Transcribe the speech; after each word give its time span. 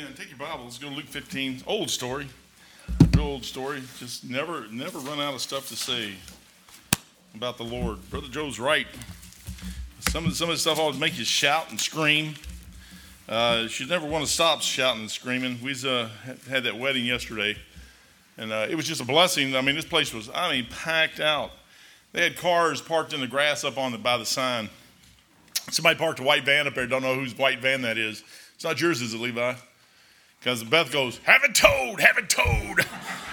Amen. 0.00 0.14
Take 0.14 0.30
your 0.30 0.38
Bible. 0.38 0.64
Let's 0.64 0.78
go 0.78 0.88
to 0.88 0.94
Luke 0.94 1.06
15. 1.06 1.64
Old 1.66 1.90
story. 1.90 2.26
Real 3.14 3.26
old 3.26 3.44
story. 3.44 3.82
Just 3.98 4.24
never, 4.24 4.66
never 4.70 4.98
run 5.00 5.20
out 5.20 5.34
of 5.34 5.42
stuff 5.42 5.68
to 5.68 5.76
say 5.76 6.12
about 7.34 7.58
the 7.58 7.64
Lord. 7.64 7.98
Brother 8.08 8.28
Joe's 8.28 8.58
right. 8.58 8.86
Some 9.98 10.24
of 10.24 10.30
the, 10.30 10.36
some 10.36 10.48
of 10.48 10.54
the 10.54 10.58
stuff 10.58 10.78
always 10.78 10.98
make 10.98 11.18
you 11.18 11.24
shout 11.24 11.68
and 11.70 11.78
scream. 11.78 12.34
Uh, 13.28 13.66
you 13.68 13.86
never 13.86 14.06
want 14.06 14.24
to 14.24 14.30
stop 14.30 14.62
shouting 14.62 15.02
and 15.02 15.10
screaming. 15.10 15.58
We 15.62 15.74
uh, 15.86 16.08
had 16.48 16.64
that 16.64 16.78
wedding 16.78 17.04
yesterday, 17.04 17.56
and 18.38 18.52
uh, 18.52 18.68
it 18.70 18.76
was 18.76 18.86
just 18.86 19.02
a 19.02 19.06
blessing. 19.06 19.54
I 19.54 19.60
mean, 19.60 19.74
this 19.74 19.84
place 19.84 20.14
was, 20.14 20.30
I 20.34 20.50
mean, 20.50 20.66
packed 20.70 21.20
out. 21.20 21.50
They 22.12 22.22
had 22.22 22.38
cars 22.38 22.80
parked 22.80 23.12
in 23.12 23.20
the 23.20 23.28
grass 23.28 23.64
up 23.64 23.76
on 23.76 23.92
the 23.92 23.98
by 23.98 24.16
the 24.16 24.26
sign. 24.26 24.70
Somebody 25.70 25.98
parked 25.98 26.20
a 26.20 26.22
white 26.22 26.44
van 26.44 26.66
up 26.66 26.74
there. 26.74 26.86
Don't 26.86 27.02
know 27.02 27.16
whose 27.16 27.36
white 27.36 27.58
van 27.58 27.82
that 27.82 27.98
is. 27.98 28.24
It's 28.54 28.64
not 28.64 28.80
yours, 28.80 29.02
is 29.02 29.12
it, 29.12 29.20
Levi? 29.20 29.54
Because 30.40 30.64
Beth 30.64 30.90
goes, 30.90 31.18
have 31.24 31.44
it 31.44 31.54
towed, 31.54 32.00
have 32.00 32.16
it 32.16 32.30
towed. 32.30 32.80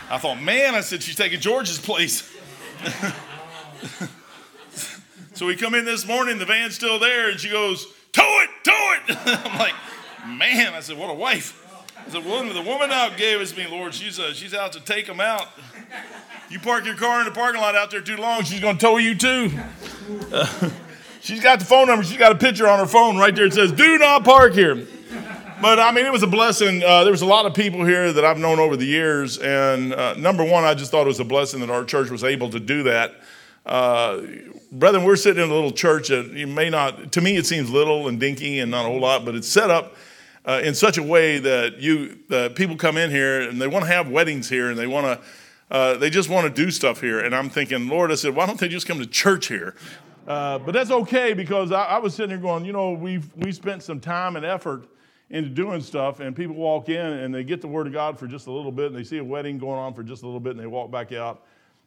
I 0.10 0.18
thought, 0.18 0.42
man, 0.42 0.76
I 0.76 0.82
said, 0.82 1.02
she's 1.02 1.16
taking 1.16 1.40
George's 1.40 1.80
place. 1.80 2.30
so 5.34 5.46
we 5.46 5.56
come 5.56 5.74
in 5.74 5.86
this 5.86 6.06
morning, 6.06 6.38
the 6.38 6.46
van's 6.46 6.76
still 6.76 7.00
there, 7.00 7.30
and 7.30 7.40
she 7.40 7.50
goes, 7.50 7.88
tow 8.12 8.44
it, 8.44 8.50
tow 8.62 8.74
it. 8.74 9.18
I'm 9.46 9.58
like, 9.58 9.74
man, 10.28 10.74
I 10.74 10.82
said, 10.82 10.98
what 10.98 11.10
a 11.10 11.14
wife. 11.14 11.64
I 12.06 12.10
said, 12.10 12.26
well, 12.26 12.44
the 12.44 12.62
woman 12.62 12.92
out 12.92 13.16
gave 13.16 13.40
us 13.40 13.56
me, 13.56 13.66
Lord. 13.68 13.94
She's, 13.94 14.20
uh, 14.20 14.34
she's 14.34 14.54
out 14.54 14.74
to 14.74 14.82
take 14.82 15.08
them 15.08 15.22
out. 15.22 15.48
You 16.50 16.60
park 16.60 16.86
your 16.86 16.96
car 16.96 17.20
in 17.20 17.26
the 17.26 17.32
parking 17.32 17.62
lot 17.62 17.76
out 17.76 17.90
there 17.90 18.02
too 18.02 18.18
long, 18.18 18.44
she's 18.44 18.60
going 18.60 18.78
to 18.78 18.82
tow 18.82 18.98
you 18.98 19.16
too. 19.16 19.52
Uh, 20.34 20.72
she's 21.22 21.42
got 21.42 21.60
the 21.60 21.66
phone 21.66 21.88
number. 21.88 22.04
She's 22.04 22.18
got 22.18 22.34
a 22.34 22.38
picture 22.38 22.68
on 22.68 22.80
her 22.80 22.86
phone 22.86 23.16
right 23.16 23.34
there. 23.34 23.46
It 23.46 23.54
says, 23.54 23.72
do 23.72 23.98
not 23.98 24.26
park 24.26 24.54
here 24.54 24.86
but 25.62 25.80
I 25.80 25.92
mean, 25.92 26.06
it 26.06 26.12
was 26.12 26.24
a 26.24 26.28
blessing. 26.28 26.84
Uh, 26.84 27.04
there 27.04 27.12
was 27.12 27.22
a 27.22 27.28
lot 27.28 27.46
of 27.46 27.54
people 27.54 27.84
here 27.86 28.12
that 28.14 28.24
I've 28.24 28.38
known 28.38 28.60
over 28.60 28.78
the 28.78 28.86
years, 28.86 29.38
and 29.38 29.94
uh, 29.94 30.14
number 30.16 30.44
one, 30.44 30.64
I 30.64 30.74
just 30.74 30.92
thought 30.92 31.04
it 31.04 31.08
was 31.08 31.20
a 31.20 31.26
blessing 31.26 31.62
that 31.62 31.70
our 31.70 31.84
church 31.84 32.10
was 32.10 32.24
able 32.24 32.50
to 32.52 32.60
do 32.60 32.84
that. 32.84 33.16
Uh, 33.66 34.22
brethren, 34.72 35.04
we're 35.04 35.16
sitting 35.16 35.44
in 35.44 35.50
a 35.50 35.54
little 35.54 35.72
church 35.72 36.10
that 36.10 36.28
you 36.32 36.48
may 36.48 36.70
not. 36.70 37.12
To 37.14 37.22
me, 37.22 37.38
it 37.38 37.46
seems 37.46 37.70
little 37.70 38.08
and 38.08 38.20
dinky 38.20 38.60
and 38.60 38.72
not 38.72 38.86
a 38.86 38.90
whole 38.90 39.00
lot, 39.00 39.26
but 39.26 39.36
it's 39.36 39.48
set 39.48 39.70
up 39.70 39.96
uh, 40.46 40.62
in 40.64 40.74
such 40.76 40.98
a 40.98 41.04
way 41.04 41.40
that 41.40 41.80
you 41.80 42.18
people 42.56 42.76
come 42.76 42.98
in 42.98 43.10
here 43.10 43.42
and 43.42 43.62
they 43.62 43.68
want 43.68 43.86
to 43.86 43.92
have 43.92 44.10
weddings 44.10 44.50
here, 44.50 44.70
and 44.70 44.78
they 44.78 44.88
want 44.88 45.06
to. 45.06 45.26
Uh, 45.70 45.98
they 45.98 46.10
just 46.10 46.30
want 46.30 46.48
to 46.48 46.64
do 46.66 46.72
stuff 46.72 47.02
here, 47.02 47.20
and 47.20 47.36
I'm 47.36 47.50
thinking, 47.50 47.90
Lord, 47.90 48.10
I 48.10 48.16
said, 48.16 48.34
why 48.34 48.46
don't 48.46 48.58
they 48.58 48.70
just 48.70 48.88
come 48.88 49.00
to 49.00 49.06
church 49.06 49.48
here? 49.48 49.76
Uh, 50.26 50.60
but 50.60 50.72
that's 50.72 50.92
okay 50.92 51.34
because 51.34 51.74
I, 51.74 51.84
I 51.84 51.98
was 51.98 52.14
sitting 52.14 52.30
there 52.30 52.38
going, 52.38 52.64
you 52.64 52.72
know, 52.72 52.92
we've 52.92 53.30
we 53.36 53.52
spent 53.52 53.84
some 53.84 54.00
time 54.00 54.38
and 54.38 54.46
effort 54.46 54.88
into 55.30 55.50
doing 55.50 55.82
stuff, 55.82 56.20
and 56.20 56.36
people 56.36 56.56
walk 56.56 56.90
in 56.90 56.96
and 57.06 57.34
they 57.34 57.44
get 57.44 57.62
the 57.62 57.68
Word 57.68 57.88
of 57.88 57.94
God 57.94 58.18
for 58.18 58.28
just 58.28 58.48
a 58.48 58.52
little 58.52 58.72
bit, 58.72 58.88
and 58.88 58.96
they 58.96 59.04
see 59.04 59.18
a 59.18 59.24
wedding 59.24 59.58
going 59.58 59.78
on 59.78 59.94
for 59.94 60.04
just 60.04 60.24
a 60.24 60.26
little 60.26 60.40
bit, 60.40 60.52
and 60.52 60.60
they 60.60 60.68
walk 60.68 60.90
back 60.90 61.12
out. 61.12 61.44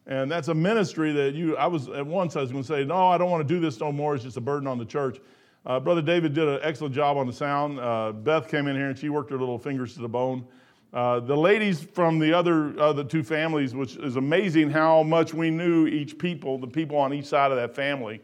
And 0.07 0.31
that's 0.31 0.47
a 0.47 0.53
ministry 0.53 1.11
that 1.13 1.33
you, 1.33 1.55
I 1.57 1.67
was 1.67 1.87
at 1.89 2.05
once, 2.05 2.35
I 2.35 2.41
was 2.41 2.51
going 2.51 2.63
to 2.63 2.67
say, 2.67 2.83
no, 2.83 3.07
I 3.07 3.17
don't 3.17 3.29
want 3.29 3.47
to 3.47 3.53
do 3.53 3.59
this 3.59 3.79
no 3.79 3.91
more. 3.91 4.15
It's 4.15 4.23
just 4.23 4.37
a 4.37 4.41
burden 4.41 4.67
on 4.67 4.77
the 4.77 4.85
church. 4.85 5.19
Uh, 5.65 5.79
Brother 5.79 6.01
David 6.01 6.33
did 6.33 6.47
an 6.47 6.59
excellent 6.63 6.95
job 6.95 7.17
on 7.17 7.27
the 7.27 7.33
sound. 7.33 7.79
Uh, 7.79 8.11
Beth 8.11 8.47
came 8.47 8.67
in 8.67 8.75
here 8.75 8.89
and 8.89 8.97
she 8.97 9.09
worked 9.09 9.29
her 9.29 9.37
little 9.37 9.59
fingers 9.59 9.93
to 9.93 10.01
the 10.01 10.09
bone. 10.09 10.43
Uh, 10.91 11.19
the 11.19 11.37
ladies 11.37 11.81
from 11.81 12.19
the 12.19 12.33
other 12.33 12.71
the 12.93 13.03
two 13.03 13.23
families, 13.23 13.73
which 13.73 13.95
is 13.97 14.17
amazing 14.17 14.69
how 14.69 15.03
much 15.03 15.33
we 15.33 15.49
knew 15.49 15.87
each 15.87 16.17
people, 16.17 16.57
the 16.57 16.67
people 16.67 16.97
on 16.97 17.13
each 17.13 17.27
side 17.27 17.51
of 17.51 17.57
that 17.57 17.75
family. 17.75 18.19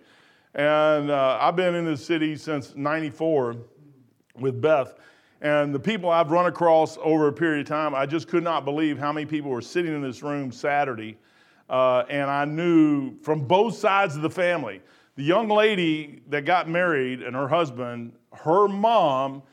And 0.55 1.11
uh, 1.11 1.37
I've 1.39 1.55
been 1.55 1.75
in 1.75 1.85
this 1.85 2.03
city 2.03 2.35
since 2.35 2.75
94 2.75 3.55
with 4.39 4.61
Beth. 4.61 4.95
And 5.41 5.73
the 5.73 5.79
people 5.79 6.09
I've 6.09 6.31
run 6.31 6.47
across 6.47 6.97
over 7.01 7.27
a 7.27 7.33
period 7.33 7.61
of 7.61 7.67
time, 7.67 7.93
I 7.93 8.05
just 8.05 8.27
could 8.27 8.43
not 8.43 8.65
believe 8.65 8.97
how 8.97 9.11
many 9.11 9.25
people 9.25 9.51
were 9.51 9.61
sitting 9.61 9.93
in 9.93 10.01
this 10.01 10.23
room 10.23 10.51
Saturday. 10.51 11.17
Uh, 11.69 12.03
and 12.09 12.29
I 12.29 12.45
knew 12.45 13.17
from 13.21 13.41
both 13.41 13.75
sides 13.75 14.15
of 14.15 14.21
the 14.21 14.29
family, 14.29 14.81
the 15.15 15.23
young 15.23 15.47
lady 15.47 16.21
that 16.29 16.45
got 16.45 16.69
married 16.69 17.21
and 17.21 17.35
her 17.35 17.47
husband, 17.47 18.13
her 18.33 18.67
mom, 18.67 19.43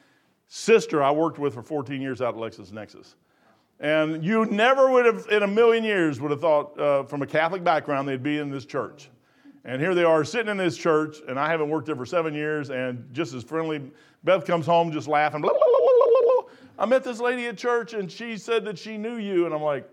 sister, 0.47 1.03
I 1.03 1.11
worked 1.11 1.39
with 1.39 1.55
for 1.55 1.63
14 1.63 2.01
years 2.01 2.23
out 2.23 2.35
at 2.35 2.41
LexisNexis. 2.41 3.15
And 3.81 4.25
you 4.25 4.47
never 4.47 4.91
would 4.91 5.05
have, 5.05 5.27
in 5.31 5.43
a 5.43 5.47
million 5.47 5.85
years, 5.85 6.21
would 6.21 6.31
have 6.31 6.41
thought 6.41 6.79
uh, 6.79 7.03
from 7.05 7.23
a 7.23 7.27
Catholic 7.27 7.65
background 7.65 8.09
they'd 8.09 8.23
be 8.23 8.39
in 8.39 8.51
this 8.51 8.65
church. 8.65 9.11
And 9.65 9.81
here 9.81 9.95
they 9.95 10.05
are 10.05 10.25
sitting 10.25 10.51
in 10.51 10.59
this 10.59 10.77
church, 10.77 11.19
and 11.27 11.41
I 11.41 11.49
haven't 11.49 11.71
worked 11.71 11.87
there 11.87 11.97
for 11.97 12.07
seven 12.07 12.35
years, 12.35 12.71
and 12.71 13.09
just 13.13 13.33
as 13.35 13.43
friendly. 13.43 13.91
Beth 14.25 14.45
comes 14.47 14.67
home 14.67 14.91
just 14.91 15.07
laughing. 15.07 15.41
Blah, 15.41 15.53
blah, 15.53 15.59
blah, 15.61 16.43
I 16.77 16.87
met 16.87 17.05
this 17.05 17.21
lady 17.21 17.47
at 17.47 17.57
church, 17.57 17.95
and 17.95 18.11
she 18.11 18.37
said 18.37 18.65
that 18.65 18.79
she 18.79 18.97
knew 18.97 19.17
you. 19.17 19.47
And 19.47 19.55
I'm 19.55 19.63
like, 19.63 19.89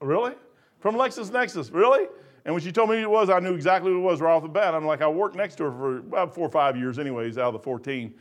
really? 0.00 0.34
From 0.80 0.94
LexisNexis, 0.96 1.72
really? 1.72 2.06
And 2.44 2.54
when 2.54 2.62
she 2.62 2.72
told 2.72 2.90
me 2.90 2.96
who 2.96 3.02
it 3.02 3.10
was, 3.10 3.30
I 3.30 3.38
knew 3.38 3.54
exactly 3.54 3.90
who 3.90 3.98
it 3.98 4.02
was 4.02 4.20
right 4.20 4.32
off 4.32 4.42
the 4.42 4.48
bat. 4.48 4.74
I'm 4.74 4.84
like, 4.84 5.00
I 5.00 5.08
worked 5.08 5.36
next 5.36 5.56
to 5.56 5.64
her 5.64 5.70
for 5.70 5.96
about 5.98 6.34
four 6.34 6.46
or 6.46 6.50
five 6.50 6.76
years, 6.76 6.98
anyways, 6.98 7.38
out 7.38 7.48
of 7.48 7.52
the 7.54 7.58
14. 7.60 8.12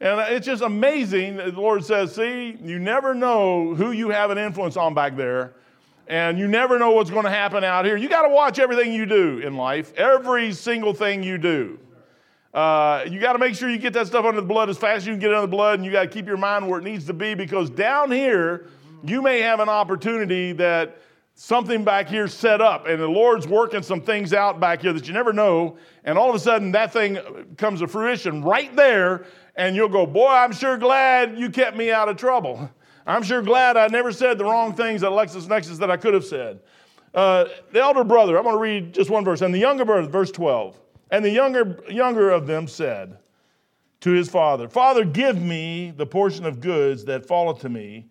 And 0.00 0.20
it's 0.32 0.44
just 0.44 0.62
amazing. 0.62 1.36
The 1.36 1.52
Lord 1.52 1.84
says, 1.84 2.14
see, 2.14 2.58
you 2.62 2.78
never 2.78 3.14
know 3.14 3.74
who 3.74 3.92
you 3.92 4.10
have 4.10 4.30
an 4.30 4.36
influence 4.36 4.76
on 4.76 4.92
back 4.92 5.16
there 5.16 5.54
and 6.08 6.38
you 6.38 6.46
never 6.46 6.78
know 6.78 6.92
what's 6.92 7.10
going 7.10 7.24
to 7.24 7.30
happen 7.30 7.64
out 7.64 7.84
here. 7.84 7.96
You 7.96 8.08
got 8.08 8.22
to 8.22 8.28
watch 8.28 8.58
everything 8.58 8.92
you 8.92 9.06
do 9.06 9.38
in 9.38 9.56
life, 9.56 9.92
every 9.94 10.52
single 10.52 10.94
thing 10.94 11.22
you 11.22 11.38
do. 11.38 11.78
Uh, 12.56 13.04
you 13.10 13.20
got 13.20 13.34
to 13.34 13.38
make 13.38 13.54
sure 13.54 13.68
you 13.68 13.76
get 13.76 13.92
that 13.92 14.06
stuff 14.06 14.24
under 14.24 14.40
the 14.40 14.46
blood 14.46 14.70
as 14.70 14.78
fast 14.78 14.96
as 14.96 15.06
you 15.06 15.12
can 15.12 15.20
get 15.20 15.30
it 15.30 15.34
under 15.34 15.42
the 15.42 15.50
blood, 15.50 15.74
and 15.78 15.84
you 15.84 15.92
got 15.92 16.04
to 16.04 16.08
keep 16.08 16.26
your 16.26 16.38
mind 16.38 16.66
where 16.66 16.80
it 16.80 16.84
needs 16.84 17.04
to 17.04 17.12
be 17.12 17.34
because 17.34 17.68
down 17.68 18.10
here, 18.10 18.68
you 19.04 19.20
may 19.20 19.42
have 19.42 19.60
an 19.60 19.68
opportunity 19.68 20.52
that 20.52 20.96
something 21.34 21.84
back 21.84 22.08
here 22.08 22.26
set 22.26 22.62
up, 22.62 22.86
and 22.86 22.98
the 22.98 23.06
Lord's 23.06 23.46
working 23.46 23.82
some 23.82 24.00
things 24.00 24.32
out 24.32 24.58
back 24.58 24.80
here 24.80 24.94
that 24.94 25.06
you 25.06 25.12
never 25.12 25.34
know, 25.34 25.76
and 26.04 26.16
all 26.16 26.30
of 26.30 26.34
a 26.34 26.38
sudden 26.38 26.72
that 26.72 26.94
thing 26.94 27.18
comes 27.58 27.80
to 27.80 27.86
fruition 27.86 28.40
right 28.42 28.74
there, 28.74 29.26
and 29.56 29.76
you'll 29.76 29.90
go, 29.90 30.06
Boy, 30.06 30.28
I'm 30.28 30.52
sure 30.52 30.78
glad 30.78 31.38
you 31.38 31.50
kept 31.50 31.76
me 31.76 31.90
out 31.90 32.08
of 32.08 32.16
trouble. 32.16 32.70
I'm 33.06 33.22
sure 33.22 33.42
glad 33.42 33.76
I 33.76 33.88
never 33.88 34.12
said 34.12 34.38
the 34.38 34.44
wrong 34.44 34.72
things 34.72 35.02
at 35.02 35.10
LexisNexis 35.10 35.76
that 35.76 35.90
I 35.90 35.98
could 35.98 36.14
have 36.14 36.24
said. 36.24 36.60
Uh, 37.12 37.44
the 37.72 37.80
elder 37.80 38.02
brother, 38.02 38.38
I'm 38.38 38.44
going 38.44 38.56
to 38.56 38.60
read 38.60 38.94
just 38.94 39.10
one 39.10 39.26
verse. 39.26 39.42
And 39.42 39.54
the 39.54 39.58
younger 39.58 39.84
brother, 39.84 40.08
verse 40.08 40.30
12. 40.30 40.80
And 41.10 41.24
the 41.24 41.30
younger, 41.30 41.78
younger 41.88 42.30
of 42.30 42.46
them 42.46 42.66
said 42.68 43.18
to 44.00 44.10
his 44.10 44.28
father, 44.28 44.68
Father, 44.68 45.04
give 45.04 45.40
me 45.40 45.92
the 45.96 46.06
portion 46.06 46.44
of 46.44 46.60
goods 46.60 47.04
that 47.04 47.26
falleth 47.26 47.60
to 47.60 47.68
me. 47.68 48.06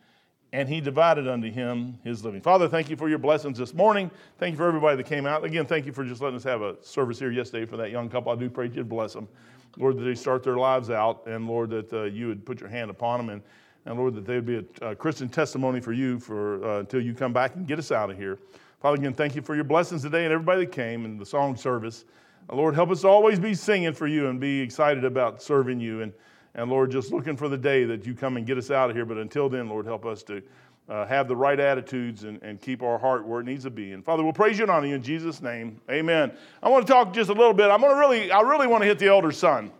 And 0.53 0.69
he 0.69 0.79
divided 0.79 1.27
unto 1.27 1.51
him 1.51 1.99
his 2.05 2.23
living. 2.23 2.41
Father, 2.41 2.69
thank 2.69 2.89
you 2.89 2.95
for 2.95 3.09
your 3.09 3.17
blessings 3.17 3.57
this 3.57 3.73
morning. 3.73 4.09
Thank 4.37 4.53
you 4.53 4.57
for 4.57 4.67
everybody 4.67 4.95
that 4.95 5.05
came 5.05 5.25
out. 5.25 5.43
Again, 5.43 5.65
thank 5.65 5.85
you 5.85 5.91
for 5.91 6.05
just 6.05 6.21
letting 6.21 6.37
us 6.37 6.45
have 6.45 6.61
a 6.61 6.81
service 6.81 7.19
here 7.19 7.29
yesterday 7.29 7.65
for 7.65 7.75
that 7.75 7.91
young 7.91 8.09
couple. 8.09 8.31
I 8.31 8.35
do 8.35 8.49
pray 8.49 8.69
you'd 8.73 8.87
bless 8.87 9.11
them. 9.11 9.27
Lord, 9.75 9.97
that 9.97 10.03
they 10.03 10.15
start 10.15 10.43
their 10.43 10.55
lives 10.55 10.89
out, 10.89 11.27
and 11.27 11.45
Lord, 11.45 11.71
that 11.71 11.91
uh, 11.91 12.03
you 12.03 12.27
would 12.29 12.45
put 12.45 12.61
your 12.61 12.69
hand 12.69 12.89
upon 12.89 13.19
them 13.19 13.29
and 13.29 13.41
and 13.85 13.97
Lord, 13.97 14.15
that 14.15 14.25
they 14.25 14.35
would 14.35 14.45
be 14.45 14.65
a, 14.81 14.89
a 14.89 14.95
Christian 14.95 15.29
testimony 15.29 15.79
for 15.79 15.93
you 15.93 16.19
for 16.19 16.63
uh, 16.65 16.79
until 16.79 17.01
you 17.01 17.13
come 17.13 17.33
back 17.33 17.55
and 17.55 17.67
get 17.67 17.79
us 17.79 17.91
out 17.91 18.09
of 18.09 18.17
here. 18.17 18.39
Father, 18.81 18.97
again, 18.97 19.13
thank 19.13 19.35
you 19.35 19.41
for 19.41 19.55
your 19.55 19.63
blessings 19.63 20.01
today 20.01 20.25
and 20.25 20.33
everybody 20.33 20.65
that 20.65 20.71
came 20.71 21.05
and 21.05 21.19
the 21.19 21.25
song 21.25 21.55
service. 21.55 22.05
Lord, 22.51 22.75
help 22.75 22.91
us 22.91 23.03
always 23.03 23.39
be 23.39 23.53
singing 23.53 23.93
for 23.93 24.07
you 24.07 24.27
and 24.27 24.39
be 24.39 24.61
excited 24.61 25.03
about 25.03 25.41
serving 25.41 25.79
you. 25.79 26.01
And, 26.01 26.13
and 26.53 26.69
Lord, 26.69 26.91
just 26.91 27.11
looking 27.11 27.35
for 27.35 27.49
the 27.49 27.57
day 27.57 27.85
that 27.85 28.05
you 28.05 28.13
come 28.13 28.37
and 28.37 28.45
get 28.45 28.57
us 28.57 28.69
out 28.69 28.89
of 28.89 28.95
here. 28.95 29.05
But 29.05 29.17
until 29.17 29.49
then, 29.49 29.67
Lord, 29.67 29.85
help 29.85 30.05
us 30.05 30.21
to 30.23 30.43
uh, 30.87 31.05
have 31.07 31.27
the 31.27 31.35
right 31.35 31.59
attitudes 31.59 32.23
and, 32.23 32.41
and 32.43 32.61
keep 32.61 32.83
our 32.83 32.99
heart 32.99 33.25
where 33.25 33.41
it 33.41 33.45
needs 33.45 33.63
to 33.63 33.71
be. 33.71 33.93
And 33.93 34.05
Father, 34.05 34.23
we'll 34.23 34.33
praise 34.33 34.57
you 34.59 34.65
and 34.65 34.71
honor 34.71 34.87
you 34.87 34.95
in 34.95 35.01
Jesus' 35.01 35.41
name. 35.41 35.81
Amen. 35.89 36.31
I 36.61 36.69
want 36.69 36.85
to 36.85 36.93
talk 36.93 37.13
just 37.13 37.29
a 37.29 37.33
little 37.33 37.53
bit. 37.53 37.71
I'm 37.71 37.81
going 37.81 37.93
to 37.93 37.99
really, 37.99 38.31
I 38.31 38.41
really 38.41 38.67
want 38.67 38.83
to 38.83 38.87
hit 38.87 38.99
the 38.99 39.07
elder 39.07 39.31
son. 39.31 39.71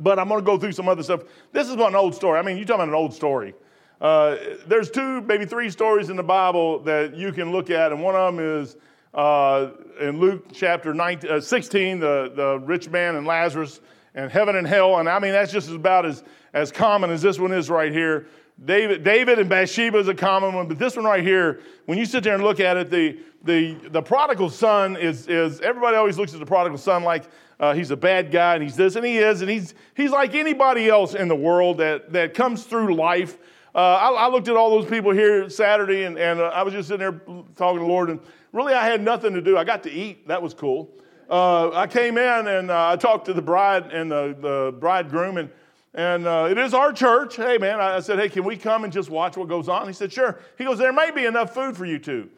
But 0.00 0.18
I'm 0.18 0.28
going 0.28 0.40
to 0.40 0.44
go 0.44 0.58
through 0.58 0.72
some 0.72 0.88
other 0.88 1.02
stuff. 1.02 1.22
This 1.52 1.68
is 1.68 1.74
an 1.74 1.94
old 1.94 2.14
story. 2.14 2.38
I 2.38 2.42
mean, 2.42 2.56
you're 2.56 2.66
talking 2.66 2.82
about 2.82 2.88
an 2.88 2.94
old 2.94 3.14
story. 3.14 3.54
Uh, 4.00 4.36
there's 4.66 4.90
two, 4.90 5.20
maybe 5.22 5.44
three 5.44 5.70
stories 5.70 6.10
in 6.10 6.16
the 6.16 6.22
Bible 6.22 6.80
that 6.80 7.14
you 7.14 7.32
can 7.32 7.52
look 7.52 7.70
at, 7.70 7.92
and 7.92 8.02
one 8.02 8.14
of 8.14 8.34
them 8.34 8.44
is 8.44 8.76
uh, 9.14 9.70
in 10.00 10.20
Luke 10.20 10.46
chapter 10.52 10.94
19, 10.94 11.30
uh, 11.30 11.40
16, 11.40 12.00
the, 12.00 12.32
the 12.34 12.58
rich 12.60 12.88
man 12.88 13.16
and 13.16 13.26
Lazarus 13.26 13.80
and 14.14 14.30
heaven 14.30 14.56
and 14.56 14.66
hell. 14.66 14.98
And 14.98 15.08
I 15.08 15.18
mean, 15.18 15.32
that's 15.32 15.52
just 15.52 15.70
about 15.70 16.06
as, 16.06 16.22
as 16.52 16.70
common 16.70 17.10
as 17.10 17.22
this 17.22 17.38
one 17.38 17.52
is 17.52 17.70
right 17.70 17.92
here. 17.92 18.26
David, 18.64 19.02
David 19.02 19.38
and 19.38 19.48
Bathsheba 19.48 19.98
is 19.98 20.08
a 20.08 20.14
common 20.14 20.54
one, 20.54 20.68
but 20.68 20.78
this 20.78 20.94
one 20.96 21.06
right 21.06 21.24
here, 21.24 21.60
when 21.86 21.96
you 21.96 22.04
sit 22.04 22.22
there 22.22 22.34
and 22.34 22.44
look 22.44 22.60
at 22.60 22.76
it, 22.76 22.90
the, 22.90 23.18
the, 23.42 23.74
the 23.88 24.02
prodigal 24.02 24.50
son 24.50 24.96
is, 24.96 25.26
is, 25.28 25.60
everybody 25.60 25.96
always 25.96 26.18
looks 26.18 26.34
at 26.34 26.40
the 26.40 26.46
prodigal 26.46 26.76
son 26.76 27.02
like 27.02 27.24
uh, 27.58 27.72
he's 27.74 27.90
a 27.90 27.96
bad 27.96 28.30
guy 28.30 28.54
and 28.54 28.62
he's 28.62 28.76
this 28.76 28.96
and 28.96 29.04
he 29.04 29.18
is, 29.18 29.40
and 29.40 29.50
he's, 29.50 29.74
he's 29.96 30.10
like 30.10 30.34
anybody 30.34 30.88
else 30.88 31.14
in 31.14 31.26
the 31.26 31.36
world 31.36 31.78
that, 31.78 32.12
that 32.12 32.34
comes 32.34 32.64
through 32.64 32.94
life. 32.94 33.38
Uh, 33.74 33.78
I, 33.78 34.10
I, 34.10 34.28
looked 34.28 34.48
at 34.48 34.56
all 34.56 34.70
those 34.70 34.90
people 34.90 35.12
here 35.12 35.48
Saturday 35.48 36.02
and, 36.02 36.18
and 36.18 36.40
uh, 36.40 36.46
I 36.46 36.62
was 36.62 36.74
just 36.74 36.88
sitting 36.88 36.98
there 36.98 37.20
talking 37.56 37.78
to 37.78 37.84
the 37.84 37.90
Lord, 37.90 38.10
and 38.10 38.20
really 38.52 38.74
I 38.74 38.86
had 38.86 39.02
nothing 39.02 39.34
to 39.34 39.40
do. 39.42 39.56
I 39.56 39.64
got 39.64 39.82
to 39.84 39.90
eat, 39.90 40.28
that 40.28 40.42
was 40.42 40.54
cool. 40.54 40.90
Uh, 41.28 41.70
I 41.70 41.86
came 41.86 42.18
in 42.18 42.48
and 42.48 42.70
uh, 42.70 42.90
I 42.90 42.96
talked 42.96 43.26
to 43.26 43.32
the 43.32 43.42
bride 43.42 43.92
and 43.92 44.10
the, 44.10 44.36
the 44.40 44.76
bridegroom, 44.78 45.36
and 45.36 45.50
And 45.92 46.26
uh, 46.26 46.46
it 46.48 46.56
is 46.56 46.72
our 46.72 46.92
church. 46.92 47.34
Hey, 47.34 47.58
man, 47.58 47.80
I 47.80 47.98
said, 48.00 48.20
hey, 48.20 48.28
can 48.28 48.44
we 48.44 48.56
come 48.56 48.84
and 48.84 48.92
just 48.92 49.10
watch 49.10 49.36
what 49.36 49.48
goes 49.48 49.68
on? 49.68 49.88
He 49.88 49.92
said, 49.92 50.12
sure. 50.12 50.38
He 50.56 50.64
goes, 50.64 50.78
there 50.78 50.92
may 50.92 51.10
be 51.10 51.24
enough 51.24 51.52
food 51.52 51.76
for 51.76 51.84
you 51.84 51.98
two. 51.98 52.30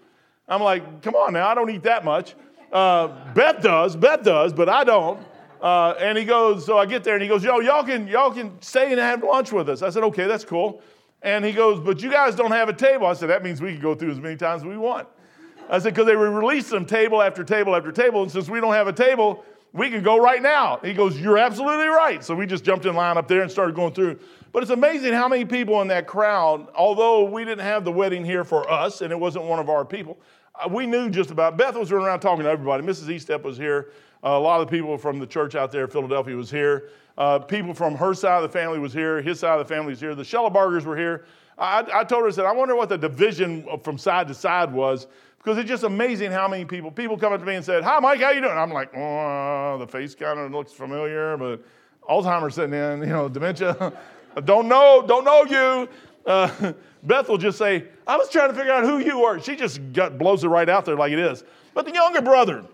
I'm 0.49 0.63
like, 0.63 1.03
come 1.03 1.15
on 1.15 1.35
now, 1.35 1.49
I 1.49 1.55
don't 1.55 1.69
eat 1.69 1.83
that 1.83 2.03
much. 2.03 2.35
Uh, 2.73 3.09
Beth 3.35 3.63
does, 3.63 3.95
Beth 3.95 4.23
does, 4.23 4.55
but 4.55 4.71
I 4.71 4.85
don't. 4.85 5.21
Uh, 5.61 5.95
and 6.01 6.17
he 6.17 6.25
goes, 6.25 6.65
so 6.65 6.79
I 6.79 6.87
get 6.87 7.05
there 7.05 7.15
and 7.15 7.23
he 7.23 7.29
goes, 7.29 7.45
yo, 7.45 7.61
y'all 7.61 7.85
can, 7.85 8.09
y'all 8.09 8.33
can 8.33 8.61
stay 8.63 8.91
and 8.91 8.99
have 8.99 9.23
lunch 9.23 9.53
with 9.53 9.69
us. 9.69 9.83
I 9.83 9.91
said, 9.91 10.03
okay, 10.05 10.27
that's 10.27 10.45
cool. 10.45 10.81
And 11.21 11.45
he 11.45 11.53
goes, 11.53 11.79
but 11.79 12.03
you 12.03 12.11
guys 12.11 12.35
don't 12.35 12.53
have 12.53 12.71
a 12.71 12.73
table. 12.73 13.07
I 13.07 13.13
said, 13.13 13.29
that 13.29 13.45
means 13.45 13.61
we 13.61 13.73
can 13.73 13.83
go 13.83 13.95
through 13.95 14.13
as 14.13 14.19
many 14.19 14.37
times 14.37 14.63
as 14.63 14.67
we 14.67 14.79
want. 14.79 15.09
I 15.71 15.79
said, 15.79 15.95
because 15.95 16.07
they 16.07 16.17
were 16.17 16.31
releasing 16.31 16.75
them 16.75 16.87
table 16.87 17.23
after 17.23 17.45
table 17.45 17.75
after 17.75 17.93
table. 17.93 18.23
And 18.23 18.31
since 18.31 18.49
we 18.49 18.61
don't 18.61 18.75
have 18.75 18.89
a 18.89 18.93
table, 18.93 19.45
we 19.73 19.89
can 19.91 20.03
go 20.03 20.19
right 20.19 20.43
now. 20.43 20.79
He 20.83 20.93
goes, 20.93 21.19
You're 21.19 21.39
absolutely 21.39 21.87
right. 21.87 22.23
So 22.23 22.35
we 22.35 22.47
just 22.47 22.65
jumped 22.65 22.85
in 22.87 22.95
line 22.95 23.17
up 23.17 23.29
there 23.29 23.43
and 23.43 23.51
started 23.51 23.75
going 23.75 23.95
through. 23.95 24.19
But 24.53 24.63
it's 24.63 24.73
amazing 24.73 25.15
how 25.15 25.29
many 25.29 25.45
people 25.45 25.81
in 25.81 25.89
that 25.89 26.07
crowd, 26.07 26.69
although 26.75 27.25
we 27.25 27.45
didn't 27.45 27.65
have 27.65 27.85
the 27.85 27.93
wedding 27.93 28.25
here 28.25 28.45
for 28.45 28.71
us 28.71 29.01
and 29.01 29.11
it 29.11 29.19
wasn't 29.19 29.47
one 29.47 29.59
of 29.59 29.71
our 29.71 29.85
people, 29.85 30.19
uh, 30.55 30.69
we 30.69 30.87
knew 30.87 31.09
just 31.09 31.31
about. 31.31 31.57
Beth 31.57 31.75
was 31.75 31.91
running 31.91 32.07
around 32.07 32.21
talking 32.21 32.45
to 32.45 32.51
everybody. 32.51 32.85
Mrs. 32.85 33.07
Eastep 33.09 33.43
was 33.43 33.57
here. 33.57 33.93
Uh, 34.23 34.31
a 34.31 34.39
lot 34.39 34.61
of 34.61 34.67
the 34.67 34.71
people 34.71 34.99
from 34.99 35.19
the 35.19 35.27
church 35.27 35.55
out 35.55 35.73
there, 35.73 35.85
in 35.85 35.91
Philadelphia, 35.91 36.37
was 36.37 36.51
here. 36.51 36.91
Uh, 37.17 37.39
people 37.39 37.75
from 37.75 37.95
her 37.95 38.15
side 38.15 38.37
of 38.37 38.43
the 38.43 38.49
family 38.49 38.79
was 38.79 38.93
here. 38.93 39.23
His 39.23 39.41
side 39.41 39.59
of 39.59 39.67
the 39.67 39.75
family 39.75 39.91
was 39.91 40.01
here. 40.01 40.15
The 40.15 40.23
Schellebargers 40.23 40.85
were 40.85 40.97
here. 40.97 41.25
I, 41.59 41.85
I 41.93 42.05
told 42.05 42.23
her, 42.23 42.29
I 42.29 42.31
said, 42.31 42.45
I 42.45 42.53
wonder 42.53 42.77
what 42.77 42.89
the 42.89 42.99
division 42.99 43.67
from 43.83 43.99
side 43.99 44.29
to 44.29 44.35
side 44.35 44.73
was 44.73 45.07
because 45.43 45.59
it's 45.59 45.69
just 45.69 45.83
amazing 45.83 46.31
how 46.31 46.47
many 46.47 46.65
people 46.65 46.91
people 46.91 47.19
come 47.19 47.33
up 47.33 47.41
to 47.41 47.47
me 47.47 47.57
and 47.57 47.65
said, 47.65 47.83
"Hi, 47.83 47.99
Mike, 47.99 48.21
how 48.21 48.31
you 48.31 48.41
doing?" 48.41 48.57
I'm 48.57 48.73
like, 48.73 48.97
"Oh, 48.97 49.77
the 49.79 49.87
face 49.87 50.15
kind 50.15 50.39
of 50.39 50.53
looks 50.53 50.73
familiar, 50.73 51.37
but 51.37 51.61
Alzheimer's 52.09 52.55
sitting 52.55 52.75
in, 52.75 53.01
you 53.01 53.07
know, 53.07 53.29
dementia. 53.29 53.93
don't 54.45 54.69
know, 54.69 55.05
don't 55.07 55.25
know 55.25 55.45
you." 55.45 55.89
Uh, 56.25 56.73
Beth 57.03 57.29
will 57.29 57.39
just 57.39 57.59
say, 57.59 57.85
"I 58.07 58.17
was 58.17 58.29
trying 58.29 58.51
to 58.51 58.55
figure 58.55 58.73
out 58.73 58.85
who 58.85 58.99
you 58.99 59.25
are." 59.25 59.41
She 59.41 59.57
just 59.57 59.81
got, 59.93 60.17
blows 60.17 60.45
it 60.45 60.49
right 60.49 60.69
out 60.69 60.85
there 60.85 60.97
like 60.97 61.13
it 61.13 61.19
is. 61.19 61.43
But 61.75 61.87
the 61.87 61.93
younger 61.93 62.23
brother, 62.23 62.65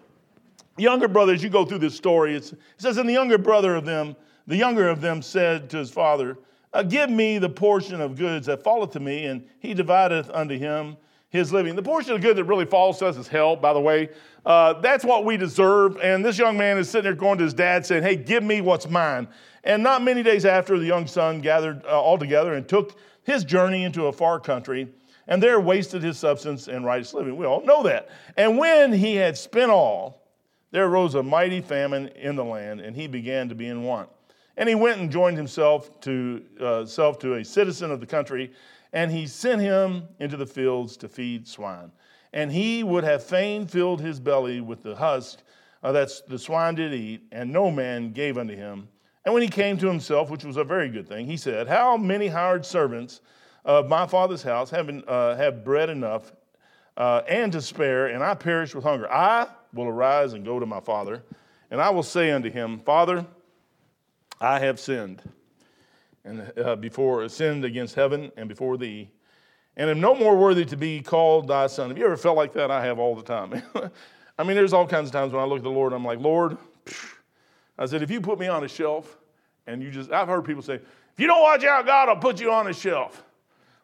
younger 0.77 1.09
brother, 1.09 1.33
as 1.33 1.43
you 1.43 1.49
go 1.49 1.65
through 1.65 1.79
this 1.79 1.95
story, 1.95 2.37
it 2.37 2.53
says, 2.77 2.99
"And 2.99 3.09
the 3.09 3.15
younger 3.15 3.39
brother 3.39 3.77
of 3.77 3.87
them, 3.87 4.15
the 4.47 4.57
younger 4.57 4.89
of 4.89 5.01
them, 5.01 5.23
said 5.23 5.71
to 5.71 5.79
his 5.79 5.91
father." 5.91 6.37
Uh, 6.75 6.83
give 6.83 7.09
me 7.09 7.39
the 7.39 7.49
portion 7.49 7.99
of 7.99 8.15
goods 8.15 8.45
that 8.45 8.63
falleth 8.63 8.91
to 8.91 9.01
me, 9.01 9.25
and 9.25 9.43
he 9.59 9.73
divideth 9.73 10.29
unto 10.29 10.59
him 10.59 10.99
his 11.31 11.53
living. 11.53 11.77
The 11.77 11.83
portion 11.83 12.13
of 12.13 12.21
good 12.21 12.37
that 12.37 12.45
really 12.45 12.65
falls 12.65 12.99
to 12.99 13.07
us 13.07 13.17
is 13.17 13.29
hell, 13.29 13.55
by 13.55 13.73
the 13.73 13.81
way. 13.81 14.09
Uh, 14.47 14.75
that's 14.81 15.05
what 15.05 15.25
we 15.25 15.37
deserve. 15.37 15.99
And 15.99 16.25
this 16.25 16.39
young 16.39 16.57
man 16.57 16.79
is 16.79 16.89
sitting 16.89 17.05
there 17.05 17.15
going 17.15 17.39
to 17.39 17.45
his 17.45 17.55
dad 17.55 17.85
saying, 17.85 18.03
Hey, 18.03 18.17
give 18.17 18.43
me 18.43 18.61
what's 18.61 18.89
mine. 18.89 19.29
And 19.65 19.83
not 19.83 20.03
many 20.03 20.23
days 20.23 20.47
after, 20.47 20.79
the 20.79 20.87
young 20.87 21.07
son 21.07 21.41
gathered 21.41 21.85
uh, 21.85 22.01
all 22.01 22.17
together 22.17 22.55
and 22.55 22.67
took 22.67 22.99
his 23.25 23.45
journey 23.45 23.85
into 23.85 24.07
a 24.07 24.13
far 24.13 24.41
country, 24.41 24.89
and 25.27 25.43
there 25.43 25.61
wasted 25.61 26.03
his 26.03 26.17
substance 26.17 26.67
and 26.67 26.87
righteous 26.87 27.13
living. 27.13 27.37
We 27.37 27.45
all 27.45 27.63
know 27.63 27.83
that. 27.83 28.09
And 28.39 28.57
when 28.57 28.91
he 28.91 29.17
had 29.17 29.37
spent 29.37 29.71
all, 29.71 30.23
there 30.71 30.87
arose 30.87 31.15
a 31.15 31.23
mighty 31.23 31.61
famine 31.61 32.09
in 32.09 32.37
the 32.37 32.45
land, 32.45 32.81
and 32.81 32.97
he 32.97 33.07
began 33.07 33.51
to 33.51 33.55
be 33.55 33.67
in 33.67 33.83
want. 33.83 34.09
And 34.57 34.69
he 34.69 34.75
went 34.75 35.01
and 35.01 35.11
joined 35.11 35.37
himself 35.37 36.01
to, 36.01 36.43
uh, 36.59 36.87
self 36.87 37.19
to 37.21 37.35
a 37.35 37.45
citizen 37.45 37.91
of 37.91 38.01
the 38.01 38.07
country 38.07 38.53
and 38.93 39.11
he 39.11 39.27
sent 39.27 39.61
him 39.61 40.09
into 40.19 40.37
the 40.37 40.47
fields 40.47 40.97
to 40.99 41.09
feed 41.09 41.47
swine. 41.47 41.93
And 42.33 42.53
he 42.53 42.83
would 42.83 43.05
have 43.05 43.23
fain 43.23 43.67
filled 43.67 44.01
his 44.01 44.21
belly 44.21 44.61
with 44.61 44.83
the 44.83 44.95
husk 44.95 45.41
uh, 45.83 45.93
that 45.93 46.11
the 46.29 46.39
swine 46.39 46.75
did 46.75 46.93
eat, 46.93 47.23
and 47.33 47.53
no 47.53 47.71
man 47.71 48.13
gave 48.13 48.37
unto 48.37 48.55
him. 48.55 48.89
And 49.25 49.35
when 49.35 49.43
he 49.43 49.49
came 49.49 49.77
to 49.79 49.87
himself, 49.87 50.31
which 50.31 50.45
was 50.45 50.57
a 50.57 50.65
very 50.65 50.89
good 50.89 51.09
thing, 51.09 51.27
he 51.27 51.37
said, 51.37 51.69
How 51.69 51.97
many 51.97 52.29
hired 52.29 52.65
servants 52.65 53.21
of 53.65 53.89
my 53.89 54.07
father's 54.07 54.43
house 54.43 54.71
have, 54.71 54.91
uh, 55.07 55.37
have 55.37 55.65
bread 55.65 55.91
enough 55.91 56.33
uh, 56.97 57.23
and 57.29 57.53
to 57.53 57.61
spare, 57.61 58.09
and 58.09 58.23
I 58.23 58.35
perish 58.35 58.75
with 58.75 58.85
hunger? 58.85 59.11
I 59.11 59.49
will 59.73 59.87
arise 59.87 60.33
and 60.33 60.45
go 60.45 60.59
to 60.59 60.67
my 60.67 60.81
father, 60.81 61.23
and 61.71 61.81
I 61.81 61.91
will 61.91 62.03
say 62.03 62.31
unto 62.31 62.51
him, 62.51 62.81
Father, 62.81 63.27
I 64.41 64.59
have 64.61 64.81
sinned 64.81 65.23
and 66.29 66.53
uh, 66.59 66.77
before 66.77 67.29
sinned 67.29 67.65
against 67.65 67.95
heaven 67.95 68.31
and 68.37 68.49
before 68.49 68.77
thee, 68.77 69.11
and 69.77 69.89
am 69.89 70.01
no 70.01 70.15
more 70.15 70.37
worthy 70.37 70.65
to 70.67 70.77
be 70.77 71.01
called 71.01 71.49
thy 71.49 71.67
son. 71.67 71.89
Have 71.89 71.99
you 71.99 72.05
ever 72.05 72.17
felt 72.17 72.37
like 72.37 72.53
that? 72.55 72.71
I 72.71 72.85
have 72.85 72.99
all 72.99 73.15
the 73.15 73.23
time. 73.23 73.63
I 74.39 74.45
mean, 74.45 74.57
there's 74.57 74.73
all 74.73 74.87
kinds 74.87 75.09
of 75.09 75.13
times 75.13 75.33
when 75.33 75.43
I 75.43 75.47
look 75.47 75.59
at 75.59 75.65
the 75.65 75.71
Lord, 75.71 75.93
I'm 75.93 76.05
like, 76.05 76.21
Lord, 76.21 76.59
I 77.79 77.87
said, 77.87 78.03
if 78.03 78.11
you 78.11 78.21
put 78.21 78.39
me 78.39 78.49
on 78.49 78.65
a 78.65 78.69
shelf, 78.69 79.19
and 79.67 79.83
you 79.83 79.91
just, 79.91 80.11
I've 80.13 80.29
heard 80.29 80.45
people 80.45 80.63
say, 80.63 80.75
if 80.75 81.19
you 81.19 81.27
don't 81.27 81.43
watch 81.43 81.65
out, 81.65 81.87
God 81.87 82.09
will 82.09 82.17
put 82.17 82.41
you 82.41 82.53
on 82.53 82.67
a 82.67 82.73
shelf. 82.73 83.25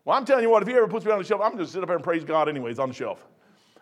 Well, 0.04 0.16
I'm 0.16 0.24
telling 0.24 0.42
you 0.42 0.50
what, 0.50 0.62
if 0.62 0.68
he 0.68 0.74
ever 0.74 0.86
puts 0.86 1.04
me 1.04 1.12
on 1.12 1.18
the 1.18 1.24
shelf, 1.24 1.40
I'm 1.42 1.52
gonna 1.52 1.66
sit 1.66 1.82
up 1.82 1.88
here 1.88 1.96
and 1.96 2.04
praise 2.04 2.24
God 2.24 2.48
anyways 2.48 2.78
on 2.78 2.88
the 2.88 2.94
shelf. 2.94 3.26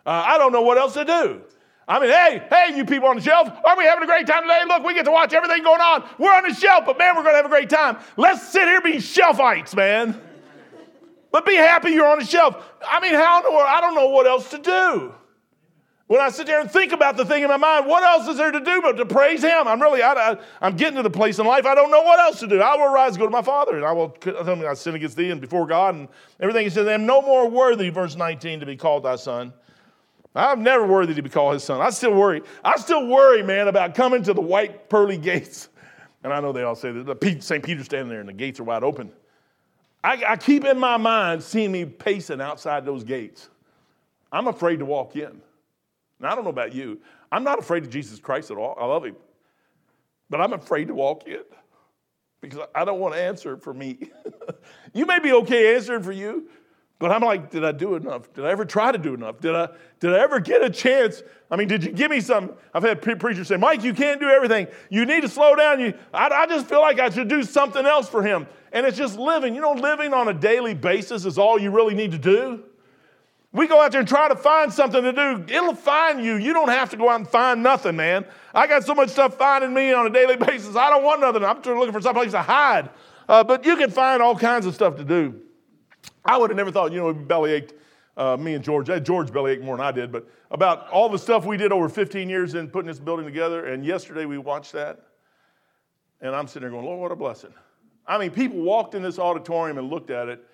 Uh, 0.05 0.23
I 0.25 0.37
don't 0.37 0.51
know 0.51 0.61
what 0.61 0.77
else 0.77 0.93
to 0.93 1.05
do. 1.05 1.41
I 1.87 1.99
mean, 1.99 2.09
hey, 2.09 2.41
hey, 2.49 2.77
you 2.77 2.85
people 2.85 3.09
on 3.09 3.17
the 3.17 3.21
shelf, 3.21 3.49
are 3.65 3.77
we 3.77 3.83
having 3.83 4.03
a 4.03 4.07
great 4.07 4.25
time 4.25 4.43
today? 4.43 4.61
Look, 4.67 4.83
we 4.83 4.93
get 4.93 5.05
to 5.05 5.11
watch 5.11 5.33
everything 5.33 5.63
going 5.63 5.81
on. 5.81 6.07
We're 6.17 6.33
on 6.33 6.47
the 6.47 6.53
shelf, 6.53 6.85
but 6.85 6.97
man, 6.97 7.15
we're 7.15 7.23
going 7.23 7.33
to 7.33 7.37
have 7.37 7.45
a 7.45 7.49
great 7.49 7.69
time. 7.69 7.97
Let's 8.15 8.47
sit 8.47 8.63
here 8.63 8.81
being 8.81 8.99
shelfites, 8.99 9.75
man. 9.75 10.19
But 11.31 11.45
be 11.45 11.55
happy 11.55 11.91
you're 11.91 12.07
on 12.07 12.19
the 12.19 12.25
shelf. 12.25 12.63
I 12.87 12.99
mean, 13.01 13.13
how 13.13 13.39
in 13.39 13.43
the 13.43 13.51
world? 13.51 13.65
I 13.67 13.81
don't 13.81 13.95
know 13.95 14.09
what 14.09 14.27
else 14.27 14.49
to 14.51 14.59
do. 14.59 15.13
When 16.07 16.21
I 16.21 16.29
sit 16.29 16.45
there 16.45 16.61
and 16.61 16.69
think 16.69 16.91
about 16.91 17.17
the 17.17 17.25
thing 17.25 17.43
in 17.43 17.49
my 17.49 17.57
mind, 17.57 17.87
what 17.87 18.03
else 18.03 18.27
is 18.27 18.37
there 18.37 18.51
to 18.51 18.59
do 18.59 18.81
but 18.81 18.97
to 18.97 19.05
praise 19.05 19.41
Him? 19.41 19.67
I'm 19.67 19.81
really, 19.81 20.03
I, 20.03 20.37
am 20.61 20.75
getting 20.75 20.97
to 20.97 21.01
the 21.01 21.09
place 21.09 21.39
in 21.39 21.45
life 21.45 21.65
I 21.65 21.73
don't 21.73 21.89
know 21.89 22.03
what 22.03 22.19
else 22.19 22.39
to 22.41 22.47
do. 22.47 22.61
I 22.61 22.75
will 22.75 22.93
rise, 22.93 23.17
go 23.17 23.25
to 23.25 23.31
my 23.31 23.41
Father, 23.41 23.77
and 23.77 23.85
I 23.85 23.93
will 23.93 24.09
tell 24.09 24.55
me 24.55 24.67
I 24.67 24.75
sin 24.75 24.95
against 24.95 25.17
Thee 25.17 25.31
and 25.31 25.41
before 25.41 25.65
God 25.65 25.95
and 25.95 26.07
everything. 26.39 26.65
He 26.65 26.69
says, 26.69 26.87
"I 26.87 26.93
am 26.93 27.05
no 27.05 27.21
more 27.21 27.49
worthy," 27.49 27.89
verse 27.89 28.15
19, 28.15 28.59
to 28.59 28.65
be 28.65 28.75
called 28.75 29.03
Thy 29.03 29.15
Son. 29.15 29.53
I'm 30.35 30.63
never 30.63 30.85
worthy 30.85 31.13
to 31.13 31.21
be 31.21 31.29
called 31.29 31.53
his 31.53 31.63
son. 31.63 31.79
I 31.79 31.91
still 31.91 32.13
worry. 32.13 32.41
I 32.63 32.77
still 32.77 33.07
worry, 33.07 33.43
man, 33.43 33.67
about 33.67 33.93
coming 33.93 34.23
to 34.23 34.33
the 34.33 34.41
white 34.41 34.89
pearly 34.89 35.17
gates. 35.17 35.69
And 36.23 36.33
I 36.33 36.39
know 36.39 36.51
they 36.51 36.63
all 36.63 36.75
say 36.75 36.91
that 36.91 37.43
St. 37.43 37.63
Peter's 37.63 37.85
standing 37.85 38.09
there 38.09 38.19
and 38.19 38.29
the 38.29 38.33
gates 38.33 38.59
are 38.59 38.63
wide 38.63 38.83
open. 38.83 39.11
I, 40.03 40.23
I 40.27 40.37
keep 40.37 40.65
in 40.65 40.79
my 40.79 40.97
mind 40.97 41.43
seeing 41.43 41.71
me 41.71 41.85
pacing 41.85 42.41
outside 42.41 42.85
those 42.85 43.03
gates. 43.03 43.49
I'm 44.31 44.47
afraid 44.47 44.79
to 44.79 44.85
walk 44.85 45.15
in. 45.15 45.41
Now, 46.19 46.31
I 46.31 46.35
don't 46.35 46.43
know 46.43 46.49
about 46.49 46.73
you. 46.73 46.99
I'm 47.31 47.43
not 47.43 47.59
afraid 47.59 47.83
of 47.83 47.89
Jesus 47.89 48.19
Christ 48.19 48.51
at 48.51 48.57
all. 48.57 48.75
I 48.79 48.85
love 48.85 49.05
him. 49.05 49.15
But 50.29 50.41
I'm 50.41 50.53
afraid 50.53 50.87
to 50.87 50.95
walk 50.95 51.27
in 51.27 51.43
because 52.41 52.59
I 52.73 52.83
don't 52.85 52.99
want 52.99 53.13
to 53.13 53.21
answer 53.21 53.57
for 53.57 53.73
me. 53.73 54.09
you 54.93 55.05
may 55.05 55.19
be 55.19 55.31
okay 55.33 55.75
answering 55.75 56.03
for 56.03 56.11
you, 56.11 56.49
but 57.03 57.11
I'm 57.11 57.19
like, 57.19 57.49
did 57.49 57.65
I 57.65 57.73
do 57.73 57.95
enough? 57.95 58.31
Did 58.33 58.45
I 58.45 58.51
ever 58.51 58.63
try 58.63 58.93
to 58.93 58.97
do 58.97 59.13
enough? 59.13 59.41
Did 59.41 59.53
I, 59.53 59.67
did 59.99 60.13
I 60.13 60.19
ever 60.19 60.39
get 60.39 60.63
a 60.63 60.69
chance? 60.69 61.21
I 61.51 61.57
mean, 61.57 61.67
did 61.67 61.83
you 61.83 61.91
give 61.91 62.09
me 62.09 62.21
some? 62.21 62.53
I've 62.73 62.83
had 62.83 63.01
preachers 63.01 63.49
say, 63.49 63.57
Mike, 63.57 63.83
you 63.83 63.93
can't 63.93 64.21
do 64.21 64.29
everything. 64.29 64.67
You 64.89 65.05
need 65.05 65.19
to 65.19 65.27
slow 65.27 65.53
down. 65.53 65.81
You, 65.81 65.95
I, 66.13 66.29
I 66.29 66.45
just 66.45 66.65
feel 66.65 66.79
like 66.79 67.01
I 67.01 67.09
should 67.09 67.27
do 67.27 67.43
something 67.43 67.85
else 67.85 68.07
for 68.07 68.23
him. 68.23 68.47
And 68.71 68.85
it's 68.85 68.97
just 68.97 69.19
living. 69.19 69.53
You 69.53 69.59
know, 69.59 69.73
living 69.73 70.13
on 70.13 70.29
a 70.29 70.33
daily 70.33 70.73
basis 70.73 71.25
is 71.25 71.37
all 71.37 71.59
you 71.59 71.71
really 71.71 71.93
need 71.93 72.11
to 72.11 72.17
do. 72.17 72.63
We 73.51 73.67
go 73.67 73.81
out 73.81 73.91
there 73.91 73.99
and 73.99 74.07
try 74.07 74.29
to 74.29 74.35
find 74.37 74.71
something 74.71 75.03
to 75.03 75.11
do. 75.11 75.43
It'll 75.53 75.75
find 75.75 76.23
you. 76.23 76.35
You 76.35 76.53
don't 76.53 76.69
have 76.69 76.89
to 76.91 76.95
go 76.95 77.09
out 77.09 77.19
and 77.19 77.27
find 77.27 77.61
nothing, 77.61 77.97
man. 77.97 78.25
I 78.53 78.65
got 78.65 78.85
so 78.85 78.95
much 78.95 79.09
stuff 79.09 79.37
finding 79.37 79.73
me 79.73 79.91
on 79.91 80.07
a 80.07 80.09
daily 80.09 80.37
basis. 80.47 80.77
I 80.77 80.89
don't 80.89 81.03
want 81.03 81.19
nothing. 81.19 81.43
I'm 81.43 81.61
looking 81.63 81.91
for 81.91 81.99
some 81.99 82.15
place 82.15 82.31
to 82.31 82.41
hide. 82.41 82.91
Uh, 83.27 83.43
but 83.43 83.65
you 83.65 83.75
can 83.75 83.91
find 83.91 84.21
all 84.21 84.37
kinds 84.37 84.65
of 84.65 84.73
stuff 84.73 84.95
to 84.95 85.03
do. 85.03 85.41
I 86.25 86.37
would 86.37 86.49
have 86.49 86.57
never 86.57 86.71
thought, 86.71 86.91
you 86.91 86.99
know, 86.99 87.13
belly 87.13 87.53
ached, 87.53 87.73
uh, 88.15 88.37
me 88.37 88.53
and 88.53 88.63
George, 88.63 88.89
George 89.03 89.31
belly 89.31 89.53
ached 89.53 89.63
more 89.63 89.77
than 89.77 89.85
I 89.85 89.91
did, 89.91 90.11
but 90.11 90.27
about 90.51 90.89
all 90.89 91.09
the 91.09 91.19
stuff 91.19 91.45
we 91.45 91.57
did 91.57 91.71
over 91.71 91.89
15 91.89 92.29
years 92.29 92.53
in 92.53 92.69
putting 92.69 92.87
this 92.87 92.99
building 92.99 93.25
together. 93.25 93.65
And 93.65 93.85
yesterday 93.85 94.25
we 94.25 94.37
watched 94.37 94.71
that. 94.73 94.99
And 96.21 96.33
I'm 96.33 96.47
sitting 96.47 96.61
there 96.61 96.71
going, 96.71 96.85
Lord, 96.85 97.01
what 97.01 97.11
a 97.11 97.15
blessing. 97.15 97.53
I 98.07 98.17
mean, 98.17 98.31
people 98.31 98.61
walked 98.61 98.95
in 98.95 99.01
this 99.01 99.19
auditorium 99.19 99.77
and 99.77 99.89
looked 99.89 100.09
at 100.09 100.29
it, 100.29 100.45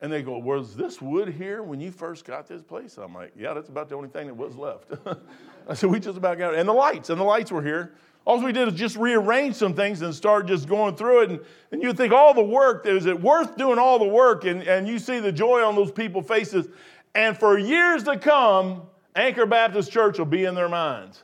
and 0.00 0.12
they 0.12 0.22
go, 0.22 0.38
Was 0.38 0.76
this 0.76 1.00
wood 1.00 1.28
here 1.28 1.62
when 1.62 1.80
you 1.80 1.90
first 1.90 2.24
got 2.24 2.46
this 2.46 2.62
place? 2.62 2.98
I'm 2.98 3.14
like, 3.14 3.32
Yeah, 3.36 3.54
that's 3.54 3.68
about 3.68 3.88
the 3.88 3.96
only 3.96 4.08
thing 4.08 4.26
that 4.26 4.34
was 4.34 4.56
left. 4.56 4.92
I 5.68 5.74
said, 5.74 5.90
We 5.90 6.00
just 6.00 6.18
about 6.18 6.38
got 6.38 6.54
it. 6.54 6.60
And 6.60 6.68
the 6.68 6.74
lights, 6.74 7.10
and 7.10 7.20
the 7.20 7.24
lights 7.24 7.50
were 7.50 7.62
here. 7.62 7.94
All 8.26 8.40
we 8.42 8.52
did 8.52 8.68
is 8.68 8.74
just 8.74 8.96
rearrange 8.96 9.54
some 9.54 9.74
things 9.74 10.00
and 10.00 10.14
start 10.14 10.46
just 10.46 10.66
going 10.66 10.96
through 10.96 11.22
it. 11.22 11.30
And, 11.30 11.40
and 11.72 11.82
you 11.82 11.92
think 11.92 12.12
all 12.12 12.32
the 12.32 12.42
work, 12.42 12.86
is 12.86 13.04
it 13.04 13.20
worth 13.20 13.56
doing 13.56 13.78
all 13.78 13.98
the 13.98 14.06
work? 14.06 14.44
And, 14.44 14.62
and 14.62 14.88
you 14.88 14.98
see 14.98 15.20
the 15.20 15.32
joy 15.32 15.62
on 15.62 15.74
those 15.74 15.92
people's 15.92 16.26
faces. 16.26 16.66
And 17.14 17.36
for 17.36 17.58
years 17.58 18.04
to 18.04 18.18
come, 18.18 18.82
Anchor 19.14 19.46
Baptist 19.46 19.92
Church 19.92 20.18
will 20.18 20.24
be 20.24 20.44
in 20.44 20.54
their 20.54 20.70
minds. 20.70 21.22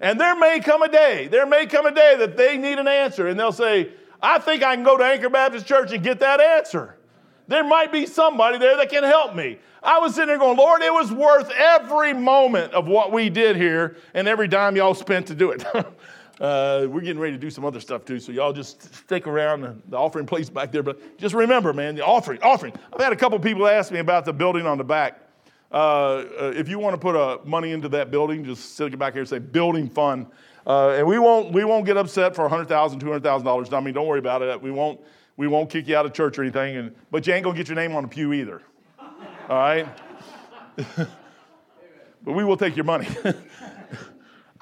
And 0.00 0.18
there 0.18 0.34
may 0.34 0.58
come 0.60 0.82
a 0.82 0.88
day, 0.88 1.28
there 1.28 1.46
may 1.46 1.66
come 1.66 1.86
a 1.86 1.94
day 1.94 2.16
that 2.18 2.36
they 2.36 2.56
need 2.56 2.78
an 2.78 2.88
answer. 2.88 3.28
And 3.28 3.38
they'll 3.38 3.52
say, 3.52 3.92
I 4.20 4.38
think 4.38 4.62
I 4.62 4.74
can 4.74 4.84
go 4.84 4.96
to 4.96 5.04
Anchor 5.04 5.28
Baptist 5.28 5.66
Church 5.66 5.92
and 5.92 6.02
get 6.02 6.20
that 6.20 6.40
answer. 6.40 6.96
There 7.46 7.64
might 7.64 7.92
be 7.92 8.06
somebody 8.06 8.58
there 8.58 8.76
that 8.78 8.88
can 8.88 9.04
help 9.04 9.34
me. 9.34 9.58
I 9.82 9.98
was 9.98 10.14
sitting 10.14 10.28
there 10.28 10.38
going, 10.38 10.56
Lord, 10.56 10.80
it 10.80 10.92
was 10.92 11.12
worth 11.12 11.50
every 11.50 12.14
moment 12.14 12.72
of 12.72 12.86
what 12.86 13.12
we 13.12 13.30
did 13.30 13.56
here 13.56 13.96
and 14.14 14.28
every 14.28 14.48
dime 14.48 14.76
y'all 14.76 14.94
spent 14.94 15.26
to 15.26 15.34
do 15.34 15.50
it. 15.50 15.64
Uh, 16.40 16.86
we're 16.88 17.00
getting 17.00 17.18
ready 17.18 17.34
to 17.34 17.38
do 17.38 17.50
some 17.50 17.64
other 17.64 17.80
stuff 17.80 18.04
too, 18.04 18.18
so 18.18 18.32
y'all 18.32 18.52
just 18.52 18.94
stick 18.94 19.26
around. 19.26 19.82
The 19.88 19.96
offering 19.96 20.26
place 20.26 20.48
back 20.48 20.72
there, 20.72 20.82
but 20.82 21.18
just 21.18 21.34
remember, 21.34 21.72
man, 21.72 21.94
the 21.94 22.04
offering, 22.04 22.40
offering. 22.42 22.72
I've 22.92 23.00
had 23.00 23.12
a 23.12 23.16
couple 23.16 23.38
people 23.38 23.66
ask 23.66 23.92
me 23.92 23.98
about 23.98 24.24
the 24.24 24.32
building 24.32 24.66
on 24.66 24.78
the 24.78 24.84
back. 24.84 25.20
Uh, 25.70 26.24
uh, 26.38 26.52
if 26.54 26.68
you 26.68 26.78
want 26.78 26.94
to 26.94 26.98
put 26.98 27.16
uh, 27.16 27.38
money 27.44 27.72
into 27.72 27.88
that 27.90 28.10
building, 28.10 28.44
just 28.44 28.76
sit 28.76 28.98
back 28.98 29.14
here 29.14 29.22
and 29.22 29.28
say 29.28 29.38
building 29.38 29.88
fund, 29.88 30.26
uh, 30.66 30.90
and 30.90 31.06
we 31.06 31.18
won't 31.18 31.52
we 31.52 31.64
won't 31.64 31.86
get 31.86 31.96
upset 31.96 32.34
for 32.34 32.48
$100,000, 32.48 32.66
$200,000. 33.00 33.72
I 33.72 33.80
mean, 33.80 33.94
don't 33.94 34.06
worry 34.06 34.18
about 34.18 34.42
it. 34.42 34.60
We 34.60 34.70
won't 34.70 35.00
we 35.36 35.48
won't 35.48 35.70
kick 35.70 35.88
you 35.88 35.96
out 35.96 36.04
of 36.06 36.12
church 36.12 36.38
or 36.38 36.42
anything, 36.42 36.76
and, 36.76 36.94
but 37.10 37.26
you 37.26 37.32
ain't 37.32 37.44
gonna 37.44 37.56
get 37.56 37.68
your 37.68 37.76
name 37.76 37.94
on 37.96 38.02
the 38.02 38.08
pew 38.08 38.32
either. 38.32 38.62
All 39.48 39.58
right. 39.58 39.88
but 40.96 42.32
we 42.32 42.44
will 42.44 42.56
take 42.56 42.76
your 42.76 42.84
money. 42.84 43.08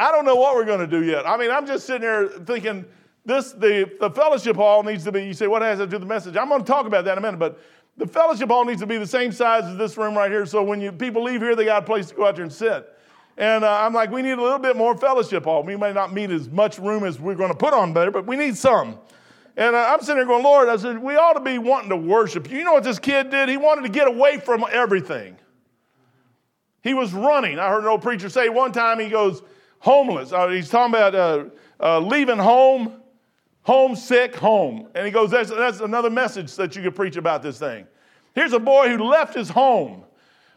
I 0.01 0.11
don't 0.11 0.25
know 0.25 0.35
what 0.35 0.55
we're 0.55 0.65
going 0.65 0.81
to 0.81 0.87
do 0.87 1.05
yet. 1.05 1.29
I 1.29 1.37
mean, 1.37 1.51
I'm 1.51 1.67
just 1.67 1.87
sitting 1.87 2.01
there 2.01 2.29
thinking 2.29 2.87
this 3.27 3.53
the, 3.53 3.91
the 4.01 4.11
fellowship 4.11 4.57
hall 4.57 4.83
needs 4.83 5.05
to 5.05 5.13
be, 5.13 5.25
you 5.25 5.35
say, 5.35 5.47
what 5.47 5.61
has 5.61 5.79
to 5.79 5.87
do 5.87 5.97
with 5.97 6.01
the 6.01 6.07
message? 6.07 6.37
I'm 6.39 6.49
going 6.49 6.63
to 6.63 6.67
talk 6.67 6.87
about 6.87 7.05
that 7.05 7.13
in 7.13 7.19
a 7.19 7.21
minute, 7.21 7.39
but 7.39 7.61
the 7.99 8.07
fellowship 8.07 8.49
hall 8.49 8.65
needs 8.65 8.81
to 8.81 8.87
be 8.87 8.97
the 8.97 9.07
same 9.07 9.31
size 9.31 9.65
as 9.65 9.77
this 9.77 9.99
room 9.99 10.17
right 10.17 10.31
here. 10.31 10.47
So 10.47 10.63
when 10.63 10.81
you, 10.81 10.91
people 10.91 11.23
leave 11.23 11.43
here, 11.43 11.55
they 11.55 11.67
got 11.67 11.83
a 11.83 11.87
place 11.87 12.09
to 12.09 12.15
go 12.15 12.27
out 12.27 12.37
there 12.37 12.45
and 12.45 12.53
sit. 12.53 12.89
And 13.37 13.63
uh, 13.63 13.81
I'm 13.83 13.93
like, 13.93 14.11
we 14.11 14.23
need 14.23 14.39
a 14.39 14.43
little 14.43 14.59
bit 14.59 14.75
more 14.75 14.97
fellowship 14.97 15.45
hall. 15.45 15.63
We 15.63 15.77
may 15.77 15.93
not 15.93 16.15
need 16.15 16.31
as 16.31 16.49
much 16.49 16.79
room 16.79 17.05
as 17.05 17.21
we're 17.21 17.35
going 17.35 17.51
to 17.51 17.57
put 17.57 17.75
on 17.75 17.93
there, 17.93 18.11
but 18.11 18.27
we 18.27 18.37
need 18.37 18.57
some. 18.57 18.99
And 19.59 19.77
uh, 19.77 19.87
I'm 19.87 20.01
sitting 20.01 20.17
there 20.17 20.25
going, 20.25 20.43
Lord, 20.43 20.71
I 20.71 20.77
said, 20.77 20.99
we 20.99 21.17
ought 21.17 21.35
to 21.35 21.41
be 21.41 21.59
wanting 21.59 21.91
to 21.91 21.97
worship 21.97 22.51
you. 22.51 22.57
You 22.57 22.65
know 22.65 22.73
what 22.73 22.85
this 22.85 22.99
kid 22.99 23.29
did? 23.29 23.51
He 23.51 23.59
wanted 23.59 23.83
to 23.83 23.91
get 23.91 24.09
away 24.09 24.39
from 24.39 24.65
everything. 24.73 25.37
He 26.83 26.95
was 26.95 27.13
running. 27.13 27.59
I 27.59 27.69
heard 27.69 27.83
an 27.83 27.89
old 27.89 28.01
preacher 28.01 28.31
say 28.31 28.49
one 28.49 28.73
time, 28.73 28.99
he 28.99 29.11
goes, 29.11 29.43
homeless. 29.81 30.33
Uh, 30.33 30.49
he's 30.49 30.69
talking 30.69 30.95
about 30.95 31.15
uh, 31.15 31.45
uh, 31.81 31.99
leaving 31.99 32.39
home, 32.39 33.03
homesick, 33.63 34.37
home. 34.37 34.89
And 34.95 35.05
he 35.05 35.11
goes, 35.11 35.31
that's, 35.31 35.51
that's 35.51 35.81
another 35.81 36.11
message 36.11 36.55
that 36.57 36.77
you 36.77 36.83
could 36.83 36.95
preach 36.95 37.17
about 37.17 37.43
this 37.43 37.59
thing. 37.59 37.87
Here's 38.35 38.53
a 38.53 38.61
boy 38.61 38.89
who 38.89 39.03
left 39.03 39.35
his 39.35 39.49
home. 39.49 40.05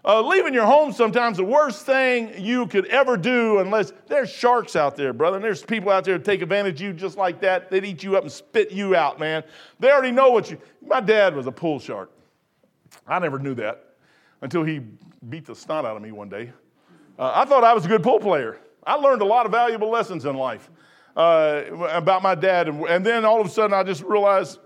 Uh, 0.06 0.22
leaving 0.22 0.54
your 0.54 0.66
home 0.66 0.92
sometimes 0.92 1.38
the 1.38 1.44
worst 1.46 1.86
thing 1.86 2.34
you 2.38 2.68
could 2.68 2.86
ever 2.88 3.16
do 3.16 3.60
unless 3.60 3.94
there's 4.08 4.30
sharks 4.30 4.76
out 4.76 4.98
there, 4.98 5.14
brother. 5.14 5.38
And 5.38 5.44
there's 5.44 5.64
people 5.64 5.92
out 5.92 6.04
there 6.04 6.18
that 6.18 6.26
take 6.26 6.42
advantage 6.42 6.82
of 6.82 6.88
you 6.88 6.94
just 6.94 7.18
like 7.18 7.40
that. 7.40 7.72
They'd 7.72 7.86
eat 7.86 8.04
you 8.04 8.18
up 8.18 8.24
and 8.24 8.32
spit 8.32 8.72
you 8.72 8.98
out, 8.98 9.18
man. 9.18 9.44
They 9.80 9.90
already 9.92 10.12
know 10.12 10.30
what 10.30 10.52
you. 10.52 10.58
My 10.86 11.00
dad 11.00 11.34
was 11.34 11.48
a 11.48 11.54
pool 11.54 11.80
shark. 11.80 12.12
I 13.08 13.18
never 13.20 13.40
knew 13.40 13.56
that 13.56 13.96
until 14.42 14.64
he 14.64 14.82
beat 15.30 15.46
the 15.46 15.56
snot 15.56 15.86
out 15.86 15.96
of 15.96 16.02
me 16.02 16.12
one 16.12 16.28
day. 16.28 16.52
Uh, 17.18 17.32
I 17.34 17.46
thought 17.46 17.64
I 17.64 17.74
was 17.74 17.86
a 17.86 17.88
good 17.88 18.04
pool 18.04 18.20
player. 18.20 18.60
I 18.86 18.96
learned 18.96 19.22
a 19.22 19.26
lot 19.26 19.46
of 19.46 19.52
valuable 19.52 19.90
lessons 19.90 20.26
in 20.26 20.36
life 20.36 20.70
uh, 21.16 21.64
about 21.90 22.22
my 22.22 22.36
dad. 22.36 22.68
And, 22.68 22.84
and, 22.86 23.06
then 23.06 23.26
all 23.26 23.40
of 23.40 23.48
a 23.48 23.50
sudden, 23.50 23.74
I 23.74 23.84
just 23.84 24.04
realized, 24.04 24.60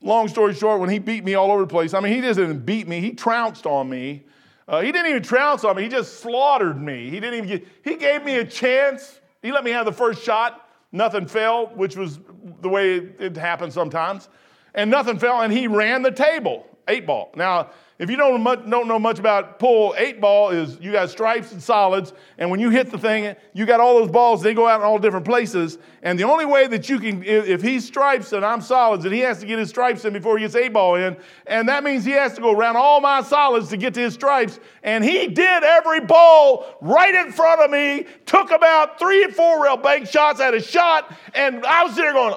long 0.00 0.28
story 0.28 0.54
short, 0.54 0.80
when 0.80 0.90
he 0.90 0.98
beat 0.98 1.24
me 1.24 1.34
all 1.34 1.50
over 1.50 1.62
the 1.62 1.68
place, 1.68 1.94
I 1.94 2.00
mean, 2.00 2.14
he 2.14 2.20
didn't 2.20 2.64
beat 2.64 2.88
me, 2.88 3.00
he 3.00 3.12
trounced 3.12 3.66
on 3.66 3.88
me. 3.88 4.24
Uh, 4.68 4.80
he 4.80 4.92
didn't 4.92 5.10
even 5.10 5.22
trounce 5.22 5.64
on 5.64 5.76
me, 5.76 5.82
he 5.82 5.88
just 5.88 6.20
slaughtered 6.20 6.80
me. 6.80 7.10
He 7.10 7.20
didn't 7.20 7.34
even 7.34 7.48
get, 7.48 7.68
he 7.84 7.96
gave 7.96 8.24
me 8.24 8.36
a 8.36 8.44
chance. 8.44 9.20
He 9.42 9.52
let 9.52 9.64
me 9.64 9.70
have 9.72 9.84
the 9.84 9.92
first 9.92 10.22
shot. 10.22 10.68
Nothing 10.92 11.26
fell, 11.26 11.66
which 11.68 11.96
was 11.96 12.20
the 12.60 12.68
way 12.68 12.96
it 12.96 13.36
happened 13.36 13.72
sometimes. 13.72 14.28
And 14.74 14.90
nothing 14.90 15.18
fell, 15.18 15.40
and 15.42 15.52
he 15.52 15.66
ran 15.66 16.02
the 16.02 16.10
table, 16.10 16.66
eight 16.88 17.06
ball. 17.06 17.32
Now, 17.36 17.70
if 17.98 18.10
you 18.10 18.16
don't, 18.16 18.42
much, 18.42 18.68
don't 18.68 18.88
know 18.88 18.98
much 18.98 19.20
about 19.20 19.60
pool, 19.60 19.94
eight 19.96 20.20
ball 20.20 20.50
is 20.50 20.76
you 20.80 20.90
got 20.90 21.08
stripes 21.08 21.52
and 21.52 21.62
solids, 21.62 22.12
and 22.36 22.50
when 22.50 22.58
you 22.58 22.68
hit 22.68 22.90
the 22.90 22.98
thing, 22.98 23.36
you 23.52 23.64
got 23.64 23.78
all 23.78 24.00
those 24.00 24.10
balls, 24.10 24.42
they 24.42 24.54
go 24.54 24.66
out 24.66 24.80
in 24.80 24.86
all 24.86 24.98
different 24.98 25.24
places. 25.24 25.78
And 26.02 26.18
the 26.18 26.24
only 26.24 26.44
way 26.44 26.66
that 26.66 26.88
you 26.88 26.98
can, 26.98 27.22
if 27.22 27.62
he's 27.62 27.86
stripes 27.86 28.32
and 28.32 28.44
I'm 28.44 28.60
solids, 28.60 29.04
and 29.04 29.14
he 29.14 29.20
has 29.20 29.38
to 29.38 29.46
get 29.46 29.60
his 29.60 29.68
stripes 29.68 30.04
in 30.04 30.12
before 30.12 30.36
he 30.36 30.42
gets 30.42 30.56
eight 30.56 30.72
ball 30.72 30.96
in, 30.96 31.16
and 31.46 31.68
that 31.68 31.84
means 31.84 32.04
he 32.04 32.10
has 32.12 32.34
to 32.34 32.40
go 32.40 32.50
around 32.50 32.76
all 32.76 33.00
my 33.00 33.22
solids 33.22 33.68
to 33.68 33.76
get 33.76 33.94
to 33.94 34.00
his 34.00 34.14
stripes. 34.14 34.58
And 34.82 35.04
he 35.04 35.28
did 35.28 35.62
every 35.62 36.00
ball 36.00 36.76
right 36.80 37.14
in 37.14 37.30
front 37.30 37.60
of 37.60 37.70
me, 37.70 38.06
took 38.26 38.50
about 38.50 38.98
three 38.98 39.22
and 39.22 39.32
four 39.32 39.62
rail 39.62 39.76
bank 39.76 40.08
shots 40.08 40.40
at 40.40 40.54
a 40.54 40.60
shot, 40.60 41.16
and 41.34 41.64
I 41.64 41.84
was 41.84 41.94
there 41.94 42.12
going, 42.12 42.34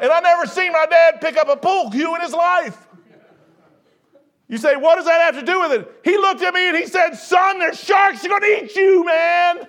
and 0.00 0.10
I 0.10 0.20
never 0.20 0.46
seen 0.46 0.72
my 0.72 0.86
dad 0.86 1.20
pick 1.20 1.36
up 1.36 1.48
a 1.48 1.56
pool 1.56 1.90
cue 1.90 2.14
in 2.14 2.20
his 2.20 2.32
life. 2.32 2.86
You 4.48 4.58
say, 4.58 4.76
what 4.76 4.96
does 4.96 5.06
that 5.06 5.20
have 5.22 5.40
to 5.40 5.44
do 5.44 5.60
with 5.60 5.72
it? 5.72 6.00
He 6.04 6.16
looked 6.16 6.42
at 6.42 6.52
me 6.52 6.68
and 6.68 6.76
he 6.76 6.86
said, 6.86 7.14
Son, 7.14 7.58
there's 7.58 7.80
sharks 7.80 8.26
going 8.26 8.40
to 8.40 8.64
eat 8.64 8.76
you, 8.76 9.04
man. 9.04 9.66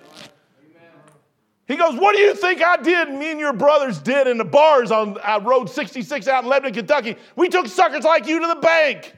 He 1.66 1.76
goes, 1.76 1.98
What 1.98 2.14
do 2.14 2.22
you 2.22 2.34
think 2.34 2.62
I 2.62 2.76
did, 2.76 3.10
me 3.10 3.32
and 3.32 3.40
your 3.40 3.52
brothers 3.52 3.98
did 3.98 4.28
in 4.28 4.38
the 4.38 4.44
bars 4.44 4.90
on 4.90 5.18
uh, 5.24 5.40
Road 5.42 5.68
66 5.68 6.28
out 6.28 6.44
in 6.44 6.50
Lebanon, 6.50 6.74
Kentucky? 6.74 7.16
We 7.34 7.48
took 7.48 7.66
suckers 7.66 8.04
like 8.04 8.28
you 8.28 8.40
to 8.40 8.46
the 8.46 8.60
bank. 8.60 9.14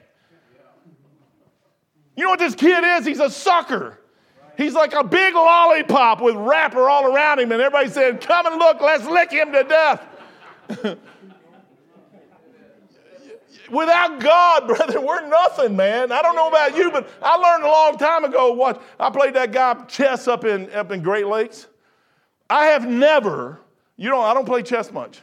You 2.15 2.23
know 2.23 2.31
what 2.31 2.39
this 2.39 2.55
kid 2.55 2.83
is? 2.83 3.05
He's 3.05 3.19
a 3.19 3.29
sucker. 3.29 3.99
He's 4.57 4.73
like 4.73 4.93
a 4.93 5.03
big 5.03 5.35
lollipop 5.35 6.21
with 6.21 6.35
wrapper 6.35 6.89
all 6.89 7.05
around 7.05 7.39
him, 7.39 7.51
and 7.51 7.61
everybody 7.61 7.89
saying, 7.89 8.17
Come 8.17 8.47
and 8.47 8.57
look, 8.57 8.81
let's 8.81 9.05
lick 9.05 9.31
him 9.31 9.51
to 9.53 9.63
death. 9.63 10.05
Without 13.71 14.19
God, 14.19 14.67
brother, 14.75 14.99
we're 14.99 15.27
nothing, 15.27 15.75
man. 15.75 16.11
I 16.11 16.21
don't 16.21 16.35
know 16.35 16.47
about 16.47 16.75
you, 16.75 16.91
but 16.91 17.09
I 17.21 17.35
learned 17.35 17.63
a 17.63 17.67
long 17.67 17.97
time 17.97 18.23
ago. 18.23 18.53
What 18.53 18.81
I 18.99 19.09
played 19.09 19.35
that 19.35 19.51
guy 19.51 19.75
chess 19.85 20.27
up 20.27 20.45
in 20.45 20.71
up 20.71 20.91
in 20.91 21.01
Great 21.01 21.27
Lakes. 21.27 21.67
I 22.49 22.65
have 22.65 22.87
never, 22.87 23.59
you 23.95 24.09
know, 24.09 24.21
I 24.21 24.33
don't 24.33 24.45
play 24.45 24.63
chess 24.63 24.91
much. 24.91 25.21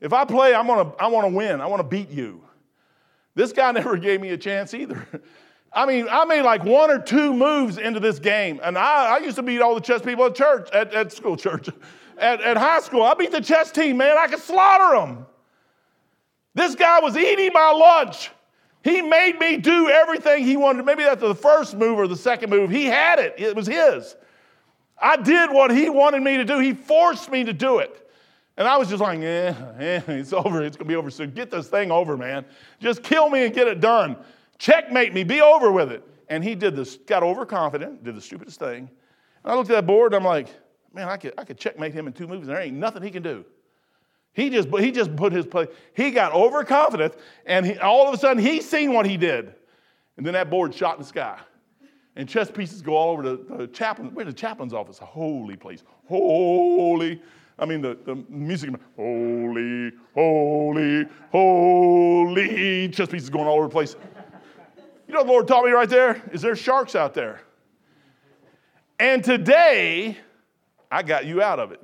If 0.00 0.12
I 0.12 0.24
play, 0.24 0.54
I'm 0.54 0.66
gonna, 0.66 0.92
I 0.98 1.06
want 1.08 1.26
to 1.28 1.34
win. 1.34 1.60
I 1.60 1.66
want 1.66 1.80
to 1.80 1.88
beat 1.88 2.10
you. 2.10 2.42
This 3.34 3.52
guy 3.52 3.70
never 3.72 3.96
gave 3.96 4.20
me 4.20 4.30
a 4.30 4.36
chance 4.36 4.74
either. 4.74 5.06
I 5.72 5.86
mean, 5.86 6.08
I 6.10 6.24
made 6.24 6.42
like 6.42 6.64
one 6.64 6.90
or 6.90 6.98
two 6.98 7.32
moves 7.32 7.78
into 7.78 8.00
this 8.00 8.18
game, 8.18 8.60
and 8.64 8.76
I, 8.76 9.16
I 9.16 9.18
used 9.18 9.36
to 9.36 9.42
beat 9.42 9.60
all 9.60 9.76
the 9.76 9.80
chess 9.80 10.02
people 10.02 10.24
at 10.24 10.34
church, 10.34 10.68
at, 10.72 10.92
at 10.92 11.12
school 11.12 11.36
church, 11.36 11.68
at, 12.20 12.40
at 12.40 12.56
high 12.56 12.80
school. 12.80 13.02
I 13.02 13.14
beat 13.14 13.32
the 13.32 13.40
chess 13.40 13.72
team, 13.72 13.96
man. 13.96 14.16
I 14.18 14.26
could 14.26 14.40
slaughter 14.40 14.96
them. 14.96 15.26
This 16.54 16.74
guy 16.74 17.00
was 17.00 17.16
eating 17.16 17.50
my 17.52 17.70
lunch. 17.70 18.30
He 18.82 19.02
made 19.02 19.38
me 19.38 19.56
do 19.56 19.88
everything 19.88 20.44
he 20.44 20.56
wanted. 20.56 20.84
Maybe 20.84 21.02
that's 21.02 21.20
the 21.20 21.34
first 21.34 21.76
move 21.76 21.98
or 21.98 22.08
the 22.08 22.16
second 22.16 22.50
move. 22.50 22.70
He 22.70 22.86
had 22.86 23.18
it, 23.18 23.34
it 23.38 23.54
was 23.54 23.66
his. 23.66 24.16
I 25.00 25.16
did 25.16 25.50
what 25.50 25.70
he 25.70 25.88
wanted 25.88 26.22
me 26.22 26.36
to 26.36 26.44
do. 26.44 26.58
He 26.58 26.74
forced 26.74 27.30
me 27.30 27.44
to 27.44 27.52
do 27.52 27.78
it. 27.78 28.10
And 28.56 28.68
I 28.68 28.76
was 28.76 28.88
just 28.88 29.00
like, 29.00 29.18
eh, 29.20 29.54
eh, 29.78 30.02
it's 30.08 30.32
over. 30.34 30.62
It's 30.62 30.76
going 30.76 30.86
to 30.86 30.92
be 30.92 30.96
over 30.96 31.10
soon. 31.10 31.30
Get 31.30 31.50
this 31.50 31.68
thing 31.68 31.90
over, 31.90 32.16
man. 32.16 32.44
Just 32.80 33.02
kill 33.02 33.30
me 33.30 33.46
and 33.46 33.54
get 33.54 33.68
it 33.68 33.80
done. 33.80 34.16
Checkmate 34.58 35.14
me. 35.14 35.24
Be 35.24 35.40
over 35.40 35.72
with 35.72 35.90
it. 35.90 36.06
And 36.28 36.44
he 36.44 36.54
did 36.54 36.76
this, 36.76 36.96
got 36.96 37.22
overconfident, 37.22 38.04
did 38.04 38.14
the 38.14 38.20
stupidest 38.20 38.58
thing. 38.58 38.90
And 39.42 39.52
I 39.52 39.54
looked 39.54 39.70
at 39.70 39.74
that 39.74 39.86
board 39.86 40.12
and 40.12 40.22
I'm 40.22 40.28
like, 40.28 40.48
man, 40.92 41.08
I 41.08 41.16
could, 41.16 41.34
I 41.38 41.44
could 41.44 41.58
checkmate 41.58 41.92
him 41.92 42.06
in 42.06 42.12
two 42.12 42.26
moves. 42.26 42.46
There 42.46 42.60
ain't 42.60 42.76
nothing 42.76 43.02
he 43.02 43.10
can 43.10 43.22
do. 43.22 43.44
He 44.32 44.48
just, 44.50 44.68
he 44.68 44.92
just 44.92 45.16
put 45.16 45.32
his 45.32 45.46
place. 45.46 45.68
He 45.94 46.10
got 46.10 46.32
overconfident, 46.32 47.14
and 47.46 47.66
he, 47.66 47.78
all 47.78 48.06
of 48.06 48.14
a 48.14 48.18
sudden 48.18 48.42
he 48.42 48.60
seen 48.60 48.92
what 48.92 49.06
he 49.06 49.16
did. 49.16 49.54
And 50.16 50.26
then 50.26 50.34
that 50.34 50.50
board 50.50 50.74
shot 50.74 50.96
in 50.96 51.02
the 51.02 51.08
sky. 51.08 51.38
And 52.16 52.28
chess 52.28 52.50
pieces 52.50 52.82
go 52.82 52.96
all 52.96 53.12
over 53.12 53.22
the, 53.22 53.56
the 53.56 53.66
chaplain. 53.68 54.10
Where's 54.12 54.26
the 54.26 54.32
chaplain's 54.32 54.74
office? 54.74 54.98
Holy 54.98 55.56
place. 55.56 55.82
Holy. 56.06 57.22
I 57.58 57.66
mean, 57.66 57.80
the, 57.80 57.96
the 58.04 58.16
music. 58.28 58.70
Holy, 58.96 59.92
holy, 60.14 61.06
holy. 61.30 62.88
Chess 62.88 63.08
pieces 63.08 63.30
going 63.30 63.46
all 63.46 63.56
over 63.56 63.66
the 63.66 63.72
place. 63.72 63.96
You 65.06 65.14
know 65.14 65.20
what 65.20 65.26
the 65.26 65.32
Lord 65.32 65.48
taught 65.48 65.64
me 65.64 65.70
right 65.70 65.88
there? 65.88 66.22
Is 66.32 66.42
there 66.42 66.54
sharks 66.54 66.94
out 66.94 67.14
there? 67.14 67.40
And 68.98 69.24
today, 69.24 70.18
I 70.90 71.02
got 71.02 71.26
you 71.26 71.42
out 71.42 71.58
of 71.58 71.72
it. 71.72 71.82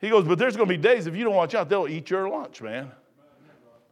He 0.00 0.10
goes, 0.10 0.24
but 0.24 0.38
there's 0.38 0.56
going 0.56 0.68
to 0.68 0.74
be 0.74 0.80
days 0.80 1.06
if 1.06 1.16
you 1.16 1.24
don't 1.24 1.34
watch 1.34 1.54
out, 1.54 1.68
they'll 1.68 1.88
eat 1.88 2.10
your 2.10 2.28
lunch, 2.28 2.60
man. 2.60 2.90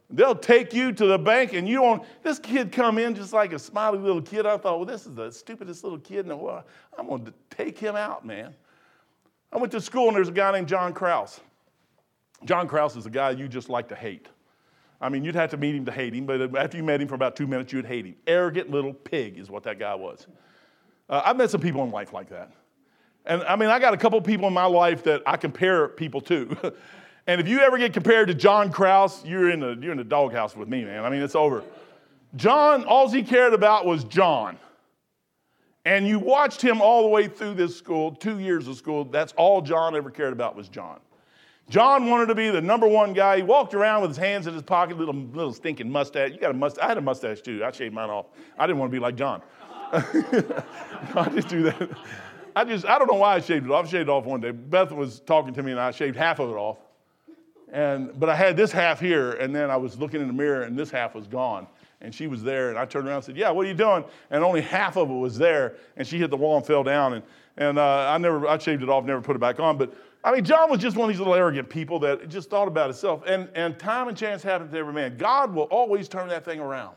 They'll 0.09 0.35
take 0.35 0.73
you 0.73 0.91
to 0.91 1.05
the 1.07 1.17
bank 1.17 1.53
and 1.53 1.67
you 1.67 1.77
don't. 1.77 2.03
This 2.21 2.37
kid 2.37 2.71
come 2.71 2.99
in 2.99 3.15
just 3.15 3.33
like 3.33 3.53
a 3.53 3.59
smiley 3.59 3.97
little 3.97 4.21
kid. 4.21 4.45
I 4.45 4.57
thought, 4.57 4.77
well, 4.77 4.85
this 4.85 5.07
is 5.07 5.15
the 5.15 5.31
stupidest 5.31 5.83
little 5.83 5.97
kid 5.97 6.19
in 6.19 6.27
the 6.27 6.35
world. 6.35 6.63
I'm 6.97 7.07
going 7.07 7.25
to 7.25 7.33
take 7.49 7.77
him 7.79 7.95
out, 7.95 8.25
man. 8.25 8.53
I 9.51 9.57
went 9.57 9.71
to 9.71 9.81
school 9.81 10.07
and 10.07 10.15
there's 10.15 10.29
a 10.29 10.33
guy 10.33 10.51
named 10.51 10.67
John 10.67 10.93
Kraus. 10.93 11.39
John 12.43 12.67
Kraus 12.67 12.95
is 12.95 13.07
a 13.07 13.09
guy 13.09 13.31
you 13.31 13.47
just 13.47 13.69
like 13.69 13.87
to 13.87 13.95
hate. 13.95 14.27
I 15.01 15.09
mean, 15.09 15.23
you'd 15.23 15.35
have 15.35 15.49
to 15.51 15.57
meet 15.57 15.75
him 15.75 15.85
to 15.85 15.91
hate 15.91 16.13
him, 16.13 16.25
but 16.25 16.55
after 16.55 16.77
you 16.77 16.83
met 16.83 17.01
him 17.01 17.07
for 17.07 17.15
about 17.15 17.35
two 17.35 17.47
minutes, 17.47 17.73
you'd 17.73 17.85
hate 17.85 18.05
him. 18.05 18.15
Arrogant 18.27 18.69
little 18.69 18.93
pig 18.93 19.37
is 19.37 19.49
what 19.49 19.63
that 19.63 19.79
guy 19.79 19.95
was. 19.95 20.27
Uh, 21.09 21.21
I've 21.25 21.37
met 21.37 21.49
some 21.49 21.61
people 21.61 21.83
in 21.83 21.91
life 21.91 22.13
like 22.13 22.29
that. 22.29 22.51
And 23.25 23.43
I 23.43 23.55
mean, 23.55 23.69
I 23.69 23.79
got 23.79 23.93
a 23.93 23.97
couple 23.97 24.19
people 24.21 24.47
in 24.47 24.53
my 24.53 24.65
life 24.65 25.03
that 25.03 25.23
I 25.25 25.37
compare 25.37 25.87
people 25.87 26.21
to. 26.21 26.73
and 27.27 27.41
if 27.41 27.47
you 27.47 27.59
ever 27.61 27.77
get 27.77 27.93
compared 27.93 28.27
to 28.27 28.33
John 28.33 28.71
Kraus, 28.71 29.25
you're 29.25 29.49
in 29.49 29.59
the, 29.61 29.77
you're 29.81 29.91
in 29.91 29.97
the 29.97 30.03
doghouse 30.03 30.55
with 30.55 30.69
me, 30.69 30.83
man. 30.83 31.03
I 31.03 31.09
mean, 31.09 31.21
it's 31.21 31.35
over. 31.35 31.63
John, 32.35 32.83
all 32.85 33.09
he 33.09 33.23
cared 33.23 33.53
about 33.53 33.85
was 33.85 34.03
John. 34.03 34.57
And 35.85 36.07
you 36.07 36.17
watched 36.17 36.61
him 36.61 36.81
all 36.81 37.03
the 37.03 37.09
way 37.09 37.27
through 37.27 37.53
this 37.53 37.75
school, 37.75 38.11
two 38.11 38.39
years 38.39 38.67
of 38.67 38.75
school. 38.75 39.05
That's 39.05 39.33
all 39.33 39.61
John 39.61 39.95
ever 39.95 40.09
cared 40.09 40.33
about 40.33 40.55
was 40.55 40.67
John. 40.67 40.99
John 41.69 42.09
wanted 42.09 42.27
to 42.27 42.35
be 42.35 42.49
the 42.49 42.61
number 42.61 42.87
one 42.87 43.13
guy. 43.13 43.37
He 43.37 43.43
walked 43.43 43.73
around 43.73 44.01
with 44.01 44.11
his 44.11 44.17
hands 44.17 44.45
in 44.45 44.53
his 44.53 44.63
pocket, 44.63 44.97
little, 44.97 45.15
little 45.15 45.53
stinking 45.53 45.89
mustache. 45.89 46.31
You 46.31 46.39
got 46.39 46.51
a 46.51 46.55
mustache. 46.55 46.83
I 46.83 46.87
had 46.89 46.97
a 46.97 47.01
mustache 47.01 47.41
too. 47.41 47.63
I 47.63 47.71
shaved 47.71 47.93
mine 47.93 48.09
off. 48.09 48.27
I 48.57 48.67
didn't 48.67 48.79
want 48.79 48.91
to 48.91 48.95
be 48.95 48.99
like 48.99 49.15
John. 49.15 49.41
I 49.91 51.29
just 51.33 51.47
do 51.47 51.63
that. 51.63 51.89
I 52.55 52.63
just, 52.63 52.85
I 52.85 52.97
don't 52.97 53.07
know 53.07 53.17
why 53.17 53.35
I 53.35 53.39
shaved 53.39 53.65
it 53.65 53.71
off. 53.71 53.85
I 53.85 53.89
shaved 53.89 54.07
it 54.07 54.11
off 54.11 54.25
one 54.25 54.39
day. 54.39 54.51
Beth 54.51 54.91
was 54.91 55.19
talking 55.19 55.53
to 55.53 55.63
me 55.63 55.71
and 55.71 55.79
I 55.79 55.91
shaved 55.91 56.15
half 56.15 56.39
of 56.39 56.49
it 56.49 56.55
off. 56.55 56.77
And, 57.71 58.17
but 58.17 58.29
I 58.29 58.35
had 58.35 58.55
this 58.55 58.71
half 58.71 58.99
here, 58.99 59.31
and 59.33 59.53
then 59.53 59.69
I 59.69 59.75
was 59.75 59.97
looking 59.97 60.21
in 60.21 60.27
the 60.27 60.33
mirror, 60.33 60.63
and 60.63 60.77
this 60.77 60.91
half 60.91 61.13
was 61.15 61.27
gone. 61.27 61.67
And 61.99 62.13
she 62.13 62.27
was 62.27 62.43
there, 62.43 62.69
and 62.69 62.77
I 62.77 62.85
turned 62.85 63.07
around 63.07 63.17
and 63.17 63.25
said, 63.25 63.37
Yeah, 63.37 63.49
what 63.49 63.65
are 63.65 63.69
you 63.69 63.75
doing? 63.75 64.05
And 64.29 64.43
only 64.43 64.61
half 64.61 64.95
of 64.97 65.09
it 65.09 65.13
was 65.13 65.37
there, 65.37 65.75
and 65.97 66.07
she 66.07 66.17
hit 66.17 66.29
the 66.29 66.37
wall 66.37 66.55
and 66.57 66.65
fell 66.65 66.83
down. 66.83 67.13
And, 67.15 67.23
and 67.57 67.79
uh, 67.79 68.11
I 68.11 68.17
never, 68.17 68.47
I 68.47 68.57
shaved 68.59 68.83
it 68.83 68.89
off, 68.89 69.03
never 69.03 69.19
put 69.19 69.35
it 69.35 69.39
back 69.39 69.59
on. 69.59 69.77
But 69.77 69.93
I 70.23 70.31
mean, 70.31 70.43
John 70.43 70.71
was 70.71 70.79
just 70.79 70.95
one 70.97 71.09
of 71.09 71.13
these 71.13 71.19
little 71.19 71.35
arrogant 71.35 71.69
people 71.69 71.99
that 71.99 72.29
just 72.29 72.49
thought 72.49 72.67
about 72.67 72.87
himself. 72.87 73.23
And, 73.27 73.47
and 73.53 73.77
time 73.77 74.07
and 74.07 74.17
chance 74.17 74.41
happens 74.41 74.71
to 74.71 74.77
every 74.77 74.93
man. 74.93 75.17
God 75.17 75.53
will 75.53 75.63
always 75.63 76.07
turn 76.07 76.27
that 76.29 76.43
thing 76.43 76.59
around. 76.59 76.95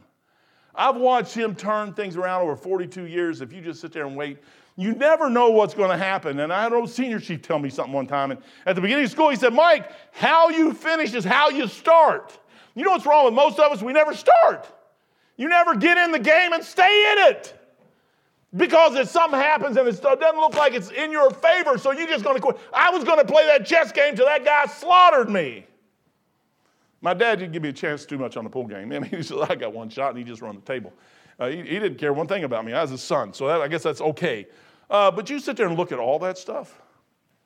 I've 0.74 0.96
watched 0.96 1.34
him 1.34 1.54
turn 1.54 1.92
things 1.92 2.16
around 2.16 2.42
over 2.42 2.56
42 2.56 3.04
years. 3.04 3.40
If 3.40 3.52
you 3.52 3.60
just 3.60 3.80
sit 3.80 3.92
there 3.92 4.06
and 4.06 4.16
wait, 4.16 4.38
you 4.78 4.92
never 4.92 5.28
know 5.28 5.50
what's 5.50 5.74
going 5.74 5.90
to 5.90 5.96
happen. 5.96 6.38
And 6.38 6.52
I 6.52 6.62
had 6.62 6.70
an 6.70 6.78
old 6.78 6.88
senior 6.88 7.18
chief 7.18 7.42
tell 7.42 7.58
me 7.58 7.68
something 7.68 7.92
one 7.92 8.06
time. 8.06 8.30
And 8.30 8.40
at 8.64 8.76
the 8.76 8.80
beginning 8.80 9.06
of 9.06 9.10
school, 9.10 9.28
he 9.28 9.34
said, 9.34 9.52
Mike, 9.52 9.90
how 10.12 10.50
you 10.50 10.72
finish 10.72 11.12
is 11.14 11.24
how 11.24 11.48
you 11.48 11.66
start. 11.66 12.38
You 12.76 12.84
know 12.84 12.92
what's 12.92 13.04
wrong 13.04 13.24
with 13.24 13.34
most 13.34 13.58
of 13.58 13.72
us? 13.72 13.82
We 13.82 13.92
never 13.92 14.14
start. 14.14 14.72
You 15.36 15.48
never 15.48 15.74
get 15.74 15.98
in 15.98 16.12
the 16.12 16.20
game 16.20 16.52
and 16.52 16.62
stay 16.62 17.12
in 17.12 17.32
it. 17.32 17.60
Because 18.56 18.94
if 18.94 19.08
something 19.08 19.38
happens 19.38 19.76
and 19.76 19.88
it 19.88 20.00
doesn't 20.00 20.38
look 20.38 20.54
like 20.54 20.74
it's 20.74 20.92
in 20.92 21.10
your 21.10 21.32
favor, 21.32 21.76
so 21.76 21.90
you're 21.90 22.06
just 22.06 22.22
going 22.22 22.36
to 22.36 22.40
quit. 22.40 22.56
I 22.72 22.90
was 22.90 23.02
going 23.02 23.18
to 23.18 23.24
play 23.24 23.46
that 23.46 23.66
chess 23.66 23.90
game 23.90 24.14
till 24.14 24.26
that 24.26 24.44
guy 24.44 24.66
slaughtered 24.66 25.28
me. 25.28 25.66
My 27.00 27.14
dad 27.14 27.40
didn't 27.40 27.52
give 27.52 27.64
me 27.64 27.70
a 27.70 27.72
chance 27.72 28.06
too 28.06 28.16
much 28.16 28.36
on 28.36 28.44
the 28.44 28.50
pool 28.50 28.68
game. 28.68 28.92
I 28.92 29.00
mean, 29.00 29.10
he 29.10 29.24
said, 29.24 29.38
I 29.40 29.56
got 29.56 29.72
one 29.72 29.88
shot, 29.88 30.10
and 30.10 30.18
he 30.18 30.24
just 30.24 30.40
run 30.40 30.54
the 30.54 30.60
table. 30.62 30.92
Uh, 31.38 31.48
he, 31.48 31.56
he, 31.56 31.78
didn't 31.80 31.96
care 31.96 32.12
one 32.12 32.28
thing 32.28 32.44
about 32.44 32.64
me. 32.64 32.72
I 32.72 32.82
was 32.82 32.90
his 32.90 33.02
son, 33.02 33.32
so 33.32 33.46
that, 33.48 33.60
I 33.60 33.68
guess 33.68 33.82
that's 33.82 34.00
okay. 34.00 34.46
Uh, 34.90 35.10
but 35.10 35.28
you 35.28 35.38
sit 35.38 35.56
there 35.56 35.66
and 35.66 35.76
look 35.76 35.92
at 35.92 35.98
all 35.98 36.18
that 36.20 36.38
stuff. 36.38 36.80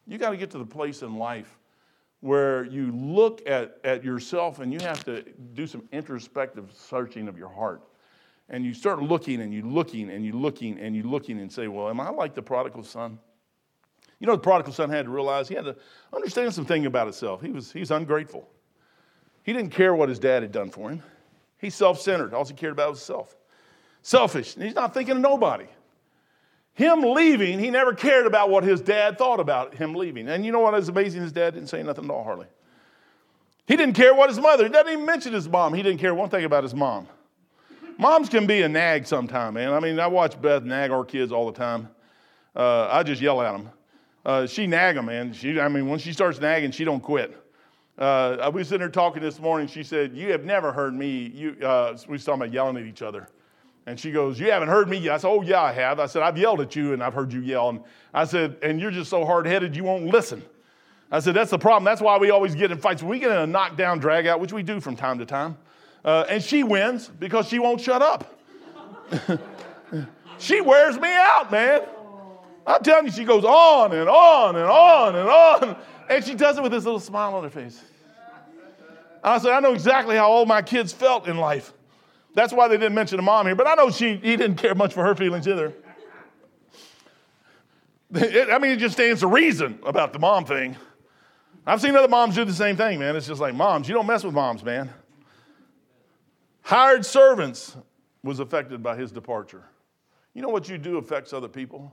You 0.06 0.18
got 0.18 0.30
to 0.30 0.36
get 0.36 0.50
to 0.52 0.58
the 0.58 0.66
place 0.66 1.02
in 1.02 1.16
life 1.16 1.58
where 2.20 2.64
you 2.64 2.92
look 2.92 3.42
at, 3.48 3.78
at 3.82 4.04
yourself 4.04 4.60
and 4.60 4.72
you 4.72 4.78
have 4.80 5.04
to 5.04 5.22
do 5.54 5.66
some 5.66 5.82
introspective 5.90 6.70
searching 6.72 7.26
of 7.26 7.36
your 7.36 7.48
heart 7.48 7.82
and 8.48 8.64
you 8.64 8.74
start 8.74 9.02
looking 9.02 9.40
and 9.40 9.52
you 9.52 9.62
looking 9.62 10.10
and 10.10 10.24
you 10.24 10.32
looking 10.32 10.78
and 10.78 10.94
you 10.94 11.02
looking 11.02 11.40
and 11.40 11.50
say, 11.50 11.66
well, 11.68 11.88
am 11.88 11.98
I 12.00 12.10
like 12.10 12.34
the 12.34 12.42
prodigal 12.42 12.84
son? 12.84 13.18
You 14.20 14.26
know, 14.28 14.34
the 14.34 14.42
prodigal 14.42 14.72
son 14.72 14.88
had 14.88 15.06
to 15.06 15.10
realize 15.10 15.48
he 15.48 15.54
had 15.54 15.64
to 15.64 15.76
understand 16.12 16.54
something 16.54 16.86
about 16.86 17.06
himself. 17.06 17.40
He 17.40 17.50
was, 17.50 17.72
he 17.72 17.80
was 17.80 17.90
ungrateful. 17.90 18.48
He 19.42 19.52
didn't 19.52 19.70
care 19.70 19.94
what 19.94 20.08
his 20.08 20.20
dad 20.20 20.42
had 20.42 20.52
done 20.52 20.70
for 20.70 20.90
him. 20.90 21.02
He's 21.58 21.74
self 21.74 22.00
centered. 22.00 22.34
All 22.34 22.44
he 22.44 22.54
cared 22.54 22.72
about 22.72 22.90
was 22.90 22.98
himself. 23.00 23.36
Selfish. 24.02 24.54
He's 24.54 24.74
not 24.74 24.94
thinking 24.94 25.16
of 25.16 25.22
nobody. 25.22 25.66
Him 26.74 27.02
leaving, 27.02 27.58
he 27.58 27.70
never 27.70 27.92
cared 27.92 28.26
about 28.26 28.48
what 28.48 28.64
his 28.64 28.80
dad 28.80 29.18
thought 29.18 29.40
about 29.40 29.74
him 29.74 29.94
leaving. 29.94 30.28
And 30.28 30.44
you 30.44 30.52
know 30.52 30.60
what 30.60 30.74
is 30.74 30.88
amazing? 30.88 31.22
His 31.22 31.32
dad 31.32 31.54
didn't 31.54 31.68
say 31.68 31.82
nothing 31.82 32.06
at 32.06 32.10
all, 32.10 32.24
hardly. 32.24 32.46
He 33.66 33.76
didn't 33.76 33.94
care 33.94 34.14
what 34.14 34.28
his 34.28 34.40
mother, 34.40 34.64
he 34.64 34.70
doesn't 34.70 34.92
even 34.92 35.06
mention 35.06 35.32
his 35.32 35.48
mom. 35.48 35.74
He 35.74 35.82
didn't 35.82 36.00
care 36.00 36.14
one 36.14 36.28
thing 36.30 36.44
about 36.44 36.62
his 36.62 36.74
mom. 36.74 37.08
Moms 37.98 38.28
can 38.28 38.46
be 38.46 38.62
a 38.62 38.68
nag 38.68 39.06
sometime, 39.06 39.54
man. 39.54 39.72
I 39.72 39.80
mean, 39.80 40.00
I 40.00 40.06
watch 40.06 40.40
Beth 40.40 40.62
nag 40.62 40.90
our 40.90 41.04
kids 41.04 41.30
all 41.30 41.46
the 41.46 41.56
time. 41.56 41.88
Uh, 42.56 42.88
I 42.90 43.02
just 43.02 43.20
yell 43.20 43.40
at 43.42 43.52
them. 43.52 43.70
Uh, 44.24 44.46
she 44.46 44.66
nag 44.66 44.96
them, 44.96 45.06
man. 45.06 45.32
She, 45.32 45.60
I 45.60 45.68
mean, 45.68 45.88
when 45.88 45.98
she 45.98 46.12
starts 46.12 46.40
nagging, 46.40 46.70
she 46.70 46.84
don't 46.84 47.00
quit. 47.00 47.36
Uh, 47.98 48.38
I 48.40 48.48
was 48.48 48.68
sitting 48.68 48.80
there 48.80 48.88
talking 48.88 49.22
this 49.22 49.38
morning. 49.38 49.68
She 49.68 49.82
said, 49.82 50.16
"You 50.16 50.32
have 50.32 50.44
never 50.44 50.72
heard 50.72 50.94
me." 50.94 51.30
You, 51.34 51.56
uh, 51.62 51.96
we 52.06 52.12
was 52.12 52.24
talking 52.24 52.40
about 52.42 52.52
yelling 52.52 52.76
at 52.76 52.84
each 52.84 53.02
other, 53.02 53.28
and 53.86 53.98
she 53.98 54.12
goes, 54.12 54.38
"You 54.38 54.50
haven't 54.50 54.68
heard 54.68 54.88
me 54.88 54.98
yet." 54.98 55.14
I 55.14 55.16
said, 55.18 55.28
"Oh 55.28 55.42
yeah, 55.42 55.62
I 55.62 55.72
have." 55.72 55.98
I 55.98 56.06
said, 56.06 56.22
"I've 56.22 56.38
yelled 56.38 56.60
at 56.60 56.76
you, 56.76 56.92
and 56.92 57.02
I've 57.02 57.14
heard 57.14 57.32
you 57.32 57.40
yell." 57.40 57.70
And 57.70 57.80
I 58.14 58.24
said, 58.24 58.56
"And 58.62 58.80
you're 58.80 58.90
just 58.90 59.10
so 59.10 59.24
hard-headed, 59.24 59.74
you 59.74 59.84
won't 59.84 60.06
listen." 60.06 60.42
I 61.10 61.20
said, 61.20 61.34
"That's 61.34 61.50
the 61.50 61.58
problem. 61.58 61.84
That's 61.84 62.00
why 62.00 62.18
we 62.18 62.30
always 62.30 62.54
get 62.54 62.70
in 62.70 62.78
fights. 62.78 63.02
We 63.02 63.18
get 63.18 63.30
in 63.30 63.38
a 63.38 63.46
knockdown, 63.46 63.98
drag 63.98 64.26
out, 64.26 64.40
which 64.40 64.52
we 64.52 64.62
do 64.62 64.80
from 64.80 64.96
time 64.96 65.18
to 65.18 65.26
time." 65.26 65.56
Uh, 66.04 66.24
and 66.28 66.42
she 66.42 66.62
wins 66.62 67.08
because 67.08 67.48
she 67.48 67.58
won't 67.58 67.80
shut 67.80 68.02
up. 68.02 68.38
she 70.38 70.60
wears 70.60 70.98
me 70.98 71.12
out, 71.12 71.50
man. 71.50 71.82
I'm 72.66 72.82
telling 72.82 73.06
you, 73.06 73.12
she 73.12 73.24
goes 73.24 73.44
on 73.44 73.92
and 73.92 74.08
on 74.08 74.56
and 74.56 74.64
on 74.64 75.16
and 75.16 75.28
on. 75.28 75.76
And 76.08 76.24
she 76.24 76.34
does 76.34 76.58
it 76.58 76.62
with 76.62 76.72
this 76.72 76.84
little 76.84 77.00
smile 77.00 77.34
on 77.34 77.44
her 77.44 77.50
face. 77.50 77.82
I 79.22 79.38
said, 79.38 79.52
I 79.52 79.60
know 79.60 79.72
exactly 79.72 80.16
how 80.16 80.30
all 80.30 80.46
my 80.46 80.62
kids 80.62 80.92
felt 80.92 81.28
in 81.28 81.36
life. 81.36 81.72
That's 82.34 82.52
why 82.52 82.68
they 82.68 82.76
didn't 82.76 82.94
mention 82.94 83.16
the 83.16 83.22
mom 83.22 83.46
here, 83.46 83.54
but 83.54 83.66
I 83.66 83.74
know 83.74 83.90
she 83.90 84.16
he 84.16 84.36
didn't 84.36 84.56
care 84.56 84.74
much 84.74 84.94
for 84.94 85.04
her 85.04 85.14
feelings 85.14 85.46
either. 85.46 85.72
It, 88.14 88.50
I 88.50 88.58
mean, 88.58 88.72
it 88.72 88.76
just 88.76 88.94
stands 88.94 89.20
to 89.20 89.26
reason 89.26 89.78
about 89.86 90.12
the 90.12 90.18
mom 90.18 90.44
thing. 90.44 90.76
I've 91.66 91.80
seen 91.80 91.96
other 91.96 92.08
moms 92.08 92.34
do 92.34 92.44
the 92.44 92.52
same 92.52 92.76
thing, 92.76 92.98
man. 92.98 93.16
It's 93.16 93.26
just 93.26 93.40
like, 93.40 93.54
moms, 93.54 93.88
you 93.88 93.94
don't 93.94 94.06
mess 94.06 94.22
with 94.22 94.34
moms, 94.34 94.62
man. 94.62 94.90
Hired 96.60 97.06
servants 97.06 97.74
was 98.22 98.38
affected 98.38 98.82
by 98.82 98.96
his 98.96 99.12
departure. 99.12 99.64
You 100.34 100.42
know 100.42 100.50
what 100.50 100.68
you 100.68 100.76
do 100.76 100.98
affects 100.98 101.32
other 101.32 101.48
people? 101.48 101.90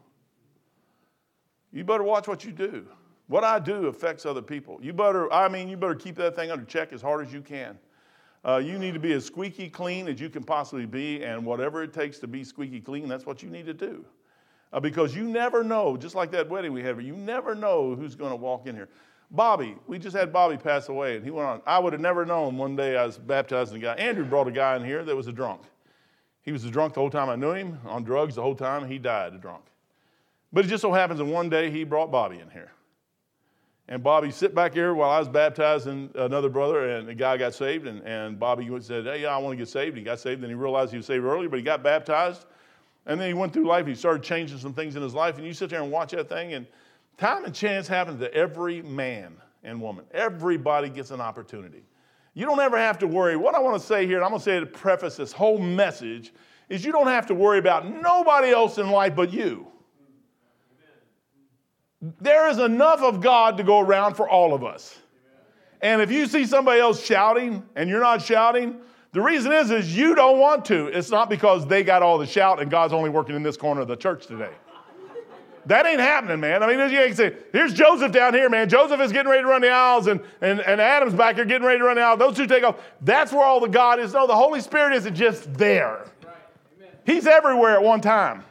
You 1.71 1.84
better 1.84 2.04
watch 2.04 2.28
what 2.28 2.43
you 2.43 2.52
do. 2.52 2.86
What 3.28 3.43
I 3.43 3.60
do 3.60 3.88
affects 3.88 4.25
other 4.25 4.41
people. 4.41 4.80
You 4.82 4.91
better, 4.91 5.32
I 5.32 5.47
mean, 5.49 5.69
you 5.69 5.78
better 5.78 5.95
keep 5.95 6.15
that 6.15 6.36
thing 6.36 6.49
under 6.49 6.65
check 6.65 6.91
as 6.93 7.02
hard 7.02 7.25
as 7.25 7.32
you 7.32 7.41
can. 7.41 7.78
Uh, 8.45 8.58
you 8.58 8.80
need 8.80 8.93
to 8.93 8.99
be 8.99 9.12
as 9.13 9.25
squeaky 9.25 9.69
clean 9.69 10.08
as 10.08 10.19
you 10.19 10.30
can 10.30 10.43
possibly 10.43 10.86
be, 10.86 11.23
and 11.23 11.45
whatever 11.45 11.84
it 11.84 11.93
takes 11.93 12.19
to 12.19 12.28
be 12.28 12.43
squeaky 12.43 12.80
clean, 12.80 13.08
that's 13.08 13.25
what 13.25 13.43
you 13.43 13.49
need 13.49 13.65
to 13.65 13.73
do. 13.73 14.06
Uh, 14.71 14.80
because 14.80 15.15
you 15.15 15.23
never 15.23 15.63
know, 15.63 15.97
just 15.97 16.15
like 16.15 16.32
that 16.32 16.47
wedding 16.47 16.71
we 16.71 16.82
had, 16.82 17.02
you 17.04 17.15
never 17.15 17.56
know 17.56 17.95
who's 17.95 18.15
going 18.15 18.32
to 18.32 18.36
walk 18.36 18.67
in 18.67 18.75
here. 18.75 18.88
Bobby, 19.32 19.75
we 19.88 19.99
just 19.99 20.15
had 20.15 20.32
Bobby 20.32 20.58
pass 20.58 20.89
away, 20.89 21.15
and 21.15 21.23
he 21.23 21.32
went 21.32 21.47
on. 21.47 21.62
I 21.67 21.80
would 21.80 21.93
have 21.93 22.02
never 22.02 22.25
known 22.25 22.58
one 22.58 22.75
day 22.75 22.97
I 22.97 23.06
was 23.06 23.17
baptizing 23.17 23.78
a 23.78 23.80
guy. 23.80 23.93
Andrew 23.95 24.25
brought 24.25 24.47
a 24.47 24.52
guy 24.52 24.75
in 24.75 24.84
here 24.84 25.04
that 25.04 25.15
was 25.15 25.28
a 25.28 25.32
drunk. 25.32 25.62
He 26.41 26.52
was 26.52 26.63
a 26.65 26.71
drunk 26.71 26.93
the 26.93 26.99
whole 26.99 27.10
time 27.10 27.30
I 27.30 27.36
knew 27.36 27.52
him, 27.52 27.78
on 27.86 28.04
drugs 28.04 28.36
the 28.36 28.41
whole 28.41 28.56
time. 28.56 28.88
He 28.88 28.97
died 28.97 29.34
a 29.34 29.38
drunk. 29.38 29.65
But 30.52 30.65
it 30.65 30.69
just 30.69 30.82
so 30.82 30.93
happens 30.93 31.19
that 31.19 31.25
one 31.25 31.49
day 31.49 31.69
he 31.69 31.84
brought 31.84 32.12
Bobby 32.12 32.39
in 32.39 32.49
here. 32.49 32.71
And 33.89 34.02
Bobby 34.02 34.32
sit 34.32 34.56
back 34.56 34.73
here 34.73 34.93
while 34.93 35.10
I 35.10 35.19
was 35.19 35.28
baptizing 35.28 36.12
another 36.15 36.47
brother, 36.47 36.89
and 36.89 37.08
the 37.08 37.15
guy 37.15 37.36
got 37.36 37.54
saved. 37.54 37.88
And, 37.88 38.02
and 38.04 38.39
Bobby 38.39 38.69
said, 38.82 39.06
Hey, 39.06 39.25
I 39.25 39.38
want 39.39 39.54
to 39.54 39.58
get 39.58 39.67
saved. 39.67 39.97
He 39.97 40.04
got 40.04 40.19
saved, 40.19 40.41
and 40.41 40.49
he 40.49 40.56
realized 40.56 40.91
he 40.91 40.97
was 40.97 41.08
saved 41.08 41.25
earlier, 41.25 41.49
but 41.49 41.58
he 41.58 41.63
got 41.63 41.84
baptized. 41.84 42.45
And 43.06 43.19
then 43.19 43.28
he 43.28 43.34
went 43.34 43.52
through 43.52 43.65
life. 43.65 43.88
He 43.88 43.95
started 43.95 44.23
changing 44.23 44.60
some 44.60 44.73
things 44.73 44.95
in 44.95 45.02
his 45.02 45.13
life. 45.13 45.38
And 45.38 45.45
you 45.45 45.54
sit 45.54 45.71
there 45.71 45.82
and 45.82 45.91
watch 45.91 46.12
that 46.12 46.30
thing, 46.30 46.54
and 46.54 46.67
Time 47.19 47.43
and 47.43 47.54
chance 47.54 47.86
happens 47.86 48.21
to 48.21 48.34
every 48.34 48.82
man 48.82 49.36
and 49.65 49.82
woman. 49.82 50.06
Everybody 50.13 50.88
gets 50.88 51.12
an 51.12 51.19
opportunity. 51.19 51.84
You 52.34 52.45
don't 52.45 52.62
ever 52.62 52.78
have 52.78 52.97
to 52.99 53.08
worry. 53.08 53.36
What 53.36 53.56
I 53.56 53.60
want 53.60 53.80
to 53.80 53.86
say 53.86 54.08
here, 54.08 54.15
and 54.15 54.23
I'm 54.23 54.32
going 54.32 54.39
to 54.39 54.45
say 54.45 54.60
to 54.62 54.65
preface 54.65 55.17
this 55.17 55.34
whole 55.34 55.58
message, 55.58 56.32
is 56.69 56.86
you 56.86 56.93
don't 56.93 57.08
have 57.08 57.25
to 57.25 57.36
worry 57.36 57.60
about 57.60 57.86
nobody 57.86 58.52
else 58.52 58.78
in 58.78 58.89
life 58.89 59.17
but 59.17 59.34
you. 59.34 59.67
There 62.01 62.49
is 62.49 62.57
enough 62.59 63.01
of 63.01 63.21
God 63.21 63.57
to 63.57 63.63
go 63.63 63.79
around 63.79 64.15
for 64.15 64.29
all 64.29 64.53
of 64.53 64.63
us. 64.63 64.97
And 65.81 66.01
if 66.01 66.12
you 66.12 66.27
see 66.27 66.45
somebody 66.45 66.79
else 66.79 67.03
shouting 67.03 67.63
and 67.75 67.89
you're 67.89 68.01
not 68.01 68.21
shouting, 68.21 68.79
the 69.12 69.21
reason 69.21 69.51
is 69.51 69.71
is 69.71 69.95
you 69.95 70.15
don't 70.15 70.39
want 70.39 70.65
to. 70.65 70.88
It's 70.88 71.09
not 71.09 71.29
because 71.29 71.65
they 71.65 71.83
got 71.83 72.03
all 72.03 72.17
the 72.17 72.27
shout 72.27 72.62
and 72.62 72.69
God's 72.69 72.93
only 72.93 73.09
working 73.09 73.35
in 73.35 73.43
this 73.43 73.57
corner 73.57 73.81
of 73.81 73.88
the 73.88 73.95
church 73.95 74.27
today. 74.27 74.51
That 75.65 75.85
ain't 75.85 75.99
happening, 75.99 76.39
man. 76.39 76.63
I 76.63 76.67
mean, 76.67 76.79
you 76.89 76.97
can 76.97 77.15
say, 77.15 77.35
here's 77.51 77.73
Joseph 77.73 78.12
down 78.12 78.33
here, 78.33 78.49
man. 78.49 78.69
Joseph 78.69 78.99
is 79.01 79.12
getting 79.12 79.29
ready 79.29 79.43
to 79.43 79.47
run 79.47 79.62
the 79.62 79.69
aisles, 79.69 80.07
and, 80.07 80.21
and, 80.41 80.62
and 80.62 80.81
Adam's 80.81 81.13
back 81.13 81.35
here 81.35 81.45
getting 81.45 81.67
ready 81.67 81.79
to 81.79 81.85
run 81.85 81.97
the 81.97 82.01
aisles. 82.01 82.17
Those 82.17 82.35
two 82.35 82.47
take 82.47 82.63
off. 82.63 82.77
That's 83.01 83.31
where 83.31 83.43
all 83.43 83.59
the 83.59 83.67
God 83.67 83.99
is. 83.99 84.13
No, 84.13 84.25
the 84.25 84.35
Holy 84.35 84.62
Spirit 84.62 84.95
isn't 84.95 85.15
just 85.15 85.53
there. 85.53 86.05
He's 87.05 87.27
everywhere 87.27 87.75
at 87.75 87.83
one 87.83 88.01
time. 88.01 88.43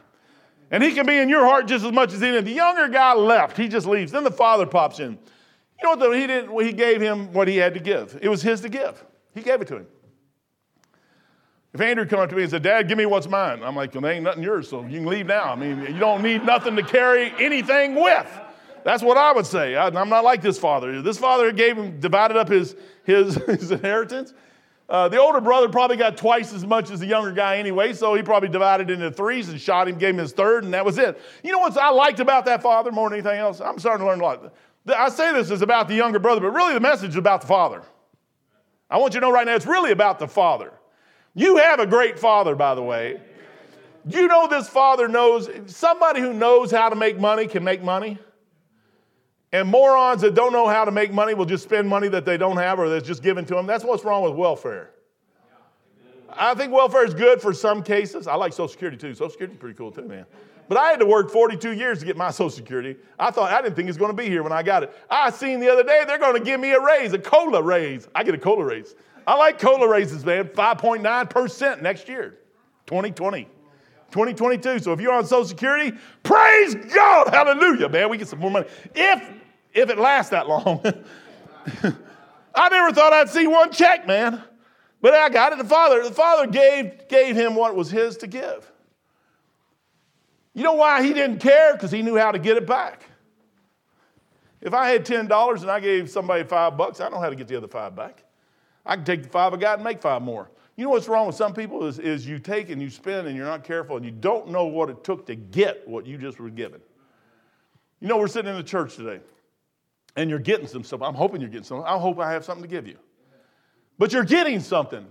And 0.71 0.83
he 0.83 0.93
can 0.93 1.05
be 1.05 1.17
in 1.17 1.29
your 1.29 1.45
heart 1.45 1.67
just 1.67 1.83
as 1.83 1.91
much 1.91 2.13
as 2.13 2.21
in 2.21 2.43
The 2.43 2.51
younger 2.51 2.87
guy 2.87 3.13
left. 3.13 3.57
He 3.57 3.67
just 3.67 3.87
leaves. 3.87 4.11
Then 4.11 4.23
the 4.23 4.31
father 4.31 4.65
pops 4.65 4.99
in. 4.99 5.11
You 5.13 5.83
know 5.83 5.89
what? 5.91 5.99
Though? 5.99 6.11
He 6.11 6.27
didn't. 6.27 6.59
He 6.61 6.73
gave 6.73 7.01
him 7.01 7.33
what 7.33 7.47
he 7.47 7.57
had 7.57 7.73
to 7.73 7.79
give. 7.79 8.17
It 8.21 8.29
was 8.29 8.41
his 8.41 8.61
to 8.61 8.69
give. 8.69 9.03
He 9.33 9.41
gave 9.41 9.61
it 9.61 9.67
to 9.69 9.77
him. 9.77 9.87
If 11.73 11.81
Andrew 11.81 12.05
come 12.05 12.19
up 12.19 12.29
to 12.29 12.35
me 12.35 12.41
and 12.41 12.51
said, 12.51 12.63
Dad, 12.63 12.87
give 12.87 12.97
me 12.97 13.05
what's 13.05 13.27
mine, 13.27 13.61
I'm 13.63 13.75
like, 13.75 13.93
well, 13.93 14.01
there 14.01 14.11
ain't 14.11 14.23
nothing 14.23 14.41
yours, 14.41 14.67
so 14.67 14.83
you 14.83 14.99
can 14.99 15.05
leave 15.05 15.27
now. 15.27 15.51
I 15.51 15.55
mean, 15.55 15.81
you 15.81 15.99
don't 15.99 16.23
need 16.23 16.43
nothing 16.43 16.75
to 16.75 16.83
carry 16.83 17.31
anything 17.39 17.93
with. 17.93 18.27
That's 18.83 19.03
what 19.03 19.17
I 19.17 19.31
would 19.31 19.45
say. 19.45 19.75
I, 19.75 19.87
am 19.87 20.09
not 20.09 20.23
like 20.23 20.41
this 20.41 20.57
father. 20.57 21.01
This 21.01 21.19
father 21.19 21.51
gave 21.51 21.77
him, 21.77 21.99
divided 21.99 22.37
up 22.37 22.49
his, 22.49 22.75
his, 23.03 23.35
his 23.45 23.71
inheritance. 23.71 24.33
Uh, 24.89 25.07
the 25.07 25.17
older 25.17 25.39
brother 25.39 25.69
probably 25.69 25.97
got 25.97 26.17
twice 26.17 26.51
as 26.51 26.65
much 26.65 26.89
as 26.89 26.99
the 26.99 27.05
younger 27.05 27.31
guy 27.31 27.57
anyway, 27.57 27.93
so 27.93 28.15
he 28.15 28.23
probably 28.23 28.49
divided 28.49 28.89
into 28.89 29.11
threes 29.11 29.47
and 29.47 29.61
shot 29.61 29.87
him, 29.87 29.99
gave 29.99 30.15
him 30.15 30.17
his 30.17 30.33
third, 30.33 30.63
and 30.63 30.73
that 30.73 30.83
was 30.83 30.97
it. 30.97 31.21
You 31.43 31.51
know 31.51 31.59
what 31.59 31.77
I 31.77 31.91
liked 31.91 32.19
about 32.19 32.45
that 32.45 32.63
father 32.63 32.91
more 32.91 33.07
than 33.07 33.19
anything 33.19 33.39
else? 33.39 33.61
I'm 33.61 33.77
starting 33.77 34.03
to 34.03 34.09
learn 34.09 34.19
a 34.19 34.23
lot. 34.23 34.53
I 34.87 35.09
say 35.09 35.31
this 35.31 35.51
is 35.51 35.61
about 35.61 35.87
the 35.87 35.93
younger 35.93 36.17
brother, 36.17 36.41
but 36.41 36.51
really 36.51 36.73
the 36.73 36.79
message 36.79 37.11
is 37.11 37.17
about 37.17 37.41
the 37.41 37.47
father. 37.47 37.83
I 38.89 38.97
want 38.97 39.13
you 39.13 39.19
to 39.19 39.27
know 39.27 39.31
right 39.31 39.45
now 39.45 39.53
it's 39.53 39.67
really 39.67 39.91
about 39.91 40.17
the 40.17 40.27
father. 40.27 40.73
You 41.35 41.57
have 41.57 41.79
a 41.79 41.85
great 41.85 42.17
father, 42.17 42.55
by 42.55 42.73
the 42.73 42.81
way. 42.81 43.21
You 44.07 44.27
know 44.27 44.47
this 44.47 44.67
father 44.67 45.07
knows, 45.07 45.49
somebody 45.67 46.19
who 46.19 46.33
knows 46.33 46.71
how 46.71 46.89
to 46.89 46.95
make 46.95 47.19
money 47.19 47.45
can 47.45 47.63
make 47.63 47.83
money. 47.83 48.17
And 49.51 49.67
morons 49.67 50.21
that 50.21 50.35
don't 50.35 50.53
know 50.53 50.67
how 50.67 50.85
to 50.85 50.91
make 50.91 51.11
money 51.11 51.33
will 51.33 51.45
just 51.45 51.63
spend 51.63 51.87
money 51.87 52.07
that 52.09 52.25
they 52.25 52.37
don't 52.37 52.57
have 52.57 52.79
or 52.79 52.87
that's 52.89 53.07
just 53.07 53.23
given 53.23 53.45
to 53.45 53.55
them. 53.55 53.65
That's 53.65 53.83
what's 53.83 54.03
wrong 54.03 54.23
with 54.23 54.33
welfare. 54.33 54.91
I 56.31 56.53
think 56.53 56.71
welfare 56.71 57.05
is 57.05 57.15
good 57.15 57.41
for 57.41 57.53
some 57.53 57.81
cases. 57.81 58.27
I 58.27 58.35
like 58.35 58.53
Social 58.53 58.67
Security 58.67 58.97
too. 58.97 59.13
Social 59.13 59.31
Security 59.31 59.55
is 59.55 59.59
pretty 59.59 59.75
cool 59.75 59.91
too, 59.91 60.07
man. 60.07 60.25
But 60.67 60.77
I 60.77 60.91
had 60.91 60.99
to 60.99 61.05
work 61.07 61.31
42 61.31 61.71
years 61.73 61.99
to 61.99 62.05
get 62.05 62.15
my 62.15 62.29
Social 62.29 62.51
Security. 62.51 62.95
I 63.17 63.31
thought 63.31 63.51
I 63.51 63.59
didn't 63.61 63.75
think 63.75 63.87
it 63.87 63.89
was 63.89 63.97
going 63.97 64.15
to 64.15 64.15
be 64.15 64.29
here 64.29 64.43
when 64.43 64.51
I 64.51 64.61
got 64.61 64.83
it. 64.83 64.95
I 65.09 65.31
seen 65.31 65.59
the 65.59 65.69
other 65.71 65.83
day 65.83 66.03
they're 66.05 66.19
going 66.19 66.35
to 66.35 66.43
give 66.43 66.59
me 66.59 66.71
a 66.71 66.79
raise, 66.79 67.11
a 67.13 67.17
cola 67.17 67.63
raise. 67.63 68.07
I 68.13 68.23
get 68.23 68.35
a 68.35 68.37
cola 68.37 68.63
raise. 68.63 68.93
I 69.25 69.35
like 69.35 69.57
cola 69.57 69.87
raises, 69.87 70.23
man. 70.23 70.45
5.9% 70.45 71.81
next 71.81 72.07
year, 72.07 72.37
2020. 72.85 73.47
2022. 74.11 74.79
So 74.79 74.93
if 74.93 75.01
you're 75.01 75.13
on 75.13 75.25
Social 75.25 75.45
Security, 75.45 75.95
praise 76.23 76.75
God, 76.75 77.29
hallelujah, 77.29 77.89
man. 77.89 78.09
We 78.09 78.17
get 78.17 78.27
some 78.27 78.39
more 78.39 78.51
money. 78.51 78.67
If 78.95 79.38
if 79.73 79.89
it 79.89 79.97
lasts 79.97 80.31
that 80.31 80.47
long. 80.47 80.81
I 82.55 82.69
never 82.69 82.91
thought 82.93 83.13
I'd 83.13 83.29
see 83.29 83.47
one 83.47 83.71
check, 83.71 84.07
man. 84.07 84.43
But 85.01 85.13
I 85.13 85.29
got 85.29 85.53
it. 85.53 85.57
The 85.57 85.63
father, 85.63 86.03
the 86.03 86.13
father 86.13 86.47
gave, 86.47 87.07
gave 87.07 87.35
him 87.35 87.55
what 87.55 87.75
was 87.75 87.89
his 87.89 88.17
to 88.17 88.27
give. 88.27 88.69
You 90.53 90.63
know 90.63 90.73
why 90.73 91.03
he 91.03 91.13
didn't 91.13 91.39
care? 91.39 91.73
Because 91.73 91.91
he 91.91 92.01
knew 92.01 92.17
how 92.17 92.31
to 92.31 92.39
get 92.39 92.57
it 92.57 92.67
back. 92.67 93.03
If 94.61 94.73
I 94.73 94.89
had 94.89 95.05
$10 95.05 95.61
and 95.61 95.71
I 95.71 95.79
gave 95.79 96.09
somebody 96.09 96.43
five 96.43 96.75
bucks, 96.75 96.99
I 96.99 97.07
know 97.07 97.19
how 97.19 97.29
to 97.29 97.35
get 97.35 97.47
the 97.47 97.55
other 97.55 97.67
five 97.67 97.95
back. 97.95 98.25
I 98.85 98.95
can 98.95 99.05
take 99.05 99.23
the 99.23 99.29
five 99.29 99.53
I 99.53 99.57
got 99.57 99.75
and 99.75 99.83
make 99.83 100.01
five 100.01 100.21
more. 100.21 100.49
You 100.75 100.85
know 100.85 100.89
what's 100.91 101.07
wrong 101.07 101.27
with 101.27 101.35
some 101.35 101.53
people 101.53 101.85
is, 101.85 101.99
is 101.99 102.27
you 102.27 102.39
take 102.39 102.69
and 102.69 102.81
you 102.81 102.89
spend 102.89 103.27
and 103.27 103.37
you're 103.37 103.45
not 103.45 103.63
careful 103.63 103.95
and 103.95 104.05
you 104.05 104.11
don't 104.11 104.49
know 104.49 104.65
what 104.65 104.89
it 104.89 105.03
took 105.03 105.25
to 105.27 105.35
get 105.35 105.87
what 105.87 106.05
you 106.05 106.17
just 106.17 106.39
were 106.39 106.49
given. 106.49 106.81
You 108.01 108.07
know, 108.07 108.17
we're 108.17 108.27
sitting 108.27 108.51
in 108.51 108.57
the 108.57 108.63
church 108.63 108.95
today 108.95 109.19
and 110.19 110.29
you're 110.29 110.37
getting 110.37 110.67
some 110.67 110.83
stuff. 110.83 111.01
I'm 111.01 111.13
hoping 111.13 111.39
you're 111.39 111.49
getting 111.49 111.63
something. 111.63 111.87
I 111.87 111.97
hope 111.97 112.19
I 112.19 112.29
have 112.33 112.43
something 112.43 112.61
to 112.61 112.67
give 112.67 112.85
you. 112.85 112.97
But 113.97 114.11
you're 114.11 114.25
getting 114.25 114.59
something. 114.59 115.05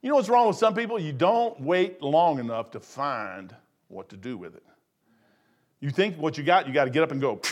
You 0.00 0.08
know 0.08 0.16
what's 0.16 0.30
wrong 0.30 0.48
with 0.48 0.56
some 0.56 0.74
people? 0.74 0.98
You 0.98 1.12
don't 1.12 1.60
wait 1.60 2.00
long 2.00 2.38
enough 2.38 2.70
to 2.70 2.80
find 2.80 3.54
what 3.88 4.08
to 4.08 4.16
do 4.16 4.38
with 4.38 4.54
it. 4.54 4.62
You 5.80 5.90
think 5.90 6.16
what 6.16 6.38
you 6.38 6.44
got, 6.44 6.66
you 6.66 6.72
got 6.72 6.86
to 6.86 6.90
get 6.90 7.02
up 7.02 7.10
and 7.10 7.20
go. 7.20 7.42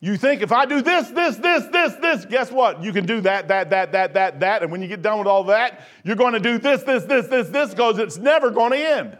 You 0.00 0.16
think 0.16 0.40
if 0.40 0.52
I 0.52 0.64
do 0.64 0.80
this, 0.80 1.08
this, 1.10 1.36
this, 1.36 1.66
this, 1.66 1.94
this, 1.96 2.24
guess 2.24 2.50
what? 2.50 2.82
You 2.82 2.90
can 2.94 3.04
do 3.04 3.20
that, 3.20 3.48
that, 3.48 3.68
that, 3.68 3.92
that, 3.92 4.14
that, 4.14 4.40
that. 4.40 4.62
And 4.62 4.72
when 4.72 4.80
you 4.80 4.88
get 4.88 5.02
done 5.02 5.18
with 5.18 5.26
all 5.26 5.44
that, 5.44 5.82
you're 6.02 6.16
going 6.16 6.32
to 6.32 6.40
do 6.40 6.56
this, 6.56 6.82
this, 6.82 7.04
this, 7.04 7.26
this, 7.26 7.48
this, 7.50 7.70
because 7.70 7.98
it's 7.98 8.16
never 8.16 8.50
going 8.50 8.72
to 8.72 8.78
end. 8.78 9.18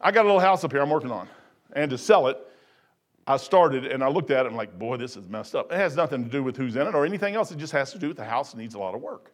I 0.00 0.12
got 0.12 0.22
a 0.22 0.28
little 0.28 0.40
house 0.40 0.64
up 0.64 0.72
here 0.72 0.80
I'm 0.80 0.88
working 0.88 1.10
on. 1.10 1.28
And 1.74 1.90
to 1.90 1.98
sell 1.98 2.28
it, 2.28 2.38
I 3.26 3.38
started 3.38 3.86
and 3.86 4.04
I 4.04 4.08
looked 4.08 4.30
at 4.30 4.44
it 4.44 4.48
and 4.48 4.56
like, 4.56 4.78
boy, 4.78 4.98
this 4.98 5.16
is 5.16 5.28
messed 5.28 5.54
up. 5.54 5.72
It 5.72 5.76
has 5.76 5.96
nothing 5.96 6.24
to 6.24 6.30
do 6.30 6.42
with 6.42 6.56
who's 6.56 6.76
in 6.76 6.86
it 6.86 6.94
or 6.94 7.06
anything 7.06 7.34
else. 7.34 7.50
It 7.50 7.58
just 7.58 7.72
has 7.72 7.92
to 7.92 7.98
do 7.98 8.08
with 8.08 8.18
the 8.18 8.24
house 8.24 8.54
needs 8.54 8.74
a 8.74 8.78
lot 8.78 8.94
of 8.94 9.00
work. 9.00 9.32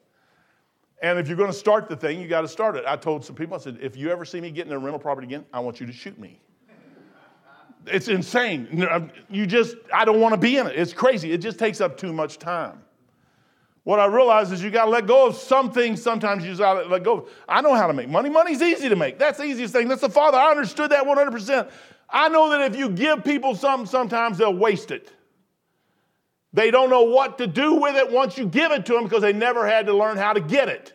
And 1.02 1.18
if 1.18 1.28
you're 1.28 1.36
going 1.36 1.50
to 1.50 1.56
start 1.56 1.88
the 1.88 1.96
thing, 1.96 2.20
you 2.20 2.28
got 2.28 2.42
to 2.42 2.48
start 2.48 2.76
it. 2.76 2.84
I 2.86 2.96
told 2.96 3.24
some 3.24 3.34
people, 3.34 3.56
I 3.56 3.58
said, 3.58 3.78
if 3.80 3.96
you 3.96 4.10
ever 4.10 4.24
see 4.24 4.40
me 4.40 4.50
getting 4.50 4.72
a 4.72 4.78
rental 4.78 4.98
property 4.98 5.26
again, 5.26 5.46
I 5.52 5.60
want 5.60 5.80
you 5.80 5.86
to 5.86 5.92
shoot 5.92 6.18
me. 6.18 6.40
It's 7.86 8.08
insane. 8.08 9.10
You 9.30 9.46
just, 9.46 9.76
I 9.92 10.04
don't 10.04 10.20
want 10.20 10.34
to 10.34 10.38
be 10.38 10.58
in 10.58 10.66
it. 10.66 10.78
It's 10.78 10.92
crazy. 10.92 11.32
It 11.32 11.38
just 11.38 11.58
takes 11.58 11.80
up 11.80 11.96
too 11.96 12.12
much 12.12 12.38
time. 12.38 12.82
What 13.84 13.98
I 13.98 14.04
realize 14.04 14.52
is 14.52 14.62
you 14.62 14.70
got 14.70 14.84
to 14.84 14.90
let 14.90 15.06
go 15.06 15.26
of 15.26 15.36
some 15.36 15.72
things. 15.72 16.02
Sometimes 16.02 16.44
you 16.44 16.50
just 16.50 16.60
got 16.60 16.82
to 16.82 16.88
let 16.88 17.02
go. 17.02 17.26
I 17.48 17.62
know 17.62 17.74
how 17.74 17.86
to 17.86 17.94
make 17.94 18.10
money. 18.10 18.28
Money's 18.28 18.60
easy 18.60 18.90
to 18.90 18.96
make. 18.96 19.18
That's 19.18 19.38
the 19.38 19.44
easiest 19.44 19.72
thing. 19.72 19.88
That's 19.88 20.02
the 20.02 20.10
Father. 20.10 20.36
I 20.36 20.50
understood 20.50 20.90
that 20.90 21.04
100%. 21.04 21.70
I 22.12 22.28
know 22.28 22.50
that 22.50 22.72
if 22.72 22.78
you 22.78 22.88
give 22.88 23.24
people 23.24 23.54
something, 23.54 23.86
sometimes 23.86 24.38
they'll 24.38 24.54
waste 24.54 24.90
it. 24.90 25.12
They 26.52 26.70
don't 26.70 26.90
know 26.90 27.04
what 27.04 27.38
to 27.38 27.46
do 27.46 27.74
with 27.74 27.94
it 27.96 28.10
once 28.10 28.36
you 28.36 28.46
give 28.46 28.72
it 28.72 28.84
to 28.86 28.94
them 28.94 29.04
because 29.04 29.22
they 29.22 29.32
never 29.32 29.66
had 29.66 29.86
to 29.86 29.96
learn 29.96 30.16
how 30.16 30.32
to 30.32 30.40
get 30.40 30.68
it. 30.68 30.92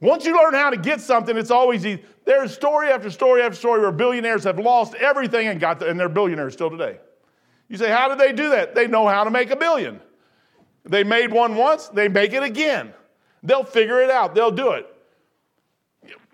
Once 0.00 0.24
you 0.24 0.34
learn 0.34 0.54
how 0.54 0.70
to 0.70 0.78
get 0.78 1.00
something, 1.00 1.36
it's 1.36 1.50
always 1.50 1.84
easy. 1.84 2.02
There's 2.24 2.54
story 2.54 2.88
after 2.88 3.10
story 3.10 3.42
after 3.42 3.56
story 3.56 3.80
where 3.80 3.92
billionaires 3.92 4.44
have 4.44 4.58
lost 4.58 4.94
everything 4.94 5.48
and 5.48 5.60
got 5.60 5.78
the, 5.78 5.90
and 5.90 6.00
they're 6.00 6.08
billionaires 6.08 6.54
still 6.54 6.70
today. 6.70 6.98
You 7.68 7.76
say, 7.76 7.90
how 7.90 8.08
did 8.08 8.18
they 8.18 8.32
do 8.32 8.50
that? 8.50 8.74
They 8.74 8.86
know 8.86 9.06
how 9.06 9.24
to 9.24 9.30
make 9.30 9.50
a 9.50 9.56
billion. 9.56 10.00
They 10.84 11.04
made 11.04 11.30
one 11.30 11.54
once, 11.54 11.88
they 11.88 12.08
make 12.08 12.32
it 12.32 12.42
again. 12.42 12.94
They'll 13.42 13.64
figure 13.64 14.02
it 14.02 14.10
out. 14.10 14.34
They'll 14.34 14.50
do 14.50 14.72
it. 14.72 14.86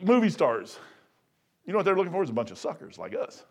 Movie 0.01 0.31
stars. 0.31 0.79
You 1.67 1.73
know 1.73 1.79
what 1.79 1.85
they're 1.85 1.97
looking 1.97 2.13
for 2.13 2.23
is 2.23 2.31
a 2.31 2.35
bunch 2.35 2.51
of 2.51 2.59
suckers 2.59 2.99
like 2.99 3.15
us 3.15 3.45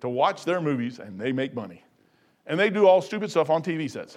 to 0.00 0.08
watch 0.08 0.44
their 0.44 0.60
movies 0.60 0.98
and 0.98 1.20
they 1.20 1.32
make 1.32 1.54
money. 1.54 1.84
And 2.46 2.58
they 2.58 2.70
do 2.70 2.86
all 2.86 3.02
stupid 3.02 3.30
stuff 3.30 3.50
on 3.50 3.62
TV 3.62 3.90
sets. 3.90 4.16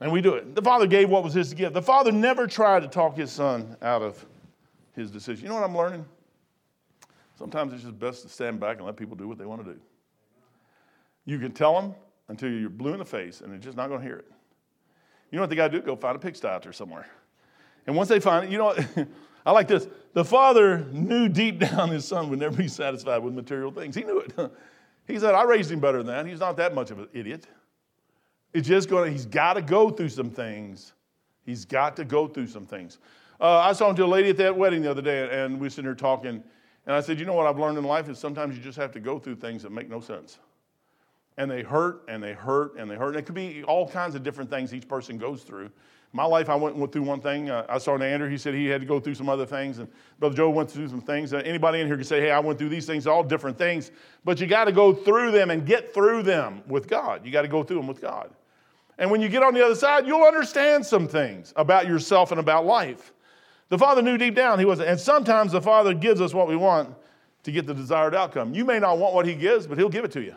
And 0.00 0.12
we 0.12 0.20
do 0.20 0.34
it. 0.34 0.54
The 0.54 0.62
father 0.62 0.86
gave 0.86 1.08
what 1.08 1.24
was 1.24 1.34
his 1.34 1.50
to 1.50 1.54
give. 1.54 1.72
The 1.72 1.82
father 1.82 2.12
never 2.12 2.46
tried 2.46 2.82
to 2.82 2.88
talk 2.88 3.16
his 3.16 3.32
son 3.32 3.76
out 3.82 4.02
of 4.02 4.24
his 4.94 5.10
decision. 5.10 5.44
You 5.44 5.48
know 5.48 5.54
what 5.54 5.64
I'm 5.64 5.76
learning? 5.76 6.04
Sometimes 7.38 7.72
it's 7.72 7.82
just 7.82 7.98
best 7.98 8.22
to 8.22 8.28
stand 8.28 8.60
back 8.60 8.76
and 8.76 8.86
let 8.86 8.96
people 8.96 9.16
do 9.16 9.28
what 9.28 9.38
they 9.38 9.46
want 9.46 9.64
to 9.64 9.72
do. 9.72 9.80
You 11.24 11.38
can 11.38 11.52
tell 11.52 11.80
them 11.80 11.94
until 12.28 12.50
you're 12.50 12.70
blue 12.70 12.92
in 12.92 12.98
the 12.98 13.04
face 13.04 13.40
and 13.40 13.52
they're 13.52 13.58
just 13.58 13.76
not 13.76 13.88
going 13.88 14.00
to 14.00 14.06
hear 14.06 14.16
it. 14.16 14.30
You 15.30 15.36
know 15.36 15.42
what 15.42 15.50
they 15.50 15.56
got 15.56 15.68
to 15.70 15.80
do? 15.80 15.84
Go 15.84 15.96
find 15.96 16.16
a 16.16 16.18
pigsty 16.18 16.46
out 16.46 16.62
there 16.62 16.72
somewhere. 16.72 17.06
And 17.86 17.96
once 17.96 18.08
they 18.08 18.20
find 18.20 18.46
it, 18.46 18.50
you 18.50 18.58
know 18.58 18.66
what? 18.66 18.84
I 19.46 19.52
like 19.52 19.68
this. 19.68 19.86
The 20.12 20.24
father 20.24 20.84
knew 20.92 21.28
deep 21.28 21.60
down 21.60 21.88
his 21.88 22.04
son 22.04 22.28
would 22.28 22.40
never 22.40 22.56
be 22.56 22.68
satisfied 22.68 23.18
with 23.18 23.32
material 23.32 23.70
things. 23.70 23.94
He 23.94 24.02
knew 24.02 24.18
it. 24.18 24.34
He 25.08 25.20
said, 25.20 25.36
I 25.36 25.44
raised 25.44 25.70
him 25.70 25.78
better 25.78 25.98
than 25.98 26.08
that. 26.08 26.26
He's 26.26 26.40
not 26.40 26.56
that 26.56 26.74
much 26.74 26.90
of 26.90 26.98
an 26.98 27.06
idiot. 27.12 27.46
It's 28.52 28.66
just 28.66 28.88
going 28.88 29.04
to, 29.04 29.10
he's 29.12 29.24
got 29.24 29.52
to 29.52 29.62
go 29.62 29.88
through 29.88 30.08
some 30.08 30.30
things. 30.30 30.94
He's 31.44 31.64
got 31.64 31.94
to 31.94 32.04
go 32.04 32.26
through 32.26 32.48
some 32.48 32.66
things. 32.66 32.98
Uh, 33.40 33.58
I 33.58 33.72
saw 33.72 33.88
him 33.88 33.94
to 33.94 34.04
a 34.04 34.06
lady 34.06 34.30
at 34.30 34.36
that 34.38 34.56
wedding 34.56 34.82
the 34.82 34.90
other 34.90 35.02
day, 35.02 35.28
and 35.30 35.60
we 35.60 35.66
were 35.66 35.70
sitting 35.70 35.84
there 35.84 35.94
talking. 35.94 36.42
And 36.86 36.96
I 36.96 37.00
said, 37.00 37.20
You 37.20 37.24
know 37.24 37.34
what 37.34 37.46
I've 37.46 37.56
learned 37.56 37.78
in 37.78 37.84
life 37.84 38.08
is 38.08 38.18
sometimes 38.18 38.56
you 38.56 38.62
just 38.64 38.78
have 38.78 38.90
to 38.92 38.98
go 38.98 39.20
through 39.20 39.36
things 39.36 39.62
that 39.62 39.70
make 39.70 39.88
no 39.88 40.00
sense. 40.00 40.40
And 41.36 41.48
they 41.48 41.62
hurt, 41.62 42.02
and 42.08 42.20
they 42.20 42.32
hurt, 42.32 42.76
and 42.76 42.90
they 42.90 42.96
hurt. 42.96 43.10
And 43.10 43.18
it 43.18 43.26
could 43.26 43.36
be 43.36 43.62
all 43.62 43.88
kinds 43.88 44.16
of 44.16 44.24
different 44.24 44.50
things 44.50 44.74
each 44.74 44.88
person 44.88 45.18
goes 45.18 45.44
through 45.44 45.70
my 46.16 46.24
life, 46.24 46.48
I 46.48 46.54
went, 46.54 46.76
went 46.76 46.92
through 46.92 47.02
one 47.02 47.20
thing. 47.20 47.50
Uh, 47.50 47.66
I 47.68 47.76
saw 47.76 47.96
Andrew. 47.98 48.28
He 48.28 48.38
said 48.38 48.54
he 48.54 48.66
had 48.66 48.80
to 48.80 48.86
go 48.86 48.98
through 48.98 49.14
some 49.14 49.28
other 49.28 49.44
things. 49.44 49.78
And 49.78 49.88
Brother 50.18 50.34
Joe 50.34 50.48
went 50.48 50.70
through 50.70 50.88
some 50.88 51.02
things. 51.02 51.34
Uh, 51.34 51.42
anybody 51.44 51.80
in 51.80 51.86
here 51.86 51.96
can 51.96 52.04
say, 52.04 52.20
hey, 52.20 52.30
I 52.30 52.40
went 52.40 52.58
through 52.58 52.70
these 52.70 52.86
things, 52.86 53.06
all 53.06 53.22
different 53.22 53.58
things. 53.58 53.90
But 54.24 54.40
you 54.40 54.46
got 54.46 54.64
to 54.64 54.72
go 54.72 54.94
through 54.94 55.32
them 55.32 55.50
and 55.50 55.66
get 55.66 55.92
through 55.92 56.22
them 56.22 56.62
with 56.66 56.88
God. 56.88 57.24
You 57.24 57.30
got 57.30 57.42
to 57.42 57.48
go 57.48 57.62
through 57.62 57.76
them 57.76 57.86
with 57.86 58.00
God. 58.00 58.30
And 58.98 59.10
when 59.10 59.20
you 59.20 59.28
get 59.28 59.42
on 59.42 59.52
the 59.52 59.62
other 59.62 59.74
side, 59.74 60.06
you'll 60.06 60.24
understand 60.24 60.86
some 60.86 61.06
things 61.06 61.52
about 61.54 61.86
yourself 61.86 62.30
and 62.30 62.40
about 62.40 62.64
life. 62.64 63.12
The 63.68 63.76
Father 63.76 64.00
knew 64.00 64.16
deep 64.16 64.34
down 64.34 64.58
he 64.58 64.64
wasn't. 64.64 64.88
And 64.88 64.98
sometimes 64.98 65.52
the 65.52 65.60
Father 65.60 65.92
gives 65.92 66.22
us 66.22 66.32
what 66.32 66.48
we 66.48 66.56
want 66.56 66.94
to 67.42 67.52
get 67.52 67.66
the 67.66 67.74
desired 67.74 68.14
outcome. 68.14 68.54
You 68.54 68.64
may 68.64 68.78
not 68.78 68.98
want 68.98 69.14
what 69.14 69.26
he 69.26 69.34
gives, 69.34 69.66
but 69.66 69.76
he'll 69.76 69.90
give 69.90 70.04
it 70.04 70.12
to 70.12 70.22
you. 70.22 70.34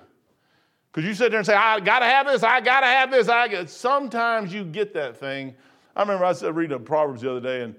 Because 0.92 1.08
you 1.08 1.14
sit 1.14 1.30
there 1.30 1.40
and 1.40 1.46
say, 1.46 1.54
I 1.54 1.80
got 1.80 2.00
to 2.00 2.06
have 2.06 2.26
this, 2.26 2.44
I 2.44 2.62
got 2.62 2.82
to 2.82 2.88
have 2.88 3.12
this. 3.12 3.30
I 3.30 3.48
got. 3.48 3.70
Sometimes 3.70 4.52
you 4.52 4.64
get 4.66 4.94
that 4.96 5.18
thing 5.18 5.56
I 5.96 6.02
remember 6.02 6.26
I 6.26 6.34
said, 6.34 6.56
reading 6.56 6.84
Proverbs 6.84 7.22
the 7.22 7.32
other 7.32 7.40
day, 7.40 7.64
and 7.64 7.76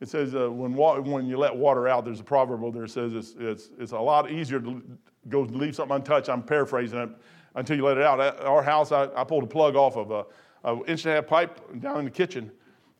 it 0.00 0.08
says 0.08 0.34
uh, 0.34 0.50
when, 0.50 0.74
wa- 0.74 1.00
when 1.00 1.26
you 1.26 1.38
let 1.38 1.54
water 1.54 1.88
out, 1.88 2.04
there's 2.04 2.20
a 2.20 2.24
proverb 2.24 2.60
there 2.74 2.82
that 2.82 2.90
says 2.90 3.14
it's, 3.14 3.34
it's, 3.38 3.70
it's 3.78 3.92
a 3.92 3.98
lot 3.98 4.30
easier 4.30 4.60
to 4.60 4.82
go 5.28 5.40
leave 5.42 5.74
something 5.74 5.96
untouched. 5.96 6.28
I'm 6.28 6.42
paraphrasing 6.42 6.98
it 6.98 7.10
until 7.54 7.76
you 7.76 7.84
let 7.84 7.96
it 7.96 8.04
out. 8.04 8.20
At 8.20 8.40
our 8.40 8.62
house, 8.62 8.92
I, 8.92 9.08
I 9.16 9.24
pulled 9.24 9.44
a 9.44 9.46
plug 9.46 9.76
off 9.76 9.96
of 9.96 10.10
a, 10.10 10.26
a 10.64 10.76
inch 10.84 11.04
and 11.04 11.12
a 11.12 11.14
half 11.16 11.26
pipe 11.26 11.80
down 11.80 11.98
in 11.98 12.04
the 12.04 12.10
kitchen 12.10 12.50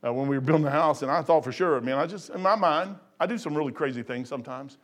uh, 0.05 0.13
when 0.13 0.29
we 0.29 0.37
were 0.37 0.41
building 0.41 0.65
the 0.65 0.71
house, 0.71 1.03
and 1.03 1.11
I 1.11 1.23
thought 1.23 1.45
for 1.45 1.53
sure, 1.53 1.81
man, 1.81 1.99
I 1.99 2.07
just, 2.07 2.31
in 2.31 2.41
my 2.41 2.57
mind, 2.57 2.97
I 3.21 3.27
do 3.27 3.39
some 3.39 3.55
really 3.55 3.73
crazy 3.73 4.03
things 4.03 4.29
sometimes. 4.29 4.79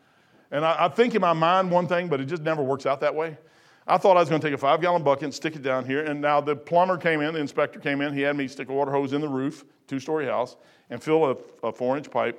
And 0.50 0.64
I, 0.64 0.86
I 0.86 0.88
think 0.88 1.14
in 1.14 1.20
my 1.20 1.32
mind 1.32 1.70
one 1.70 1.86
thing, 1.86 2.08
but 2.08 2.20
it 2.20 2.26
just 2.26 2.42
never 2.42 2.62
works 2.62 2.86
out 2.86 3.00
that 3.00 3.14
way. 3.14 3.38
I 3.90 3.98
thought 3.98 4.16
I 4.16 4.20
was 4.20 4.28
going 4.28 4.40
to 4.40 4.46
take 4.46 4.54
a 4.54 4.58
five 4.58 4.80
gallon 4.80 5.02
bucket 5.02 5.24
and 5.24 5.34
stick 5.34 5.56
it 5.56 5.62
down 5.62 5.84
here. 5.84 6.04
And 6.04 6.20
now 6.20 6.40
the 6.40 6.54
plumber 6.54 6.96
came 6.96 7.20
in, 7.20 7.34
the 7.34 7.40
inspector 7.40 7.80
came 7.80 8.00
in. 8.00 8.14
He 8.14 8.20
had 8.20 8.36
me 8.36 8.46
stick 8.46 8.68
a 8.68 8.72
water 8.72 8.92
hose 8.92 9.12
in 9.12 9.20
the 9.20 9.28
roof, 9.28 9.64
two 9.88 9.98
story 9.98 10.26
house, 10.26 10.56
and 10.90 11.02
fill 11.02 11.24
a, 11.24 11.36
a 11.64 11.72
four 11.72 11.96
inch 11.96 12.08
pipe 12.08 12.38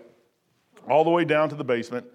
all 0.90 1.04
the 1.04 1.10
way 1.10 1.26
down 1.26 1.50
to 1.50 1.56
the 1.56 1.64
basement, 1.64 2.06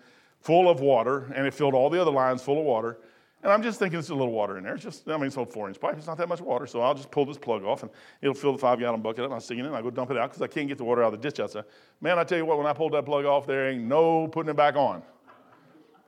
full 0.41 0.71
of 0.71 0.81
water. 0.81 1.31
And 1.35 1.47
it 1.47 1.53
filled 1.53 1.75
all 1.75 1.91
the 1.91 2.01
other 2.01 2.11
lines 2.11 2.41
full 2.41 2.59
of 2.59 2.65
water. 2.65 2.97
And 3.43 3.53
I'm 3.53 3.63
just 3.63 3.79
thinking 3.79 3.99
it's 3.99 4.09
a 4.09 4.15
little 4.15 4.33
water 4.33 4.57
in 4.57 4.65
there. 4.65 4.75
It's 4.75 4.83
just, 4.83 5.07
I 5.07 5.19
mean, 5.19 5.27
it's 5.27 5.37
a 5.37 5.45
four 5.45 5.69
inch 5.69 5.79
pipe. 5.79 5.99
It's 5.99 6.07
not 6.07 6.17
that 6.17 6.31
much 6.31 6.41
water. 6.41 6.67
So 6.67 6.81
I'll 6.81 6.95
just 6.95 7.11
pull 7.11 7.27
this 7.27 7.37
plug 7.37 7.63
off 7.63 7.83
and 7.83 7.93
it'll 8.23 8.35
fill 8.35 8.53
the 8.53 8.59
five 8.59 8.79
gallon 8.79 9.03
bucket 9.03 9.21
up. 9.21 9.27
And 9.27 9.35
I'll 9.35 9.41
stick 9.41 9.59
it 9.59 9.67
I 9.67 9.83
go 9.83 9.91
dump 9.91 10.11
it 10.11 10.17
out 10.17 10.31
because 10.31 10.41
I 10.41 10.47
can't 10.47 10.67
get 10.67 10.79
the 10.79 10.85
water 10.85 11.03
out 11.05 11.13
of 11.13 11.21
the 11.21 11.29
ditch 11.29 11.41
outside. 11.41 11.65
Man, 12.01 12.19
I 12.19 12.25
tell 12.25 12.39
you 12.39 12.47
what, 12.47 12.57
when 12.57 12.67
I 12.67 12.73
pulled 12.73 12.95
that 12.95 13.05
plug 13.05 13.27
off, 13.27 13.47
there 13.47 13.69
ain't 13.69 13.85
no 13.85 14.29
putting 14.29 14.49
it 14.49 14.57
back 14.57 14.77
on 14.77 15.03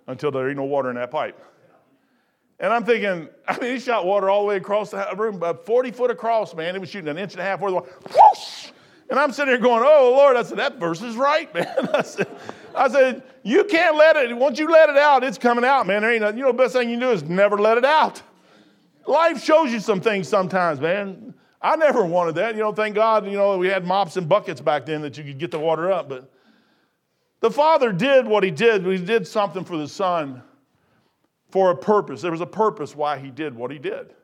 until 0.06 0.30
there 0.30 0.48
ain't 0.48 0.56
no 0.56 0.64
water 0.64 0.88
in 0.88 0.96
that 0.96 1.10
pipe. 1.10 1.38
And 2.60 2.72
I'm 2.72 2.84
thinking, 2.84 3.28
I 3.46 3.58
mean, 3.58 3.74
he 3.74 3.80
shot 3.80 4.04
water 4.04 4.28
all 4.28 4.42
the 4.42 4.48
way 4.48 4.56
across 4.56 4.90
the 4.90 5.14
room, 5.16 5.36
about 5.36 5.64
40 5.64 5.92
foot 5.92 6.10
across, 6.10 6.54
man. 6.54 6.74
He 6.74 6.80
was 6.80 6.88
shooting 6.88 7.08
an 7.08 7.18
inch 7.18 7.32
and 7.32 7.40
a 7.40 7.44
half 7.44 7.60
worth 7.60 7.70
of 7.70 7.74
water. 7.74 7.92
Whoosh! 8.10 8.70
And 9.10 9.18
I'm 9.18 9.32
sitting 9.32 9.54
here 9.54 9.62
going, 9.62 9.82
oh, 9.86 10.12
Lord. 10.16 10.36
I 10.36 10.42
said, 10.42 10.58
that 10.58 10.78
verse 10.78 11.00
is 11.00 11.16
right, 11.16 11.52
man. 11.54 11.88
I 11.94 12.02
said, 12.02 12.28
I 12.74 12.88
said, 12.88 13.22
you 13.42 13.64
can't 13.64 13.96
let 13.96 14.16
it. 14.16 14.36
Once 14.36 14.58
you 14.58 14.70
let 14.70 14.90
it 14.90 14.96
out, 14.96 15.22
it's 15.24 15.38
coming 15.38 15.64
out, 15.64 15.86
man. 15.86 16.02
There 16.02 16.12
ain't 16.12 16.22
nothing. 16.22 16.38
You 16.38 16.44
know, 16.44 16.52
the 16.52 16.58
best 16.58 16.74
thing 16.74 16.90
you 16.90 16.98
can 16.98 17.08
do 17.08 17.12
is 17.12 17.22
never 17.22 17.58
let 17.58 17.78
it 17.78 17.84
out. 17.84 18.20
Life 19.06 19.42
shows 19.42 19.72
you 19.72 19.80
some 19.80 20.00
things 20.00 20.28
sometimes, 20.28 20.80
man. 20.80 21.32
I 21.62 21.76
never 21.76 22.04
wanted 22.04 22.34
that. 22.34 22.54
You 22.54 22.60
know, 22.60 22.72
thank 22.72 22.94
God, 22.94 23.24
you 23.24 23.36
know, 23.36 23.56
we 23.56 23.68
had 23.68 23.84
mops 23.84 24.16
and 24.16 24.28
buckets 24.28 24.60
back 24.60 24.84
then 24.84 25.00
that 25.02 25.16
you 25.16 25.24
could 25.24 25.38
get 25.38 25.50
the 25.50 25.58
water 25.58 25.90
up. 25.90 26.08
But 26.08 26.30
the 27.40 27.50
father 27.50 27.92
did 27.92 28.26
what 28.26 28.42
he 28.42 28.50
did. 28.50 28.84
He 28.84 28.98
did 28.98 29.26
something 29.26 29.64
for 29.64 29.76
the 29.76 29.88
son 29.88 30.42
for 31.50 31.70
a 31.70 31.76
purpose. 31.76 32.22
There 32.22 32.30
was 32.30 32.40
a 32.40 32.46
purpose 32.46 32.94
why 32.94 33.18
he 33.18 33.30
did 33.30 33.54
what 33.54 33.70
he 33.70 33.78
did. 33.78 34.14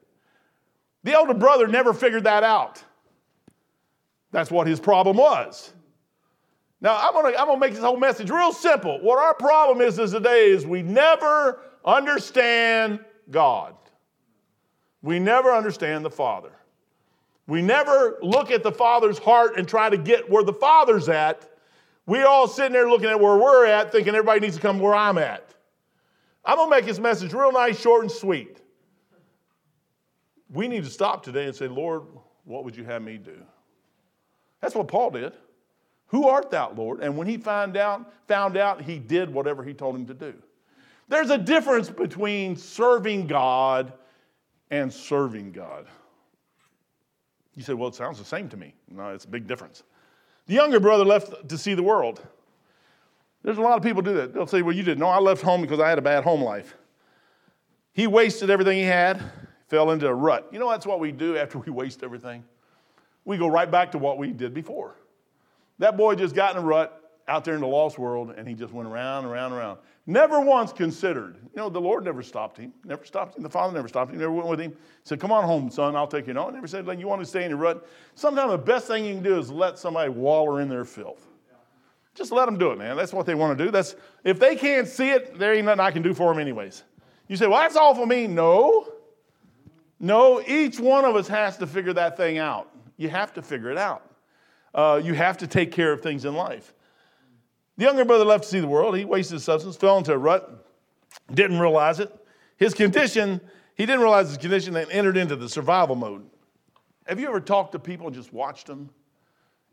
The 1.05 1.13
elder 1.13 1.35
brother 1.35 1.67
never 1.67 1.93
figured 1.93 2.25
that 2.25 2.43
out. 2.43 2.83
That's 4.33 4.51
what 4.51 4.67
his 4.67 4.81
problem 4.81 5.17
was. 5.17 5.73
Now, 6.81 6.99
I'm 7.01 7.15
gonna, 7.15 7.37
I'm 7.39 7.47
gonna 7.47 7.59
make 7.59 7.73
this 7.73 7.83
whole 7.83 7.97
message 7.97 8.31
real 8.31 8.53
simple. 8.53 9.01
What 9.01 9.19
our 9.19 9.35
problem 9.35 9.81
is, 9.81 9.99
is 9.99 10.11
today 10.13 10.51
is 10.51 10.67
we 10.67 10.83
never 10.83 11.61
understand 11.85 13.01
God. 13.31 13.75
We 15.03 15.19
never 15.19 15.53
understand 15.53 16.05
the 16.05 16.11
Father. 16.11 16.53
We 17.47 17.63
never 17.63 18.19
look 18.23 18.51
at 18.51 18.63
the 18.63 18.73
Father's 18.73 19.19
heart 19.19 19.59
and 19.59 19.69
try 19.69 19.91
to 19.91 19.97
get 19.97 20.29
where 20.29 20.43
the 20.43 20.53
Father's 20.53 21.09
at. 21.09 21.49
We 22.07 22.23
all 22.23 22.49
sitting 22.49 22.73
there 22.73 22.89
looking 22.89 23.09
at 23.09 23.21
where 23.21 23.37
we're 23.37 23.67
at, 23.67 23.93
thinking 23.93 24.15
everybody 24.15 24.41
needs 24.41 24.57
to 24.57 24.63
come 24.63 24.79
where 24.79 24.95
I'm 24.95 25.19
at. 25.19 25.54
I'm 26.45 26.57
going 26.57 26.71
to 26.71 26.77
make 26.77 26.85
this 26.85 26.99
message 26.99 27.33
real 27.33 27.53
nice, 27.53 27.81
short, 27.81 28.03
and 28.03 28.11
sweet. 28.11 28.61
We 30.51 30.69
need 30.69 30.85
to 30.85 30.91
stop 30.91 31.23
today 31.23 31.47
and 31.47 31.57
say, 31.57 31.69
Lord, 31.69 32.03
what 32.45 32.65
would 32.65 32.77
you 32.77 32.85
have 32.85 33.03
me 33.03 33.17
do? 33.17 33.37
That's 34.61 34.75
what 34.75 34.89
Paul 34.89 35.11
did. 35.11 35.33
Who 36.09 36.29
art 36.29 36.51
thou, 36.51 36.73
Lord? 36.77 37.01
And 37.01 37.17
when 37.17 37.27
he 37.27 37.39
found 37.39 37.77
out, 37.77 38.13
found 38.29 38.57
out, 38.57 38.83
he 38.83 38.99
did 38.99 39.33
whatever 39.33 39.65
he 39.65 39.75
told 39.75 39.97
him 39.97 40.07
to 40.07 40.15
do. 40.15 40.35
There's 41.09 41.31
a 41.31 41.39
difference 41.39 41.91
between 41.91 42.57
serving 42.57 43.27
God 43.27 43.93
and 44.71 44.93
serving 44.93 45.53
God. 45.53 45.87
You 47.55 47.63
say, 47.63 47.75
well, 47.75 47.89
it 47.89 47.95
sounds 47.95 48.19
the 48.19 48.25
same 48.25 48.49
to 48.49 48.57
me. 48.57 48.75
No, 48.91 49.11
it's 49.11 49.25
a 49.25 49.29
big 49.29 49.47
difference. 49.47 49.83
The 50.47 50.55
younger 50.55 50.81
brother 50.81 51.05
left 51.05 51.49
to 51.49 51.59
see 51.59 51.75
the 51.75 51.83
world. 51.83 52.21
There's 53.45 53.59
a 53.59 53.63
lot 53.63 53.77
of 53.77 53.83
people 53.83 54.03
do 54.03 54.15
that. 54.15 54.33
They'll 54.33 54.47
say, 54.47 54.63
Well, 54.63 54.75
you 54.75 54.83
didn't 54.83 54.99
know. 54.99 55.09
I 55.09 55.21
left 55.21 55.43
home 55.43 55.61
because 55.61 55.79
I 55.79 55.89
had 55.89 55.99
a 55.99 56.03
bad 56.03 56.25
home 56.25 56.43
life. 56.43 56.75
He 57.93 58.07
wasted 58.07 58.51
everything 58.51 58.79
he 58.79 58.85
had, 58.85 59.23
fell 59.69 59.91
into 59.93 60.09
a 60.09 60.15
rut. 60.15 60.49
You 60.51 60.59
know, 60.59 60.71
that's 60.71 60.87
what 60.87 60.99
we 60.99 61.13
do 61.13 61.37
after 61.37 61.59
we 61.59 61.71
waste 61.71 62.03
everything. 62.03 62.43
We 63.25 63.37
go 63.37 63.47
right 63.47 63.71
back 63.71 63.93
to 63.93 63.99
what 63.99 64.19
we 64.19 64.33
did 64.33 64.55
before. 64.55 64.97
That 65.79 65.97
boy 65.97 66.15
just 66.15 66.35
got 66.35 66.57
in 66.57 66.63
a 66.63 66.65
rut 66.67 67.01
out 67.29 67.45
there 67.45 67.55
in 67.55 67.61
the 67.61 67.67
lost 67.67 67.99
world, 67.99 68.35
and 68.37 68.47
he 68.47 68.55
just 68.55 68.73
went 68.73 68.89
around, 68.89 69.25
and 69.25 69.33
around, 69.33 69.53
and 69.53 69.61
around. 69.61 69.79
Never 70.07 70.41
once 70.41 70.73
considered. 70.73 71.37
You 71.37 71.63
know, 71.63 71.71
the 71.71 71.81
Lord 71.81 72.05
never 72.05 72.23
stopped 72.23 72.59
him. 72.59 72.73
Never 72.85 73.05
stopped 73.05 73.37
him. 73.37 73.43
The 73.43 73.49
Father 73.49 73.73
never 73.73 73.89
stopped 73.89 74.13
him. 74.13 74.19
Never 74.19 74.33
went 74.33 74.49
with 74.49 74.61
him. 74.61 74.77
Said, 75.05 75.21
"Come 75.21 75.33
on 75.33 75.45
home, 75.45 75.71
son. 75.71 75.97
I'll 75.97 76.07
take 76.07 76.27
you." 76.27 76.35
No, 76.35 76.51
never 76.51 76.67
said, 76.67 76.87
you 76.99 77.09
want 77.09 77.23
to 77.23 77.27
stay 77.27 77.45
in 77.45 77.51
your 77.51 77.59
rut." 77.59 77.87
Sometimes 78.15 78.51
the 78.51 78.59
best 78.59 78.87
thing 78.87 79.05
you 79.05 79.15
can 79.15 79.23
do 79.23 79.39
is 79.39 79.51
let 79.51 79.79
somebody 79.79 80.11
waller 80.11 80.61
in 80.61 80.69
their 80.69 80.85
filth. 80.85 81.27
Just 82.15 82.31
let 82.31 82.47
them 82.47 82.59
do 82.59 82.71
it, 82.71 82.79
man. 82.79 82.97
That's 82.97 83.13
what 83.13 83.27
they 83.27 83.35
want 83.35 83.59
to 83.59 83.65
do. 83.65 83.71
That's 83.71 83.97
if 84.23 84.39
they 84.39 84.55
can't 84.57 84.87
see 84.87 85.11
it, 85.11 85.39
there 85.39 85.53
ain't 85.53 85.67
nothing 85.67 85.81
I 85.81 85.91
can 85.91 86.03
do 86.03 86.15
for 86.15 86.33
them 86.33 86.41
anyways. 86.41 86.85
You 87.29 87.37
say, 87.37 87.47
well, 87.47 87.61
that's 87.61 87.77
all 87.77 87.95
for 87.95 88.07
me. 88.07 88.27
No. 88.27 88.93
No, 89.99 90.41
each 90.47 90.79
one 90.79 91.05
of 91.05 91.17
us 91.17 91.27
has 91.29 91.57
to 91.59 91.67
figure 91.67 91.93
that 91.95 92.17
thing 92.17 92.39
out. 92.39 92.71
You 92.97 93.09
have 93.09 93.33
to 93.35 93.43
figure 93.43 93.71
it 93.71 93.79
out. 93.79 94.11
Uh, 94.75 95.01
you 95.03 95.15
have 95.15 95.39
to 95.39 95.47
take 95.47 95.73
care 95.73 95.93
of 95.93 96.03
things 96.03 96.25
in 96.25 96.35
life. 96.35 96.75
The 97.77 97.85
younger 97.85 98.05
brother 98.05 98.25
left 98.25 98.45
to 98.45 98.51
see 98.51 98.61
the 98.61 98.69
world. 98.69 98.97
He 98.97 99.05
wasted 99.05 99.35
his 99.35 99.45
substance, 99.45 99.77
fell 99.77 99.99
into 99.99 100.13
a 100.13 100.19
rut, 100.19 100.67
didn't 101.33 101.59
realize 101.59 102.01
it. 102.01 102.15
His 102.57 102.75
condition, 102.75 103.41
he 103.75 103.87
didn't 103.87 104.01
realize 104.01 104.29
his 104.29 104.39
condition 104.39 104.77
and 104.77 104.91
entered 104.91 105.17
into 105.17 105.37
the 105.37 105.49
survival 105.49 105.97
mode. 105.97 106.25
Have 107.07 107.19
you 107.19 107.27
ever 107.29 107.41
talked 107.41 107.73
to 107.73 107.79
people 107.79 108.07
and 108.07 108.15
just 108.15 108.33
watched 108.33 108.67
them? 108.67 108.91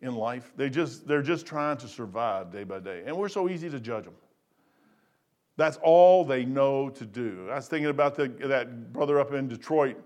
In 0.02 0.16
life. 0.16 0.52
They 0.56 0.70
just, 0.70 1.08
they're 1.08 1.22
just 1.22 1.46
trying 1.46 1.78
to 1.78 1.88
survive 1.88 2.52
day 2.52 2.64
by 2.64 2.80
day. 2.80 3.04
And 3.06 3.16
we're 3.16 3.30
so 3.30 3.50
easy 3.50 3.70
to 3.70 3.80
judge 3.80 4.06
them. 4.06 4.16
That's 5.58 5.78
all 5.84 6.26
they 6.26 6.44
know 6.46 6.90
to 6.90 7.06
do. 7.06 7.48
I 7.52 7.56
was 7.56 7.68
thinking 7.68 7.90
about 7.90 8.16
the, 8.16 8.30
that 8.48 8.92
brother 8.94 9.20
up 9.20 9.34
in 9.34 9.48
Detroit 9.48 9.98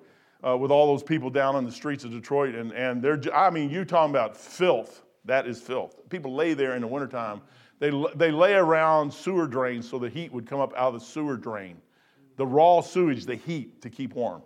uh, 0.46 0.58
with 0.58 0.72
all 0.72 0.88
those 0.88 1.04
people 1.04 1.30
down 1.30 1.56
on 1.56 1.66
the 1.66 1.72
streets 1.72 2.04
of 2.04 2.12
Detroit. 2.12 2.56
And, 2.56 2.72
and 2.74 3.02
they're, 3.02 3.22
I 3.34 3.50
mean, 3.50 3.70
you 3.70 3.86
talking 3.86 4.12
about 4.12 4.36
filth. 4.36 5.04
That 5.24 5.48
is 5.48 5.62
filth. 5.62 6.10
People 6.10 6.36
lay 6.36 6.54
there 6.54 6.76
in 6.76 6.82
the 6.82 6.88
wintertime. 6.88 7.42
They, 7.80 7.90
they 8.16 8.32
lay 8.32 8.54
around 8.54 9.14
sewer 9.14 9.48
drains 9.48 9.90
so 9.90 9.98
the 9.98 10.10
heat 10.10 10.32
would 10.32 10.46
come 10.46 10.60
up 10.60 10.74
out 10.76 10.94
of 10.94 11.00
the 11.00 11.06
sewer 11.06 11.38
drain. 11.38 11.78
The 12.38 12.46
raw 12.46 12.82
sewage, 12.82 13.26
the 13.26 13.36
heat 13.36 13.82
to 13.82 13.90
keep 13.90 14.14
warm. 14.14 14.42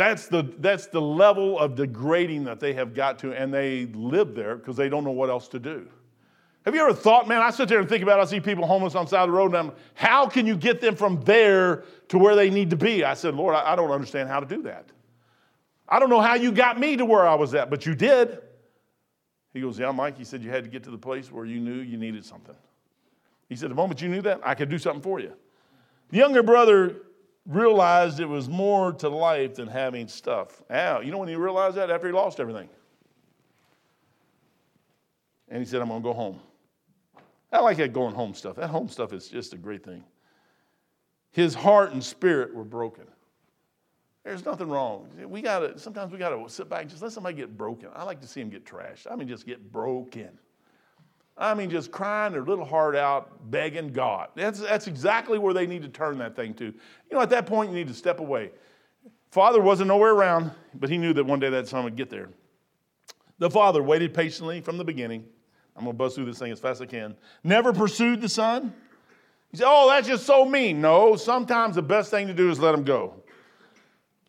That's 0.00 0.28
the, 0.28 0.50
that's 0.60 0.86
the 0.86 1.00
level 1.00 1.58
of 1.58 1.74
degrading 1.74 2.44
that 2.44 2.58
they 2.58 2.72
have 2.72 2.94
got 2.94 3.18
to, 3.18 3.34
and 3.34 3.52
they 3.52 3.84
live 3.84 4.34
there 4.34 4.56
because 4.56 4.74
they 4.74 4.88
don't 4.88 5.04
know 5.04 5.10
what 5.10 5.28
else 5.28 5.46
to 5.48 5.58
do. 5.58 5.86
Have 6.64 6.74
you 6.74 6.80
ever 6.80 6.94
thought, 6.94 7.28
man, 7.28 7.42
I 7.42 7.50
sit 7.50 7.68
there 7.68 7.80
and 7.80 7.86
think 7.86 8.02
about, 8.02 8.18
it, 8.18 8.22
I 8.22 8.24
see 8.24 8.40
people 8.40 8.66
homeless 8.66 8.94
on 8.94 9.04
the 9.04 9.10
side 9.10 9.24
of 9.24 9.28
the 9.28 9.36
road, 9.36 9.48
and 9.48 9.56
I'm, 9.58 9.72
how 9.92 10.26
can 10.26 10.46
you 10.46 10.56
get 10.56 10.80
them 10.80 10.96
from 10.96 11.20
there 11.24 11.84
to 12.08 12.16
where 12.16 12.34
they 12.34 12.48
need 12.48 12.70
to 12.70 12.76
be? 12.76 13.04
I 13.04 13.12
said, 13.12 13.34
Lord, 13.34 13.54
I, 13.54 13.76
don't 13.76 13.90
understand 13.90 14.30
how 14.30 14.40
to 14.40 14.46
do 14.46 14.62
that. 14.62 14.86
I 15.86 15.98
don't 15.98 16.08
know 16.08 16.22
how 16.22 16.32
you 16.32 16.50
got 16.50 16.80
me 16.80 16.96
to 16.96 17.04
where 17.04 17.28
I 17.28 17.34
was 17.34 17.52
at, 17.52 17.68
but 17.68 17.84
you 17.84 17.94
did. 17.94 18.38
He 19.52 19.60
goes, 19.60 19.78
Yeah, 19.78 19.92
Mike, 19.92 20.16
he 20.16 20.24
said 20.24 20.42
you 20.42 20.48
had 20.48 20.64
to 20.64 20.70
get 20.70 20.82
to 20.84 20.90
the 20.90 20.96
place 20.96 21.30
where 21.30 21.44
you 21.44 21.60
knew 21.60 21.74
you 21.74 21.98
needed 21.98 22.24
something. 22.24 22.56
He 23.50 23.56
said, 23.56 23.70
The 23.70 23.74
moment 23.74 24.00
you 24.00 24.08
knew 24.08 24.22
that, 24.22 24.40
I 24.42 24.54
could 24.54 24.70
do 24.70 24.78
something 24.78 25.02
for 25.02 25.20
you. 25.20 25.34
The 26.08 26.16
younger 26.16 26.42
brother 26.42 27.02
realized 27.46 28.20
it 28.20 28.28
was 28.28 28.48
more 28.48 28.92
to 28.92 29.08
life 29.08 29.54
than 29.54 29.68
having 29.68 30.08
stuff. 30.08 30.62
Now, 30.70 31.00
you 31.00 31.10
know 31.10 31.18
when 31.18 31.28
he 31.28 31.36
realized 31.36 31.76
that? 31.76 31.90
After 31.90 32.06
he 32.06 32.12
lost 32.12 32.40
everything. 32.40 32.68
And 35.48 35.58
he 35.58 35.64
said, 35.64 35.80
I'm 35.80 35.88
going 35.88 36.02
to 36.02 36.08
go 36.08 36.12
home. 36.12 36.40
I 37.52 37.60
like 37.60 37.78
that 37.78 37.92
going 37.92 38.14
home 38.14 38.34
stuff. 38.34 38.56
That 38.56 38.70
home 38.70 38.88
stuff 38.88 39.12
is 39.12 39.28
just 39.28 39.52
a 39.54 39.56
great 39.56 39.84
thing. 39.84 40.04
His 41.32 41.54
heart 41.54 41.92
and 41.92 42.02
spirit 42.02 42.54
were 42.54 42.64
broken. 42.64 43.04
There's 44.24 44.44
nothing 44.44 44.68
wrong. 44.68 45.08
We 45.26 45.40
gotta 45.40 45.78
sometimes 45.78 46.12
we 46.12 46.18
gotta 46.18 46.48
sit 46.48 46.68
back 46.68 46.82
and 46.82 46.90
just 46.90 47.02
let 47.02 47.10
somebody 47.10 47.36
get 47.36 47.56
broken. 47.56 47.88
I 47.94 48.04
like 48.04 48.20
to 48.20 48.26
see 48.26 48.40
him 48.40 48.50
get 48.50 48.66
trashed. 48.66 49.06
I 49.10 49.16
mean, 49.16 49.26
just 49.26 49.46
get 49.46 49.72
broken. 49.72 50.38
I 51.40 51.54
mean, 51.54 51.70
just 51.70 51.90
crying 51.90 52.32
their 52.32 52.44
little 52.44 52.66
heart 52.66 52.94
out, 52.94 53.50
begging 53.50 53.94
God. 53.94 54.28
That's, 54.36 54.60
that's 54.60 54.86
exactly 54.86 55.38
where 55.38 55.54
they 55.54 55.66
need 55.66 55.80
to 55.82 55.88
turn 55.88 56.18
that 56.18 56.36
thing 56.36 56.52
to. 56.54 56.66
You 56.66 56.74
know, 57.10 57.20
at 57.20 57.30
that 57.30 57.46
point, 57.46 57.70
you 57.70 57.76
need 57.76 57.88
to 57.88 57.94
step 57.94 58.20
away. 58.20 58.50
Father 59.30 59.60
wasn't 59.60 59.88
nowhere 59.88 60.12
around, 60.12 60.50
but 60.74 60.90
he 60.90 60.98
knew 60.98 61.14
that 61.14 61.24
one 61.24 61.40
day 61.40 61.48
that 61.48 61.66
son 61.66 61.84
would 61.84 61.96
get 61.96 62.10
there. 62.10 62.28
The 63.38 63.48
father 63.48 63.82
waited 63.82 64.12
patiently 64.12 64.60
from 64.60 64.76
the 64.76 64.84
beginning. 64.84 65.24
I'm 65.74 65.84
going 65.84 65.94
to 65.94 65.98
buzz 65.98 66.14
through 66.14 66.26
this 66.26 66.38
thing 66.38 66.52
as 66.52 66.60
fast 66.60 66.82
as 66.82 66.88
I 66.88 66.90
can. 66.90 67.16
Never 67.42 67.72
pursued 67.72 68.20
the 68.20 68.28
son. 68.28 68.74
He 69.50 69.56
said, 69.56 69.66
Oh, 69.66 69.88
that's 69.88 70.06
just 70.06 70.26
so 70.26 70.44
mean. 70.44 70.82
No, 70.82 71.16
sometimes 71.16 71.74
the 71.74 71.82
best 71.82 72.10
thing 72.10 72.26
to 72.26 72.34
do 72.34 72.50
is 72.50 72.60
let 72.60 72.74
him 72.74 72.84
go. 72.84 73.14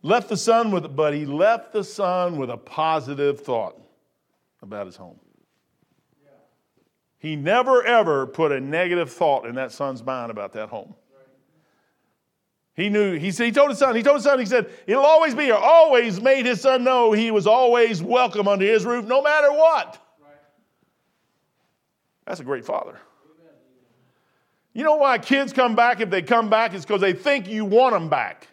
Left 0.01 0.29
the 0.29 0.37
son 0.37 0.71
with, 0.71 0.95
but 0.95 1.13
he 1.13 1.25
left 1.25 1.73
the 1.73 1.83
son 1.83 2.37
with 2.37 2.49
a 2.49 2.57
positive 2.57 3.41
thought 3.41 3.77
about 4.61 4.85
his 4.85 4.95
home. 4.95 5.19
He 7.21 7.35
never, 7.35 7.83
ever 7.83 8.25
put 8.25 8.51
a 8.51 8.59
negative 8.59 9.11
thought 9.11 9.45
in 9.45 9.53
that 9.53 9.71
son's 9.71 10.03
mind 10.03 10.31
about 10.31 10.53
that 10.53 10.69
home. 10.69 10.95
He 12.73 12.89
knew, 12.89 13.13
he, 13.13 13.29
said, 13.29 13.45
he 13.45 13.51
told 13.51 13.69
his 13.69 13.77
son, 13.77 13.95
he 13.95 14.01
told 14.01 14.15
his 14.17 14.23
son, 14.23 14.39
he 14.39 14.45
said, 14.47 14.71
it'll 14.87 15.05
always 15.05 15.35
be 15.35 15.43
here. 15.43 15.53
Always 15.53 16.19
made 16.19 16.47
his 16.47 16.61
son 16.61 16.83
know 16.83 17.11
he 17.11 17.29
was 17.29 17.45
always 17.45 18.01
welcome 18.01 18.47
under 18.47 18.65
his 18.65 18.85
roof, 18.85 19.05
no 19.05 19.21
matter 19.21 19.51
what. 19.51 19.99
That's 22.25 22.39
a 22.39 22.43
great 22.43 22.65
father. 22.65 22.97
You 24.73 24.83
know 24.83 24.95
why 24.95 25.19
kids 25.19 25.53
come 25.53 25.75
back 25.75 25.99
if 25.99 26.09
they 26.09 26.23
come 26.23 26.49
back? 26.49 26.73
It's 26.73 26.85
because 26.85 27.01
they 27.01 27.13
think 27.13 27.47
you 27.47 27.65
want 27.65 27.93
them 27.93 28.09
back. 28.09 28.47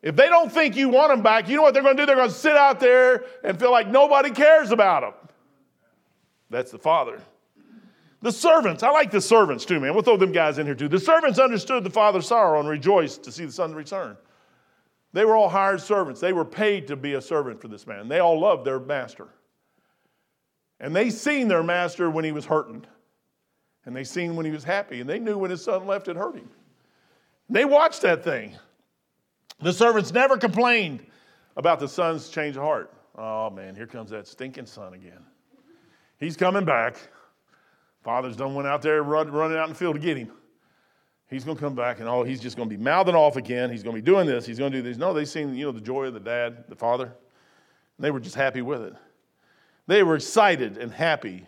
If 0.00 0.16
they 0.16 0.28
don't 0.28 0.50
think 0.50 0.74
you 0.74 0.88
want 0.88 1.10
them 1.10 1.22
back, 1.22 1.50
you 1.50 1.56
know 1.56 1.62
what 1.62 1.74
they're 1.74 1.82
going 1.82 1.98
to 1.98 2.02
do? 2.02 2.06
They're 2.06 2.16
going 2.16 2.30
to 2.30 2.34
sit 2.34 2.56
out 2.56 2.80
there 2.80 3.24
and 3.44 3.60
feel 3.60 3.70
like 3.70 3.88
nobody 3.88 4.30
cares 4.30 4.70
about 4.70 5.02
them. 5.02 5.21
That's 6.52 6.70
the 6.70 6.78
Father. 6.78 7.20
The 8.20 8.30
servants, 8.30 8.84
I 8.84 8.90
like 8.90 9.10
the 9.10 9.20
servants 9.20 9.64
too, 9.64 9.80
man. 9.80 9.94
We'll 9.94 10.04
throw 10.04 10.16
them 10.16 10.30
guys 10.30 10.58
in 10.58 10.66
here 10.66 10.76
too. 10.76 10.88
The 10.88 11.00
servants 11.00 11.40
understood 11.40 11.82
the 11.82 11.90
father's 11.90 12.28
sorrow 12.28 12.60
and 12.60 12.68
rejoiced 12.68 13.24
to 13.24 13.32
see 13.32 13.44
the 13.44 13.52
Son 13.52 13.74
return. 13.74 14.16
They 15.12 15.24
were 15.24 15.34
all 15.34 15.48
hired 15.48 15.80
servants. 15.80 16.20
They 16.20 16.32
were 16.32 16.44
paid 16.44 16.86
to 16.86 16.96
be 16.96 17.14
a 17.14 17.20
servant 17.20 17.60
for 17.60 17.66
this 17.66 17.86
man. 17.86 18.08
They 18.08 18.20
all 18.20 18.38
loved 18.38 18.64
their 18.64 18.78
master. 18.78 19.26
And 20.78 20.94
they 20.94 21.10
seen 21.10 21.48
their 21.48 21.64
master 21.64 22.08
when 22.10 22.24
he 22.24 22.32
was 22.32 22.46
hurting. 22.46 22.84
And 23.84 23.94
they 23.94 24.04
seen 24.04 24.36
when 24.36 24.46
he 24.46 24.52
was 24.52 24.62
happy. 24.62 25.00
And 25.00 25.10
they 25.10 25.18
knew 25.18 25.36
when 25.36 25.50
his 25.50 25.64
son 25.64 25.86
left 25.86 26.06
it 26.06 26.16
hurt 26.16 26.36
him. 26.36 26.48
They 27.50 27.64
watched 27.64 28.02
that 28.02 28.22
thing. 28.22 28.56
The 29.60 29.72
servants 29.72 30.12
never 30.12 30.36
complained 30.36 31.04
about 31.56 31.80
the 31.80 31.88
son's 31.88 32.28
change 32.28 32.56
of 32.56 32.62
heart. 32.62 32.92
Oh 33.16 33.50
man, 33.50 33.74
here 33.74 33.86
comes 33.86 34.10
that 34.10 34.26
stinking 34.26 34.66
son 34.66 34.94
again. 34.94 35.24
He's 36.22 36.36
coming 36.36 36.64
back. 36.64 36.94
Father's 38.04 38.36
done 38.36 38.54
went 38.54 38.68
out 38.68 38.80
there 38.80 39.02
run, 39.02 39.32
running 39.32 39.58
out 39.58 39.64
in 39.64 39.70
the 39.70 39.74
field 39.74 39.96
to 39.96 40.00
get 40.00 40.16
him. 40.16 40.30
He's 41.28 41.42
going 41.42 41.56
to 41.56 41.60
come 41.60 41.74
back 41.74 41.98
and 41.98 42.08
oh, 42.08 42.22
he's 42.22 42.40
just 42.40 42.56
going 42.56 42.68
to 42.68 42.76
be 42.76 42.80
mouthing 42.80 43.16
off 43.16 43.34
again. 43.34 43.70
He's 43.70 43.82
going 43.82 43.96
to 43.96 44.00
be 44.00 44.06
doing 44.06 44.26
this. 44.26 44.46
He's 44.46 44.58
going 44.58 44.70
to 44.70 44.78
do 44.78 44.88
this. 44.88 44.98
No, 44.98 45.12
they 45.12 45.24
seen 45.24 45.52
you 45.54 45.66
know 45.66 45.72
the 45.72 45.80
joy 45.80 46.04
of 46.04 46.14
the 46.14 46.20
dad, 46.20 46.64
the 46.68 46.76
father. 46.76 47.06
And 47.06 47.12
they 47.98 48.12
were 48.12 48.20
just 48.20 48.36
happy 48.36 48.62
with 48.62 48.82
it. 48.82 48.94
They 49.88 50.04
were 50.04 50.14
excited 50.14 50.78
and 50.78 50.92
happy 50.92 51.44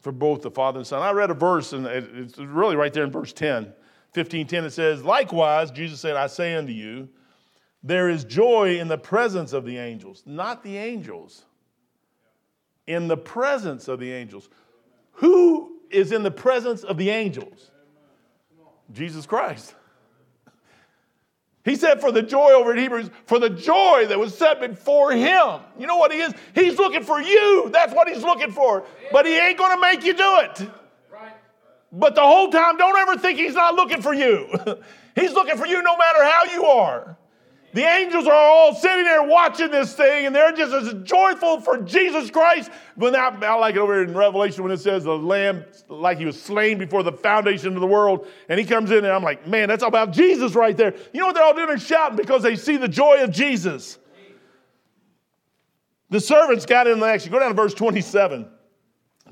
for 0.00 0.12
both 0.12 0.42
the 0.42 0.50
father 0.50 0.80
and 0.80 0.86
son. 0.86 1.00
I 1.00 1.12
read 1.12 1.30
a 1.30 1.34
verse, 1.34 1.72
and 1.72 1.86
it's 1.86 2.36
really 2.36 2.76
right 2.76 2.92
there 2.92 3.04
in 3.04 3.10
verse 3.10 3.32
10, 3.32 3.72
15, 4.12 4.46
10. 4.46 4.64
It 4.64 4.70
says, 4.70 5.04
Likewise, 5.04 5.70
Jesus 5.70 6.00
said, 6.00 6.16
I 6.16 6.26
say 6.26 6.54
unto 6.54 6.72
you, 6.72 7.08
there 7.82 8.10
is 8.10 8.24
joy 8.24 8.78
in 8.78 8.88
the 8.88 8.98
presence 8.98 9.54
of 9.54 9.64
the 9.64 9.78
angels, 9.78 10.22
not 10.26 10.62
the 10.62 10.76
angels, 10.76 11.46
in 12.86 13.08
the 13.08 13.16
presence 13.16 13.88
of 13.88 14.00
the 14.00 14.12
angels. 14.12 14.48
Who 15.12 15.76
is 15.90 16.12
in 16.12 16.22
the 16.22 16.30
presence 16.30 16.82
of 16.84 16.96
the 16.96 17.10
angels? 17.10 17.70
Jesus 18.92 19.26
Christ. 19.26 19.74
He 21.64 21.74
said, 21.74 22.00
for 22.00 22.12
the 22.12 22.22
joy 22.22 22.52
over 22.52 22.72
in 22.72 22.78
Hebrews, 22.78 23.10
for 23.24 23.40
the 23.40 23.50
joy 23.50 24.06
that 24.08 24.18
was 24.18 24.38
set 24.38 24.60
before 24.60 25.10
him. 25.10 25.60
You 25.76 25.88
know 25.88 25.96
what 25.96 26.12
he 26.12 26.20
is? 26.20 26.32
He's 26.54 26.78
looking 26.78 27.02
for 27.02 27.20
you. 27.20 27.70
That's 27.72 27.92
what 27.92 28.08
he's 28.08 28.22
looking 28.22 28.52
for. 28.52 28.84
But 29.10 29.26
he 29.26 29.36
ain't 29.36 29.58
going 29.58 29.74
to 29.74 29.80
make 29.80 30.04
you 30.04 30.14
do 30.14 30.38
it. 30.42 30.70
But 31.90 32.14
the 32.14 32.20
whole 32.20 32.50
time, 32.50 32.76
don't 32.76 32.96
ever 32.96 33.18
think 33.18 33.38
he's 33.38 33.54
not 33.54 33.74
looking 33.74 34.00
for 34.00 34.14
you. 34.14 34.48
he's 35.16 35.32
looking 35.32 35.56
for 35.56 35.66
you 35.66 35.82
no 35.82 35.96
matter 35.96 36.24
how 36.24 36.44
you 36.44 36.64
are. 36.66 37.16
The 37.76 37.84
angels 37.84 38.26
are 38.26 38.32
all 38.32 38.74
sitting 38.74 39.04
there 39.04 39.22
watching 39.22 39.70
this 39.70 39.92
thing, 39.92 40.24
and 40.24 40.34
they're 40.34 40.50
just 40.50 40.72
as 40.72 40.94
joyful 41.02 41.60
for 41.60 41.76
Jesus 41.76 42.30
Christ. 42.30 42.70
When 42.94 43.14
I, 43.14 43.28
I 43.42 43.52
like 43.56 43.74
it 43.74 43.78
over 43.80 43.92
here 43.92 44.02
in 44.02 44.14
Revelation 44.14 44.62
when 44.62 44.72
it 44.72 44.78
says 44.78 45.04
the 45.04 45.14
Lamb, 45.14 45.62
like 45.90 46.16
he 46.16 46.24
was 46.24 46.40
slain 46.40 46.78
before 46.78 47.02
the 47.02 47.12
foundation 47.12 47.74
of 47.74 47.82
the 47.82 47.86
world, 47.86 48.28
and 48.48 48.58
he 48.58 48.64
comes 48.64 48.92
in, 48.92 49.04
and 49.04 49.08
I'm 49.08 49.22
like, 49.22 49.46
man, 49.46 49.68
that's 49.68 49.82
all 49.82 49.90
about 49.90 50.12
Jesus 50.12 50.54
right 50.54 50.74
there. 50.74 50.94
You 51.12 51.20
know 51.20 51.26
what 51.26 51.34
they're 51.34 51.44
all 51.44 51.52
doing? 51.52 51.66
They're 51.66 51.78
shouting 51.78 52.16
because 52.16 52.42
they 52.42 52.56
see 52.56 52.78
the 52.78 52.88
joy 52.88 53.22
of 53.22 53.30
Jesus. 53.30 53.98
The 56.08 56.20
servants 56.20 56.64
got 56.64 56.86
in 56.86 56.98
the 56.98 57.04
action. 57.04 57.30
Go 57.30 57.40
down 57.40 57.50
to 57.50 57.54
verse 57.54 57.74
27, 57.74 58.48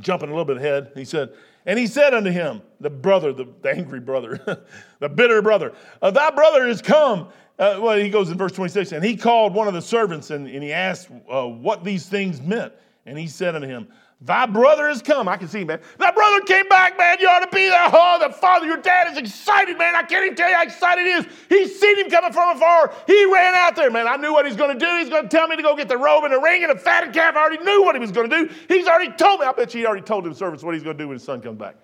jumping 0.00 0.28
a 0.28 0.32
little 0.32 0.44
bit 0.44 0.58
ahead. 0.58 0.92
He 0.94 1.06
said, 1.06 1.30
and 1.64 1.78
he 1.78 1.86
said 1.86 2.12
unto 2.12 2.30
him, 2.30 2.60
the 2.78 2.90
brother, 2.90 3.32
the, 3.32 3.48
the 3.62 3.70
angry 3.70 4.00
brother, 4.00 4.66
the 4.98 5.08
bitter 5.08 5.40
brother, 5.40 5.72
uh, 6.02 6.10
thy 6.10 6.30
brother 6.30 6.66
is 6.66 6.82
come 6.82 7.30
uh, 7.58 7.78
well, 7.80 7.96
he 7.96 8.10
goes 8.10 8.30
in 8.30 8.38
verse 8.38 8.52
26, 8.52 8.92
and 8.92 9.04
he 9.04 9.16
called 9.16 9.54
one 9.54 9.68
of 9.68 9.74
the 9.74 9.82
servants 9.82 10.30
and, 10.30 10.48
and 10.48 10.62
he 10.62 10.72
asked 10.72 11.08
uh, 11.30 11.46
what 11.46 11.84
these 11.84 12.06
things 12.06 12.40
meant. 12.40 12.72
And 13.06 13.18
he 13.18 13.28
said 13.28 13.54
unto 13.54 13.68
him, 13.68 13.88
Thy 14.20 14.46
brother 14.46 14.88
has 14.88 15.02
come. 15.02 15.28
I 15.28 15.36
can 15.36 15.48
see, 15.48 15.64
man. 15.64 15.80
Thy 15.98 16.10
brother 16.10 16.40
came 16.46 16.66
back, 16.68 16.96
man. 16.96 17.18
You 17.20 17.28
ought 17.28 17.40
to 17.40 17.54
be 17.54 17.68
there. 17.68 17.90
Oh, 17.92 18.18
the 18.26 18.32
father, 18.32 18.66
your 18.66 18.78
dad 18.78 19.12
is 19.12 19.18
excited, 19.18 19.76
man. 19.76 19.94
I 19.94 20.02
can't 20.02 20.24
even 20.24 20.36
tell 20.36 20.48
you 20.48 20.56
how 20.56 20.62
excited 20.62 21.04
he 21.04 21.12
is. 21.12 21.26
He's 21.48 21.78
seen 21.78 21.98
him 21.98 22.10
coming 22.10 22.32
from 22.32 22.56
afar. 22.56 22.94
He 23.06 23.24
ran 23.26 23.54
out 23.54 23.76
there, 23.76 23.90
man. 23.90 24.08
I 24.08 24.16
knew 24.16 24.32
what 24.32 24.46
he's 24.46 24.56
going 24.56 24.76
to 24.76 24.78
do. 24.78 24.96
He's 24.98 25.10
going 25.10 25.24
to 25.24 25.28
tell 25.28 25.46
me 25.46 25.56
to 25.56 25.62
go 25.62 25.76
get 25.76 25.88
the 25.88 25.98
robe 25.98 26.24
and 26.24 26.32
the 26.32 26.40
ring 26.40 26.64
and 26.64 26.72
the 26.74 26.80
fatted 26.80 27.12
calf. 27.12 27.36
I 27.36 27.40
already 27.40 27.62
knew 27.62 27.84
what 27.84 27.94
he 27.94 28.00
was 28.00 28.12
going 28.12 28.30
to 28.30 28.46
do. 28.46 28.54
He's 28.68 28.88
already 28.88 29.12
told 29.12 29.40
me. 29.40 29.46
I 29.46 29.52
bet 29.52 29.74
you 29.74 29.80
he 29.80 29.86
already 29.86 30.04
told 30.04 30.24
his 30.24 30.38
servants 30.38 30.64
what 30.64 30.74
he's 30.74 30.82
going 30.82 30.96
to 30.96 31.04
do 31.04 31.08
when 31.08 31.16
his 31.16 31.24
son 31.24 31.42
comes 31.42 31.58
back. 31.58 31.76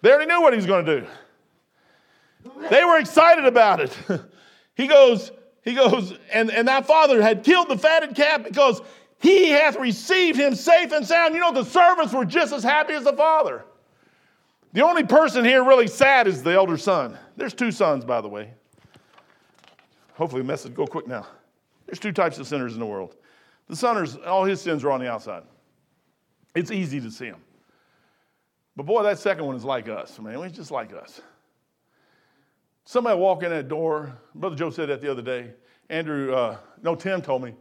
They 0.00 0.10
already 0.10 0.26
knew 0.26 0.40
what 0.40 0.54
he 0.54 0.56
was 0.56 0.66
going 0.66 0.86
to 0.86 1.00
do. 1.02 1.06
They 2.70 2.84
were 2.84 2.98
excited 2.98 3.44
about 3.44 3.80
it. 3.80 3.96
He 4.74 4.86
goes, 4.86 5.32
he 5.62 5.74
goes, 5.74 6.14
and, 6.32 6.50
and 6.50 6.68
that 6.68 6.86
father 6.86 7.22
had 7.22 7.44
killed 7.44 7.68
the 7.68 7.78
fatted 7.78 8.14
calf 8.14 8.44
because 8.44 8.80
he 9.18 9.50
hath 9.50 9.76
received 9.76 10.38
him 10.38 10.54
safe 10.54 10.92
and 10.92 11.06
sound. 11.06 11.34
You 11.34 11.40
know, 11.40 11.52
the 11.52 11.64
servants 11.64 12.12
were 12.12 12.24
just 12.24 12.52
as 12.52 12.64
happy 12.64 12.94
as 12.94 13.04
the 13.04 13.12
father. 13.12 13.64
The 14.72 14.82
only 14.82 15.04
person 15.04 15.44
here 15.44 15.62
really 15.62 15.86
sad 15.86 16.26
is 16.26 16.42
the 16.42 16.52
elder 16.52 16.76
son. 16.76 17.18
There's 17.36 17.54
two 17.54 17.70
sons, 17.70 18.04
by 18.04 18.20
the 18.20 18.28
way. 18.28 18.50
Hopefully, 20.14 20.42
the 20.42 20.48
message 20.48 20.74
go 20.74 20.86
quick 20.86 21.06
now. 21.06 21.26
There's 21.86 21.98
two 21.98 22.12
types 22.12 22.38
of 22.38 22.46
sinners 22.46 22.74
in 22.74 22.80
the 22.80 22.86
world. 22.86 23.16
The 23.68 23.76
sinners, 23.76 24.16
all 24.16 24.44
his 24.44 24.60
sins 24.60 24.82
are 24.82 24.90
on 24.90 25.00
the 25.00 25.10
outside. 25.10 25.42
It's 26.54 26.70
easy 26.70 27.00
to 27.00 27.10
see 27.10 27.30
them. 27.30 27.40
But 28.76 28.86
boy, 28.86 29.02
that 29.02 29.18
second 29.18 29.44
one 29.44 29.56
is 29.56 29.64
like 29.64 29.88
us, 29.88 30.18
man. 30.18 30.42
He's 30.42 30.52
just 30.52 30.70
like 30.70 30.92
us. 30.94 31.20
Somebody 32.84 33.18
walk 33.18 33.42
in 33.42 33.50
that 33.50 33.68
door. 33.68 34.18
Brother 34.34 34.56
Joe 34.56 34.70
said 34.70 34.88
that 34.88 35.00
the 35.00 35.10
other 35.10 35.22
day. 35.22 35.50
Andrew, 35.88 36.34
uh, 36.34 36.56
no, 36.82 36.94
Tim 36.94 37.22
told 37.22 37.42
me. 37.42 37.54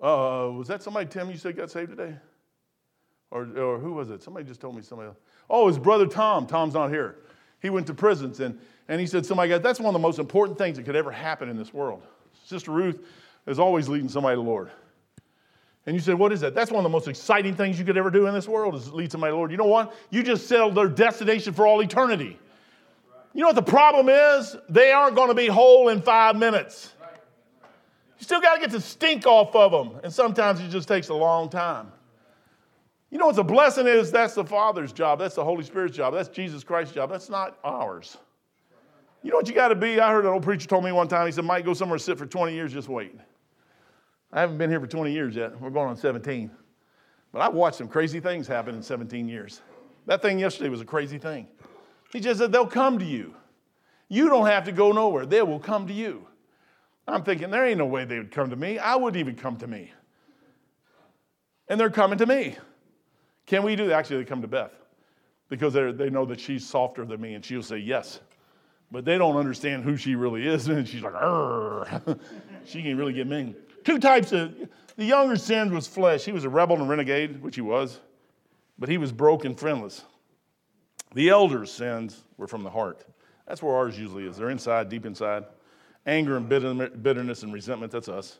Uh, 0.00 0.50
was 0.52 0.68
that 0.68 0.82
somebody, 0.82 1.06
Tim, 1.06 1.30
you 1.30 1.36
said 1.36 1.56
got 1.56 1.70
saved 1.70 1.90
today? 1.90 2.14
Or, 3.30 3.42
or 3.58 3.78
who 3.78 3.92
was 3.92 4.10
it? 4.10 4.22
Somebody 4.22 4.46
just 4.46 4.60
told 4.60 4.74
me 4.74 4.82
somebody 4.82 5.08
else. 5.08 5.18
Oh, 5.48 5.68
his 5.68 5.78
brother 5.78 6.06
Tom. 6.06 6.46
Tom's 6.46 6.74
not 6.74 6.88
here. 6.88 7.16
He 7.60 7.70
went 7.70 7.86
to 7.88 7.94
prisons 7.94 8.40
and, 8.40 8.58
and 8.88 9.00
he 9.00 9.06
said, 9.06 9.26
somebody 9.26 9.50
got, 9.50 9.62
that's 9.62 9.78
one 9.78 9.94
of 9.94 10.00
the 10.00 10.06
most 10.06 10.18
important 10.18 10.58
things 10.58 10.76
that 10.78 10.84
could 10.84 10.96
ever 10.96 11.10
happen 11.10 11.48
in 11.48 11.56
this 11.56 11.74
world. 11.74 12.02
Sister 12.44 12.70
Ruth 12.70 13.04
is 13.46 13.58
always 13.58 13.88
leading 13.88 14.08
somebody 14.08 14.34
to 14.34 14.42
the 14.42 14.48
Lord. 14.48 14.70
And 15.86 15.94
you 15.94 16.00
said, 16.00 16.14
what 16.14 16.32
is 16.32 16.40
that? 16.40 16.54
That's 16.54 16.70
one 16.70 16.78
of 16.78 16.84
the 16.84 16.90
most 16.90 17.08
exciting 17.08 17.54
things 17.54 17.78
you 17.78 17.84
could 17.84 17.96
ever 17.96 18.10
do 18.10 18.26
in 18.26 18.34
this 18.34 18.48
world 18.48 18.74
is 18.74 18.92
lead 18.92 19.12
somebody 19.12 19.30
to 19.30 19.34
the 19.34 19.38
Lord. 19.38 19.50
You 19.50 19.58
know 19.58 19.64
what? 19.64 19.94
You 20.10 20.22
just 20.22 20.46
settled 20.46 20.74
their 20.74 20.88
destination 20.88 21.52
for 21.52 21.66
all 21.66 21.82
eternity. 21.82 22.38
You 23.32 23.42
know 23.42 23.48
what 23.48 23.56
the 23.56 23.62
problem 23.62 24.08
is? 24.08 24.56
They 24.68 24.92
aren't 24.92 25.14
going 25.14 25.28
to 25.28 25.34
be 25.34 25.46
whole 25.46 25.88
in 25.88 26.02
five 26.02 26.36
minutes. 26.36 26.92
You 28.18 28.24
still 28.24 28.40
got 28.40 28.56
to 28.56 28.60
get 28.60 28.70
the 28.70 28.80
stink 28.80 29.26
off 29.26 29.54
of 29.54 29.72
them. 29.72 30.00
And 30.02 30.12
sometimes 30.12 30.60
it 30.60 30.68
just 30.68 30.88
takes 30.88 31.08
a 31.08 31.14
long 31.14 31.48
time. 31.48 31.92
You 33.10 33.18
know 33.18 33.26
what 33.26 33.36
the 33.36 33.44
blessing 33.44 33.86
is? 33.86 34.12
That's 34.12 34.34
the 34.34 34.44
Father's 34.44 34.92
job. 34.92 35.18
That's 35.18 35.34
the 35.34 35.44
Holy 35.44 35.64
Spirit's 35.64 35.96
job. 35.96 36.14
That's 36.14 36.28
Jesus 36.28 36.62
Christ's 36.62 36.94
job. 36.94 37.10
That's 37.10 37.28
not 37.28 37.58
ours. 37.64 38.18
You 39.22 39.30
know 39.30 39.36
what 39.36 39.48
you 39.48 39.54
got 39.54 39.68
to 39.68 39.74
be? 39.74 40.00
I 40.00 40.10
heard 40.10 40.24
an 40.24 40.32
old 40.32 40.42
preacher 40.42 40.66
told 40.66 40.84
me 40.84 40.92
one 40.92 41.08
time, 41.08 41.26
he 41.26 41.32
said, 41.32 41.44
Mike, 41.44 41.64
go 41.64 41.74
somewhere 41.74 41.96
and 41.96 42.02
sit 42.02 42.18
for 42.18 42.26
20 42.26 42.54
years, 42.54 42.72
just 42.72 42.88
wait. 42.88 43.14
I 44.32 44.40
haven't 44.40 44.58
been 44.58 44.70
here 44.70 44.80
for 44.80 44.86
20 44.86 45.12
years 45.12 45.34
yet. 45.34 45.60
We're 45.60 45.70
going 45.70 45.88
on 45.88 45.96
17. 45.96 46.50
But 47.32 47.42
I've 47.42 47.54
watched 47.54 47.78
some 47.78 47.88
crazy 47.88 48.20
things 48.20 48.46
happen 48.46 48.74
in 48.74 48.82
17 48.82 49.28
years. 49.28 49.60
That 50.06 50.22
thing 50.22 50.38
yesterday 50.38 50.68
was 50.68 50.80
a 50.80 50.84
crazy 50.84 51.18
thing. 51.18 51.46
He 52.12 52.20
just 52.20 52.40
said, 52.40 52.52
they'll 52.52 52.66
come 52.66 52.98
to 52.98 53.04
you. 53.04 53.34
You 54.08 54.28
don't 54.28 54.46
have 54.46 54.64
to 54.64 54.72
go 54.72 54.92
nowhere. 54.92 55.26
They 55.26 55.42
will 55.42 55.60
come 55.60 55.86
to 55.86 55.92
you. 55.92 56.26
I'm 57.06 57.22
thinking, 57.22 57.50
there 57.50 57.64
ain't 57.64 57.78
no 57.78 57.86
way 57.86 58.04
they 58.04 58.18
would 58.18 58.30
come 58.30 58.50
to 58.50 58.56
me. 58.56 58.78
I 58.78 58.96
wouldn't 58.96 59.18
even 59.18 59.36
come 59.36 59.56
to 59.58 59.66
me. 59.66 59.92
And 61.68 61.78
they're 61.78 61.90
coming 61.90 62.18
to 62.18 62.26
me. 62.26 62.56
Can 63.46 63.62
we 63.62 63.76
do 63.76 63.86
that? 63.88 63.94
Actually, 63.94 64.18
they 64.18 64.24
come 64.24 64.42
to 64.42 64.48
Beth 64.48 64.72
because 65.48 65.74
they 65.74 66.10
know 66.10 66.24
that 66.26 66.40
she's 66.40 66.66
softer 66.66 67.04
than 67.04 67.20
me 67.20 67.34
and 67.34 67.44
she'll 67.44 67.62
say 67.62 67.78
yes. 67.78 68.20
But 68.92 69.04
they 69.04 69.18
don't 69.18 69.36
understand 69.36 69.84
who 69.84 69.96
she 69.96 70.14
really 70.16 70.46
is. 70.46 70.68
And 70.68 70.86
she's 70.86 71.02
like, 71.02 71.14
she 72.64 72.82
can 72.82 72.96
really 72.96 73.12
get 73.12 73.26
mean. 73.26 73.54
Two 73.84 73.98
types 73.98 74.32
of, 74.32 74.52
the 74.96 75.04
younger 75.04 75.36
sin 75.36 75.72
was 75.72 75.86
flesh. 75.86 76.24
He 76.24 76.32
was 76.32 76.44
a 76.44 76.48
rebel 76.48 76.76
and 76.76 76.84
a 76.84 76.88
renegade, 76.88 77.42
which 77.42 77.54
he 77.54 77.60
was, 77.60 78.00
but 78.78 78.88
he 78.88 78.98
was 78.98 79.12
broken, 79.12 79.54
friendless. 79.54 80.04
The 81.14 81.28
elders' 81.28 81.72
sins 81.72 82.24
were 82.36 82.46
from 82.46 82.62
the 82.62 82.70
heart. 82.70 83.04
That's 83.46 83.62
where 83.62 83.74
ours 83.74 83.98
usually 83.98 84.26
is. 84.26 84.36
They're 84.36 84.50
inside, 84.50 84.88
deep 84.88 85.06
inside. 85.06 85.44
Anger 86.06 86.36
and 86.36 86.48
bitterness 86.48 87.42
and 87.42 87.52
resentment, 87.52 87.92
that's 87.92 88.08
us. 88.08 88.38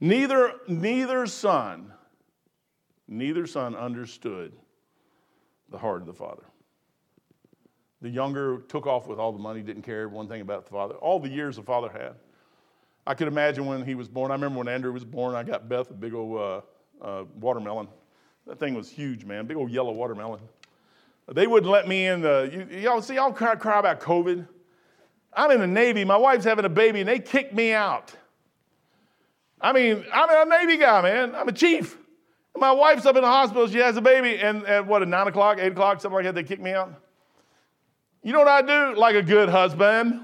Neither, 0.00 0.54
neither 0.68 1.26
son, 1.26 1.92
neither 3.08 3.46
son 3.46 3.74
understood 3.74 4.52
the 5.70 5.78
heart 5.78 6.00
of 6.00 6.06
the 6.06 6.14
father. 6.14 6.44
The 8.00 8.08
younger 8.08 8.58
took 8.68 8.86
off 8.86 9.08
with 9.08 9.18
all 9.18 9.32
the 9.32 9.38
money, 9.40 9.60
didn't 9.60 9.82
care 9.82 10.08
one 10.08 10.28
thing 10.28 10.40
about 10.40 10.64
the 10.64 10.70
father. 10.70 10.94
All 10.94 11.18
the 11.18 11.28
years 11.28 11.56
the 11.56 11.62
father 11.62 11.88
had. 11.90 12.14
I 13.06 13.14
could 13.14 13.26
imagine 13.26 13.66
when 13.66 13.84
he 13.84 13.94
was 13.94 14.08
born. 14.08 14.30
I 14.30 14.34
remember 14.34 14.58
when 14.58 14.68
Andrew 14.68 14.92
was 14.92 15.04
born, 15.04 15.34
I 15.34 15.42
got 15.42 15.68
Beth 15.68 15.90
a 15.90 15.94
big 15.94 16.14
old 16.14 16.38
uh, 16.38 16.60
uh, 17.04 17.24
watermelon. 17.40 17.88
That 18.46 18.60
thing 18.60 18.74
was 18.74 18.88
huge, 18.88 19.24
man, 19.24 19.46
big 19.46 19.56
old 19.56 19.70
yellow 19.70 19.92
watermelon. 19.92 20.40
They 21.30 21.46
wouldn't 21.46 21.70
let 21.70 21.86
me 21.86 22.06
in 22.06 22.22
the, 22.22 22.50
you, 22.52 22.78
y'all 22.78 23.02
see, 23.02 23.16
y'all 23.16 23.32
cry, 23.32 23.54
cry 23.54 23.80
about 23.80 24.00
COVID. 24.00 24.46
I'm 25.32 25.50
in 25.50 25.60
the 25.60 25.66
Navy, 25.66 26.04
my 26.04 26.16
wife's 26.16 26.44
having 26.44 26.64
a 26.64 26.70
baby, 26.70 27.00
and 27.00 27.08
they 27.08 27.18
kicked 27.18 27.52
me 27.52 27.72
out. 27.72 28.14
I 29.60 29.72
mean, 29.72 30.04
I'm 30.12 30.48
a 30.48 30.58
Navy 30.58 30.78
guy, 30.78 31.02
man. 31.02 31.34
I'm 31.34 31.48
a 31.48 31.52
chief. 31.52 31.98
My 32.56 32.72
wife's 32.72 33.06
up 33.06 33.16
in 33.16 33.22
the 33.22 33.28
hospital. 33.28 33.68
She 33.68 33.78
has 33.78 33.96
a 33.96 34.00
baby. 34.00 34.38
And 34.38 34.64
at 34.66 34.86
what, 34.86 35.02
at 35.02 35.08
9 35.08 35.28
o'clock, 35.28 35.58
8 35.60 35.72
o'clock, 35.72 36.00
something 36.00 36.16
like 36.16 36.24
that, 36.24 36.34
they 36.34 36.44
kick 36.44 36.60
me 36.60 36.72
out. 36.72 36.94
You 38.22 38.32
know 38.32 38.38
what 38.38 38.48
I 38.48 38.62
do? 38.62 38.98
Like 38.98 39.14
a 39.14 39.22
good 39.22 39.48
husband. 39.48 40.22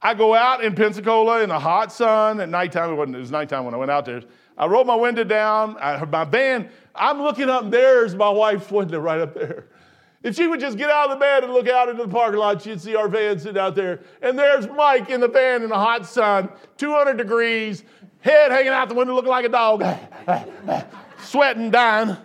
I 0.00 0.14
go 0.14 0.34
out 0.34 0.62
in 0.62 0.74
Pensacola 0.74 1.42
in 1.42 1.48
the 1.48 1.58
hot 1.58 1.92
sun 1.92 2.40
at 2.40 2.48
nighttime. 2.48 2.90
It, 2.90 2.94
wasn't, 2.94 3.16
it 3.16 3.20
was 3.20 3.30
nighttime 3.30 3.64
when 3.64 3.74
I 3.74 3.78
went 3.78 3.90
out 3.90 4.04
there. 4.04 4.22
I 4.56 4.66
rolled 4.66 4.86
my 4.86 4.94
window 4.94 5.24
down. 5.24 5.76
I, 5.78 6.04
my 6.04 6.24
band. 6.24 6.68
I'm 6.94 7.22
looking 7.22 7.48
up, 7.48 7.70
there's 7.70 8.14
my 8.14 8.28
wife's 8.28 8.70
window 8.70 9.00
right 9.00 9.20
up 9.20 9.34
there. 9.34 9.68
If 10.24 10.36
she 10.36 10.46
would 10.46 10.58
just 10.58 10.78
get 10.78 10.88
out 10.88 11.10
of 11.10 11.18
the 11.18 11.20
bed 11.20 11.44
and 11.44 11.52
look 11.52 11.68
out 11.68 11.90
into 11.90 12.02
the 12.02 12.08
parking 12.08 12.40
lot, 12.40 12.62
she'd 12.62 12.80
see 12.80 12.96
our 12.96 13.08
van 13.08 13.38
sitting 13.38 13.60
out 13.60 13.74
there. 13.74 14.00
And 14.22 14.38
there's 14.38 14.66
Mike 14.66 15.10
in 15.10 15.20
the 15.20 15.28
van 15.28 15.62
in 15.62 15.68
the 15.68 15.76
hot 15.76 16.06
sun, 16.06 16.48
200 16.78 17.18
degrees, 17.18 17.84
head 18.20 18.50
hanging 18.50 18.72
out 18.72 18.88
the 18.88 18.94
window 18.94 19.14
looking 19.14 19.30
like 19.30 19.44
a 19.44 19.50
dog, 19.50 19.84
sweating, 21.18 21.70
dying. 21.70 22.16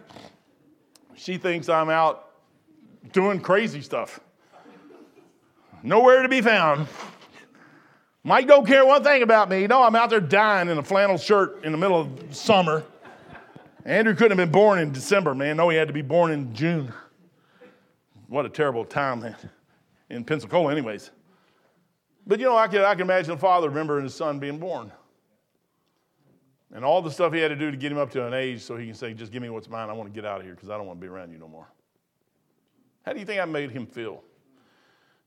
She 1.16 1.38
thinks 1.38 1.68
I'm 1.68 1.90
out 1.90 2.30
doing 3.12 3.42
crazy 3.42 3.82
stuff. 3.82 4.22
Nowhere 5.84 6.24
to 6.24 6.30
be 6.30 6.40
found. 6.40 6.88
Mike 8.24 8.48
don't 8.48 8.66
care 8.66 8.86
one 8.86 9.04
thing 9.04 9.24
about 9.24 9.50
me. 9.50 9.68
No, 9.68 9.84
I'm 9.84 9.96
out 9.96 10.10
there 10.10 10.22
dying 10.22 10.70
in 10.70 10.78
a 10.78 10.84
flannel 10.84 11.18
shirt 11.18 11.66
in 11.66 11.74
the 11.74 11.78
middle 11.78 12.00
of 12.00 12.34
summer. 12.34 12.86
Andrew 13.84 14.16
couldn't 14.16 14.38
have 14.38 14.48
been 14.48 14.54
born 14.54 14.80
in 14.80 14.94
December, 14.94 15.36
man. 15.36 15.58
No, 15.58 15.68
he 15.68 15.76
had 15.76 15.90
to 15.90 15.94
be 15.94 16.02
born 16.02 16.32
in 16.32 16.54
June. 16.54 16.94
What 18.30 18.46
a 18.46 18.50
terrible 18.50 18.86
time 18.86 19.22
man. 19.22 19.36
in 20.10 20.24
Pensacola, 20.24 20.72
anyways. 20.72 21.12
But 22.26 22.40
you 22.40 22.46
know, 22.46 22.58
I 22.58 22.68
can, 22.68 22.82
I 22.82 22.94
can 22.94 23.02
imagine 23.02 23.32
a 23.32 23.38
father 23.38 23.70
remembering 23.70 24.04
his 24.04 24.16
son 24.16 24.40
being 24.40 24.60
born. 24.60 24.92
And 26.72 26.86
all 26.86 27.02
the 27.02 27.10
stuff 27.10 27.34
he 27.34 27.40
had 27.40 27.48
to 27.48 27.56
do 27.56 27.72
to 27.72 27.78
get 27.78 27.92
him 27.92 27.98
up 27.98 28.12
to 28.12 28.26
an 28.28 28.34
age 28.34 28.62
so 28.62 28.78
he 28.78 28.86
can 28.86 28.94
say, 28.94 29.14
just 29.14 29.32
give 29.32 29.42
me 29.42 29.50
what's 29.50 29.68
mine. 29.68 29.90
I 29.90 29.94
want 29.94 30.14
to 30.14 30.14
get 30.14 30.26
out 30.26 30.40
of 30.40 30.46
here 30.46 30.54
because 30.54 30.70
I 30.70 30.78
don't 30.78 30.86
want 30.86 31.00
to 31.00 31.02
be 31.02 31.12
around 31.12 31.32
you 31.32 31.40
no 31.40 31.48
more. 31.48 31.68
How 33.04 33.14
do 33.14 33.20
you 33.20 33.26
think 33.26 33.42
I 33.42 33.46
made 33.46 33.72
him 33.72 33.88
feel? 33.88 34.24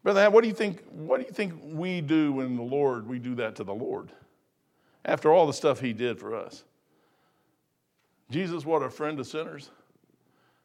Brother, 0.05 0.31
what 0.31 0.43
do 0.43 0.49
you 0.49 0.55
think, 0.55 0.85
what 0.91 1.19
do 1.19 1.27
you 1.27 1.33
think 1.33 1.55
we 1.65 2.01
do 2.01 2.33
when 2.33 2.57
the 2.57 2.63
Lord, 2.63 3.09
we 3.09 3.19
do 3.19 3.35
that 3.37 3.57
to 3.57 3.65
the 3.65 3.75
Lord? 3.75 4.13
After 5.05 5.33
all 5.33 5.49
the 5.49 5.53
stuff 5.53 5.81
he 5.81 5.93
did 5.93 6.21
for 6.21 6.37
us. 6.37 6.63
Jesus, 8.31 8.65
what 8.65 8.83
a 8.83 8.91
friend 8.91 9.19
of 9.19 9.27
sinners. 9.27 9.71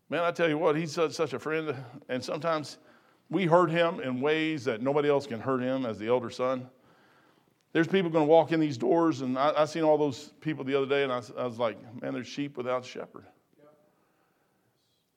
Man, 0.09 0.23
I 0.23 0.31
tell 0.31 0.47
you 0.47 0.57
what, 0.57 0.75
he's 0.75 0.91
such, 0.91 1.33
a 1.33 1.39
friend. 1.39 1.75
And 2.07 2.23
sometimes 2.23 2.77
we 3.29 3.45
hurt 3.45 3.69
him 3.69 3.99
in 3.99 4.21
ways 4.21 4.63
that 4.65 4.81
nobody 4.81 5.09
else 5.09 5.27
can 5.27 5.39
hurt 5.39 5.61
him 5.61 5.85
as 5.85 5.99
the 5.99 6.07
elder 6.07 6.29
son. 6.29 6.69
There's 7.73 7.87
people 7.87 8.09
going 8.09 8.25
to 8.25 8.29
walk 8.29 8.53
in 8.53 8.59
these 8.59 8.77
doors, 8.77 9.21
and 9.21 9.37
I, 9.37 9.53
I 9.55 9.65
seen 9.65 9.83
all 9.83 9.97
those 9.97 10.31
people 10.39 10.63
the 10.63 10.75
other 10.75 10.85
day, 10.85 11.03
and 11.03 11.11
I, 11.11 11.21
I 11.37 11.45
was 11.45 11.59
like, 11.59 11.77
man, 12.01 12.13
there's 12.13 12.27
sheep 12.27 12.57
without 12.57 12.85
shepherd. 12.85 13.25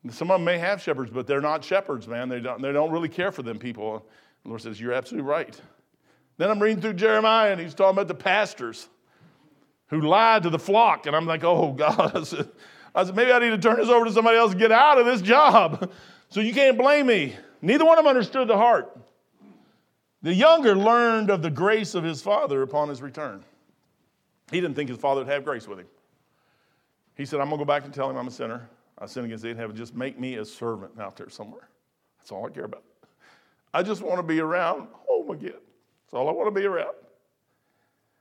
Some 0.08 0.30
of 0.30 0.40
them 0.40 0.44
may 0.44 0.58
have 0.58 0.80
shepherds, 0.80 1.10
but 1.10 1.26
they're 1.26 1.42
not 1.42 1.62
shepherds, 1.62 2.08
man. 2.08 2.28
They 2.28 2.40
don't, 2.40 2.62
they 2.62 2.72
don't 2.72 2.90
really 2.90 3.08
care 3.08 3.30
for 3.30 3.42
them 3.42 3.58
people. 3.58 4.06
The 4.42 4.48
Lord 4.48 4.62
says, 4.62 4.80
You're 4.80 4.94
absolutely 4.94 5.28
right. 5.28 5.60
Then 6.38 6.50
I'm 6.50 6.58
reading 6.58 6.80
through 6.80 6.94
Jeremiah, 6.94 7.52
and 7.52 7.60
he's 7.60 7.74
talking 7.74 7.96
about 7.96 8.08
the 8.08 8.14
pastors 8.14 8.88
who 9.88 10.00
lied 10.00 10.44
to 10.44 10.50
the 10.50 10.58
flock. 10.58 11.06
And 11.06 11.14
I'm 11.14 11.26
like, 11.26 11.44
Oh, 11.44 11.72
God. 11.76 12.26
I 12.94 13.04
said, 13.04 13.14
Maybe 13.14 13.32
I 13.32 13.38
need 13.38 13.50
to 13.50 13.58
turn 13.58 13.76
this 13.76 13.88
over 13.88 14.04
to 14.04 14.12
somebody 14.12 14.38
else 14.38 14.52
and 14.52 14.60
get 14.60 14.72
out 14.72 14.98
of 14.98 15.06
this 15.06 15.22
job. 15.22 15.90
So 16.32 16.38
you 16.38 16.54
can't 16.54 16.78
blame 16.78 17.08
me. 17.08 17.34
Neither 17.60 17.84
one 17.84 17.98
of 17.98 18.04
them 18.04 18.08
understood 18.08 18.46
the 18.46 18.56
heart. 18.56 18.96
The 20.22 20.32
younger 20.32 20.76
learned 20.76 21.28
of 21.28 21.42
the 21.42 21.50
grace 21.50 21.96
of 21.96 22.04
his 22.04 22.22
father 22.22 22.62
upon 22.62 22.88
his 22.88 23.02
return. 23.02 23.42
He 24.52 24.60
didn't 24.60 24.76
think 24.76 24.90
his 24.90 24.98
father 24.98 25.22
would 25.22 25.26
have 25.26 25.44
grace 25.44 25.66
with 25.66 25.80
him. 25.80 25.86
He 27.16 27.24
said, 27.24 27.40
I'm 27.40 27.48
going 27.48 27.58
to 27.58 27.64
go 27.64 27.66
back 27.66 27.84
and 27.84 27.92
tell 27.92 28.08
him 28.08 28.16
I'm 28.16 28.28
a 28.28 28.30
sinner. 28.30 28.68
I 28.96 29.06
sin 29.06 29.24
against 29.24 29.42
thee 29.42 29.50
in 29.50 29.56
heaven. 29.56 29.74
Just 29.74 29.96
make 29.96 30.20
me 30.20 30.36
a 30.36 30.44
servant 30.44 31.00
out 31.00 31.16
there 31.16 31.30
somewhere. 31.30 31.68
That's 32.18 32.30
all 32.30 32.46
I 32.46 32.50
care 32.50 32.64
about. 32.64 32.84
I 33.72 33.82
just 33.82 34.02
want 34.02 34.18
to 34.18 34.22
be 34.22 34.40
around 34.40 34.88
oh 35.08 35.22
home 35.22 35.30
again. 35.30 35.52
That's 35.52 36.14
all 36.14 36.28
I 36.28 36.32
want 36.32 36.46
to 36.46 36.60
be 36.60 36.66
around. 36.66 36.94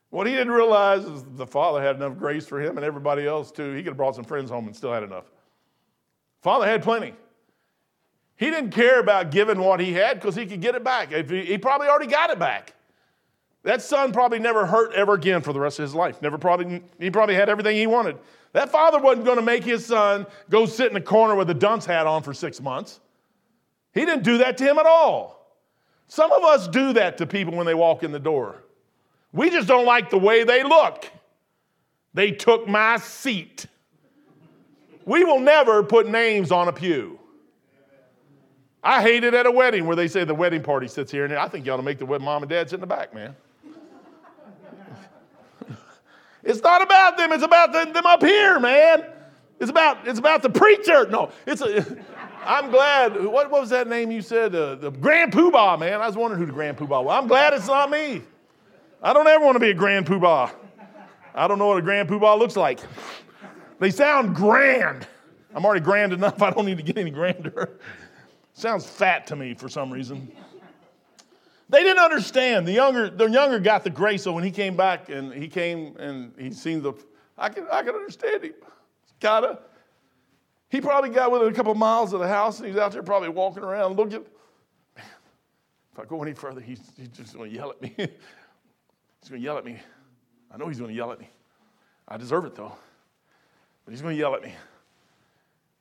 What 0.10 0.26
he 0.26 0.34
didn't 0.34 0.54
realize 0.54 1.06
is 1.06 1.24
the 1.36 1.46
father 1.46 1.82
had 1.82 1.96
enough 1.96 2.18
grace 2.18 2.46
for 2.46 2.60
him 2.60 2.78
and 2.78 2.86
everybody 2.86 3.28
else 3.28 3.52
too. 3.52 3.74
He 3.74 3.84
could 3.84 3.90
have 3.90 3.98
brought 3.98 4.16
some 4.16 4.24
friends 4.24 4.50
home 4.50 4.66
and 4.66 4.76
still 4.76 4.92
had 4.92 5.04
enough. 5.04 5.26
Father 6.42 6.66
had 6.66 6.82
plenty. 6.82 7.14
He 8.36 8.50
didn't 8.50 8.72
care 8.72 9.00
about 9.00 9.32
giving 9.32 9.60
what 9.60 9.80
he 9.80 9.94
had 9.94 10.20
because 10.20 10.36
he 10.36 10.46
could 10.46 10.62
get 10.62 10.74
it 10.74 10.84
back. 10.84 11.12
He, 11.12 11.58
probably 11.58 11.88
already 11.88 12.08
got 12.08 12.30
it 12.30 12.40
back. 12.40 12.74
That 13.64 13.82
son 13.82 14.14
probably 14.14 14.40
never 14.40 14.66
hurt 14.66 14.94
ever 14.94 15.14
again 15.14 15.42
for 15.42 15.52
the 15.52 15.60
rest 15.60 15.78
of 15.78 15.84
his 15.84 15.94
life. 15.94 16.22
Never 16.22 16.38
probably, 16.38 16.82
he 16.98 17.12
probably 17.12 17.36
had 17.36 17.50
everything 17.50 17.76
he 17.76 17.86
wanted. 17.86 18.18
That 18.54 18.70
father 18.70 19.00
wasn't 19.00 19.26
going 19.26 19.38
to 19.38 19.44
make 19.44 19.66
his 19.66 19.86
son 19.86 20.26
go 20.50 20.66
sit 20.66 20.88
in 20.88 20.94
the 20.94 21.02
corner 21.02 21.36
with 21.36 21.50
a 21.50 21.54
dunce 21.54 21.86
hat 21.86 22.08
on 22.08 22.24
for 22.24 22.34
six 22.34 22.62
months. 22.62 23.02
He 23.94 24.06
didn't 24.06 24.24
do 24.24 24.38
that 24.40 24.58
to 24.58 24.64
him 24.64 24.80
at 24.80 24.86
all. 24.86 25.58
Some 26.08 26.32
of 26.32 26.44
us 26.44 26.68
do 26.68 26.94
that 26.94 27.18
to 27.18 27.28
people 27.28 27.54
when 27.54 27.66
they 27.66 27.76
walk 27.76 28.04
in 28.04 28.12
the 28.12 28.20
door. 28.20 28.64
We 29.32 29.50
just 29.50 29.68
don't 29.68 29.86
like 29.86 30.10
the 30.10 30.18
way 30.18 30.44
they 30.44 30.64
look. 30.64 31.10
They 32.14 32.32
took 32.32 32.68
my 32.68 32.98
seat. 32.98 33.68
We 35.06 35.24
will 35.24 35.40
never 35.40 35.84
put 35.84 36.08
names 36.08 36.52
on 36.52 36.68
a 36.68 36.74
pew. 36.74 37.20
I 38.84 39.02
hate 39.02 39.24
it 39.24 39.34
at 39.34 39.46
a 39.46 39.52
wedding 39.52 39.86
where 39.86 39.96
they 39.96 40.08
say 40.08 40.24
the 40.24 40.34
wedding 40.34 40.64
party 40.64 40.88
sits 40.88 41.12
here, 41.12 41.26
and 41.26 41.34
I 41.34 41.48
think 41.48 41.66
you 41.66 41.74
ought 41.74 41.78
to 41.78 41.84
make 41.84 42.00
the 42.00 42.06
mom 42.06 42.44
and 42.44 42.50
dad 42.50 42.70
sit 42.70 42.76
in 42.76 42.82
the 42.82 42.88
back, 42.88 43.14
man. 43.14 43.36
It's 46.42 46.62
not 46.64 46.82
about 46.82 47.18
them, 47.18 47.34
it's 47.34 47.44
about 47.44 47.74
them, 47.74 47.92
them 47.92 48.06
up 48.06 48.24
here, 48.24 48.62
man. 48.62 49.04
It's 49.60 49.70
about, 49.70 50.08
it's 50.08 50.20
about 50.20 50.42
the 50.42 50.50
preacher. 50.50 51.06
No, 51.10 51.32
it's 51.46 51.62
a, 51.62 51.86
I'm 52.46 52.72
glad. 52.72 53.22
What, 53.26 53.52
what 53.52 53.62
was 53.62 53.70
that 53.72 53.88
name 53.88 54.10
you 54.10 54.22
said? 54.22 54.56
Uh, 54.56 54.76
the 54.76 54.90
Grand 54.90 55.34
Poobah, 55.34 55.78
man. 55.78 56.02
I 56.02 56.08
was 56.08 56.16
wondering 56.16 56.40
who 56.40 56.46
the 56.46 56.54
Grand 56.54 56.78
Poobah 56.78 57.04
was. 57.04 57.22
I'm 57.22 57.28
glad 57.28 57.54
it's 57.54 57.68
not 57.68 57.92
me. 57.92 58.22
I 59.02 59.14
don't 59.14 59.28
ever 59.28 59.46
want 59.46 59.56
to 59.56 59.60
be 59.60 59.70
a 59.70 59.74
Grand 59.74 60.06
Poobah. 60.06 60.52
I 61.34 61.48
don't 61.48 61.58
know 61.58 61.68
what 61.68 61.78
a 61.78 61.82
Grand 61.82 62.10
Poobah 62.10 62.38
looks 62.38 62.58
like. 62.58 62.80
They 63.80 63.92
sound 63.92 64.36
grand. 64.36 65.08
I'm 65.56 65.66
already 65.66 65.80
grand 65.80 66.12
enough. 66.12 66.42
I 66.42 66.52
don't 66.52 66.66
need 66.66 66.78
to 66.78 66.84
get 66.84 66.98
any 66.98 67.12
grander. 67.12 67.80
Sounds 68.54 68.86
fat 68.86 69.26
to 69.28 69.38
me 69.38 69.54
for 69.54 69.70
some 69.70 69.90
reason. 69.90 70.30
They 71.70 71.82
didn't 71.84 72.04
understand. 72.04 72.68
The 72.68 72.74
younger, 72.74 73.10
the 73.10 73.28
younger 73.28 73.60
got 73.60 73.84
the 73.86 73.90
grace, 73.90 74.24
so 74.24 74.34
when 74.34 74.44
he 74.44 74.52
came 74.52 74.76
back 74.76 75.08
and 75.08 75.32
he 75.34 75.48
came 75.48 75.96
and 75.98 76.34
he 76.38 76.52
seen 76.52 76.82
the, 76.82 76.94
I 77.38 77.50
can, 77.50 77.68
I 77.72 77.84
can 77.84 77.96
understand 77.96 78.44
him. 78.44 78.54
Kinda. 79.20 79.60
He 80.70 80.82
probably 80.82 81.10
got 81.10 81.32
within 81.32 81.48
a 81.48 81.54
couple 81.54 81.72
of 81.72 81.78
miles 81.78 82.12
of 82.12 82.20
the 82.20 82.28
house 82.28 82.60
and 82.60 82.68
he's 82.68 82.78
out 82.78 82.92
there 82.92 83.02
probably 83.02 83.30
walking 83.30 83.64
around 83.64 83.96
looking. 83.96 84.26
Man, 84.96 85.06
if 85.94 86.00
I 86.00 86.06
go 86.06 86.22
any 86.22 86.34
further, 86.34 86.60
he's, 86.60 86.82
he's 86.98 87.08
just 87.10 87.36
going 87.36 87.50
to 87.50 87.56
yell 87.56 87.72
at 87.72 87.82
me. 87.82 87.96
he's 89.22 89.30
going 89.30 89.42
to 89.42 89.46
yell 89.46 89.58
at 89.58 89.66
me. 89.66 89.78
I 90.52 90.58
know 90.58 90.68
he's 90.68 90.80
going 90.80 90.92
to 90.92 90.96
yell 90.96 91.12
at 91.12 91.20
me. 91.20 91.30
I 92.08 92.18
deserve 92.18 92.46
it 92.46 92.56
though. 92.56 92.74
But 93.86 93.92
he's 93.92 94.02
going 94.02 94.16
to 94.16 94.20
yell 94.20 94.36
at 94.36 94.42
me. 94.42 94.54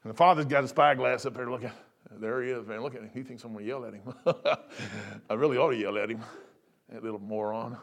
And 0.05 0.13
the 0.13 0.17
father's 0.17 0.47
got 0.47 0.65
a 0.65 0.69
spyglass 0.69 1.27
up 1.27 1.35
there 1.35 1.51
looking. 1.51 1.71
There 2.11 2.43
he 2.43 2.51
is, 2.51 2.67
man. 2.67 2.83
Look 2.83 2.95
at 2.95 3.03
him. 3.03 3.11
He 3.13 3.23
thinks 3.23 3.45
I'm 3.45 3.53
going 3.53 3.65
to 3.65 3.69
yell 3.69 3.85
at 3.85 3.95
him. 3.95 4.03
I 5.31 5.35
really 5.35 5.59
ought 5.59 5.71
to 5.71 5.77
yell 5.77 5.99
at 5.99 6.11
him. 6.11 6.21
That 6.91 7.03
little 7.03 7.19
moron. 7.19 7.77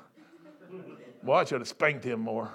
Well, 1.24 1.38
I 1.38 1.44
should 1.44 1.62
have 1.62 1.68
spanked 1.68 2.04
him 2.04 2.22
more. 2.22 2.52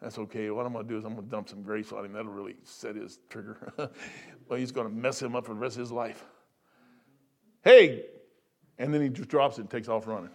That's 0.00 0.18
okay. 0.18 0.50
What 0.50 0.66
I'm 0.66 0.72
going 0.72 0.86
to 0.86 0.88
do 0.88 0.98
is 0.98 1.04
I'm 1.04 1.14
going 1.14 1.24
to 1.24 1.30
dump 1.30 1.48
some 1.48 1.62
grace 1.62 1.90
on 1.90 2.04
him. 2.04 2.12
That'll 2.12 2.30
really 2.30 2.54
set 2.62 2.94
his 2.94 3.18
trigger. 3.28 3.72
well, 4.48 4.58
he's 4.58 4.70
going 4.70 4.86
to 4.86 4.92
mess 4.92 5.20
him 5.20 5.34
up 5.34 5.46
for 5.46 5.54
the 5.54 5.60
rest 5.60 5.76
of 5.76 5.80
his 5.80 5.92
life. 5.92 6.24
Hey! 7.64 8.04
And 8.78 8.92
then 8.92 9.00
he 9.00 9.08
just 9.08 9.28
drops 9.28 9.58
it 9.58 9.62
and 9.62 9.70
takes 9.70 9.88
off 9.88 10.06
running. 10.06 10.30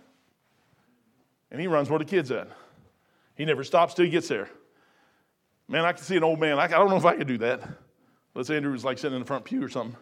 And 1.51 1.59
he 1.59 1.67
runs 1.67 1.89
where 1.89 1.99
the 1.99 2.05
kid's 2.05 2.31
at. 2.31 2.47
He 3.35 3.45
never 3.45 3.63
stops 3.63 3.93
till 3.93 4.05
he 4.05 4.11
gets 4.11 4.27
there. 4.27 4.49
Man, 5.67 5.85
I 5.85 5.93
can 5.93 6.03
see 6.03 6.17
an 6.17 6.23
old 6.23 6.39
man. 6.39 6.59
I, 6.59 6.67
don't 6.67 6.89
know 6.89 6.97
if 6.97 7.05
I 7.05 7.15
could 7.15 7.27
do 7.27 7.37
that. 7.39 7.61
Let's 8.33 8.47
say 8.47 8.55
Andrew 8.55 8.71
was 8.71 8.85
like 8.85 8.97
sitting 8.97 9.15
in 9.15 9.21
the 9.21 9.27
front 9.27 9.45
pew 9.45 9.63
or 9.63 9.69
something. 9.69 9.95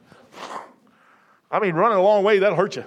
I 1.51 1.59
mean, 1.59 1.73
running 1.73 1.97
a 1.97 2.01
long 2.01 2.23
way, 2.23 2.39
that'll 2.39 2.57
hurt 2.57 2.75
you. 2.75 2.85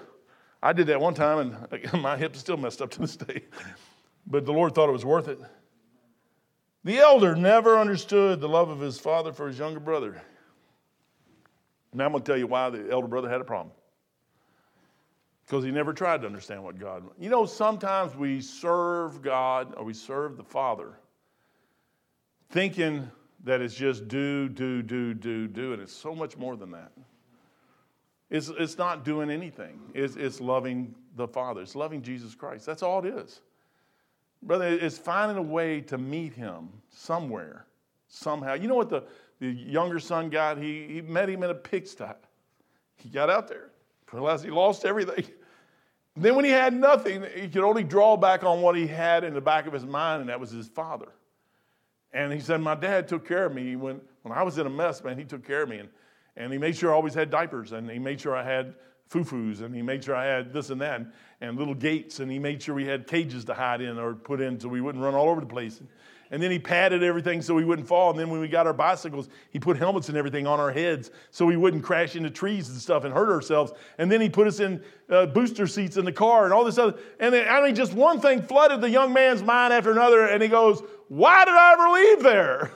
I 0.62 0.72
did 0.72 0.86
that 0.86 1.00
one 1.00 1.14
time, 1.14 1.56
and 1.72 1.92
my 2.02 2.16
hip's 2.16 2.38
still 2.38 2.56
messed 2.56 2.80
up 2.80 2.90
to 2.92 3.00
this 3.00 3.16
day. 3.16 3.44
But 4.26 4.46
the 4.46 4.52
Lord 4.52 4.74
thought 4.74 4.88
it 4.88 4.92
was 4.92 5.04
worth 5.04 5.28
it. 5.28 5.40
The 6.84 6.98
elder 6.98 7.34
never 7.34 7.78
understood 7.78 8.40
the 8.40 8.48
love 8.48 8.68
of 8.68 8.80
his 8.80 8.98
father 8.98 9.32
for 9.32 9.48
his 9.48 9.58
younger 9.58 9.80
brother. 9.80 10.20
Now 11.92 12.06
I'm 12.06 12.12
going 12.12 12.22
to 12.22 12.26
tell 12.26 12.38
you 12.38 12.46
why 12.46 12.70
the 12.70 12.90
elder 12.90 13.08
brother 13.08 13.28
had 13.28 13.40
a 13.40 13.44
problem. 13.44 13.72
Because 15.46 15.64
he 15.64 15.70
never 15.70 15.92
tried 15.92 16.20
to 16.22 16.26
understand 16.26 16.62
what 16.62 16.78
God. 16.78 17.04
You 17.18 17.28
know, 17.28 17.46
sometimes 17.46 18.14
we 18.14 18.40
serve 18.40 19.22
God 19.22 19.74
or 19.76 19.84
we 19.84 19.94
serve 19.94 20.36
the 20.36 20.44
Father, 20.44 20.98
thinking 22.50 23.10
that 23.44 23.60
it's 23.60 23.74
just 23.74 24.08
do, 24.08 24.48
do, 24.48 24.82
do, 24.82 25.14
do, 25.14 25.48
do, 25.48 25.72
and 25.72 25.82
it's 25.82 25.92
so 25.92 26.14
much 26.14 26.36
more 26.36 26.56
than 26.56 26.70
that. 26.70 26.92
It's, 28.30 28.48
it's 28.48 28.78
not 28.78 29.04
doing 29.04 29.30
anything. 29.30 29.80
It's, 29.94 30.16
it's 30.16 30.40
loving 30.40 30.94
the 31.16 31.28
Father. 31.28 31.60
It's 31.60 31.74
loving 31.74 32.02
Jesus 32.02 32.34
Christ. 32.34 32.64
That's 32.64 32.82
all 32.82 33.04
it 33.04 33.14
is. 33.14 33.40
Brother, 34.42 34.66
it's 34.68 34.96
finding 34.96 35.36
a 35.36 35.42
way 35.42 35.82
to 35.82 35.98
meet 35.98 36.32
Him 36.34 36.68
somewhere, 36.90 37.66
Somehow. 38.14 38.52
You 38.52 38.68
know 38.68 38.74
what 38.74 38.90
the, 38.90 39.04
the 39.40 39.48
younger 39.48 39.98
son 39.98 40.28
got? 40.28 40.58
He, 40.58 40.86
he 40.86 41.00
met 41.00 41.30
him 41.30 41.42
in 41.42 41.48
a 41.48 41.54
pigsty. 41.54 42.04
He 42.96 43.08
got 43.08 43.30
out 43.30 43.48
there. 43.48 43.70
Realized 44.12 44.44
he 44.44 44.50
lost 44.50 44.84
everything. 44.84 45.24
Then, 46.14 46.36
when 46.36 46.44
he 46.44 46.50
had 46.50 46.74
nothing, 46.74 47.24
he 47.34 47.48
could 47.48 47.64
only 47.64 47.84
draw 47.84 48.18
back 48.18 48.44
on 48.44 48.60
what 48.60 48.76
he 48.76 48.86
had 48.86 49.24
in 49.24 49.32
the 49.32 49.40
back 49.40 49.66
of 49.66 49.72
his 49.72 49.86
mind, 49.86 50.20
and 50.20 50.28
that 50.28 50.38
was 50.38 50.50
his 50.50 50.68
father. 50.68 51.08
And 52.12 52.30
he 52.30 52.40
said, 52.40 52.60
My 52.60 52.74
dad 52.74 53.08
took 53.08 53.26
care 53.26 53.46
of 53.46 53.54
me. 53.54 53.76
When, 53.76 54.00
when 54.20 54.36
I 54.36 54.42
was 54.42 54.58
in 54.58 54.66
a 54.66 54.70
mess, 54.70 55.02
man, 55.02 55.16
he 55.16 55.24
took 55.24 55.46
care 55.46 55.62
of 55.62 55.70
me. 55.70 55.78
And, 55.78 55.88
and 56.36 56.52
he 56.52 56.58
made 56.58 56.76
sure 56.76 56.92
I 56.92 56.94
always 56.94 57.14
had 57.14 57.30
diapers, 57.30 57.72
and 57.72 57.90
he 57.90 57.98
made 57.98 58.20
sure 58.20 58.36
I 58.36 58.44
had 58.44 58.74
foo-foos, 59.08 59.62
and 59.62 59.74
he 59.74 59.82
made 59.82 60.04
sure 60.04 60.14
I 60.14 60.26
had 60.26 60.52
this 60.52 60.70
and 60.70 60.80
that, 60.80 61.00
and, 61.00 61.12
and 61.40 61.58
little 61.58 61.74
gates, 61.74 62.20
and 62.20 62.30
he 62.30 62.38
made 62.38 62.62
sure 62.62 62.74
we 62.74 62.86
had 62.86 63.06
cages 63.06 63.44
to 63.46 63.54
hide 63.54 63.80
in 63.80 63.98
or 63.98 64.14
put 64.14 64.40
in 64.40 64.60
so 64.60 64.68
we 64.68 64.80
wouldn't 64.80 65.02
run 65.02 65.14
all 65.14 65.28
over 65.28 65.40
the 65.40 65.46
place. 65.46 65.80
And, 65.80 65.88
and 66.32 66.42
then 66.42 66.50
he 66.50 66.58
padded 66.58 67.02
everything 67.02 67.42
so 67.42 67.54
we 67.54 67.62
wouldn't 67.62 67.86
fall. 67.86 68.08
And 68.08 68.18
then 68.18 68.30
when 68.30 68.40
we 68.40 68.48
got 68.48 68.66
our 68.66 68.72
bicycles, 68.72 69.28
he 69.50 69.58
put 69.58 69.76
helmets 69.76 70.08
and 70.08 70.16
everything 70.16 70.46
on 70.46 70.58
our 70.58 70.72
heads 70.72 71.10
so 71.30 71.44
we 71.44 71.58
wouldn't 71.58 71.84
crash 71.84 72.16
into 72.16 72.30
trees 72.30 72.70
and 72.70 72.80
stuff 72.80 73.04
and 73.04 73.12
hurt 73.12 73.30
ourselves. 73.30 73.72
And 73.98 74.10
then 74.10 74.22
he 74.22 74.30
put 74.30 74.46
us 74.46 74.58
in 74.58 74.82
uh, 75.10 75.26
booster 75.26 75.66
seats 75.66 75.98
in 75.98 76.06
the 76.06 76.12
car 76.12 76.44
and 76.44 76.52
all 76.54 76.64
this 76.64 76.78
other. 76.78 76.98
And 77.20 77.34
then, 77.34 77.46
I 77.50 77.62
mean, 77.62 77.74
just 77.74 77.92
one 77.92 78.18
thing 78.18 78.40
flooded 78.40 78.80
the 78.80 78.88
young 78.88 79.12
man's 79.12 79.42
mind 79.42 79.74
after 79.74 79.92
another. 79.92 80.26
And 80.26 80.42
he 80.42 80.48
goes, 80.48 80.82
Why 81.08 81.44
did 81.44 81.52
I 81.52 81.72
ever 81.74 81.88
leave 81.90 82.22
there? 82.22 82.72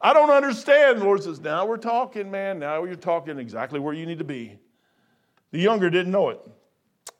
I 0.00 0.12
don't 0.12 0.30
understand. 0.30 1.00
The 1.00 1.04
Lord 1.04 1.24
says, 1.24 1.40
Now 1.40 1.66
we're 1.66 1.78
talking, 1.78 2.30
man. 2.30 2.60
Now 2.60 2.84
you're 2.84 2.94
talking 2.94 3.36
exactly 3.36 3.80
where 3.80 3.94
you 3.94 4.06
need 4.06 4.18
to 4.20 4.24
be. 4.24 4.58
The 5.50 5.58
younger 5.58 5.90
didn't 5.90 6.12
know 6.12 6.28
it. 6.28 6.40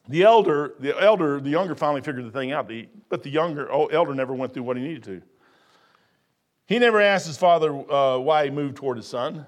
The 0.08 0.22
elder, 0.22 0.74
the 0.78 0.96
elder, 1.00 1.40
the 1.40 1.50
younger 1.50 1.74
finally 1.74 2.02
figured 2.02 2.24
the 2.24 2.30
thing 2.30 2.52
out. 2.52 2.68
The, 2.68 2.88
but 3.08 3.24
the 3.24 3.30
younger, 3.30 3.72
oh, 3.72 3.86
elder 3.86 4.14
never 4.14 4.32
went 4.32 4.54
through 4.54 4.62
what 4.62 4.76
he 4.76 4.82
needed 4.84 5.02
to. 5.04 5.22
He 6.72 6.78
never 6.78 7.02
asked 7.02 7.26
his 7.26 7.36
father 7.36 7.70
uh, 7.70 8.16
why 8.16 8.46
he 8.46 8.50
moved 8.50 8.76
toward 8.76 8.96
his 8.96 9.06
son. 9.06 9.44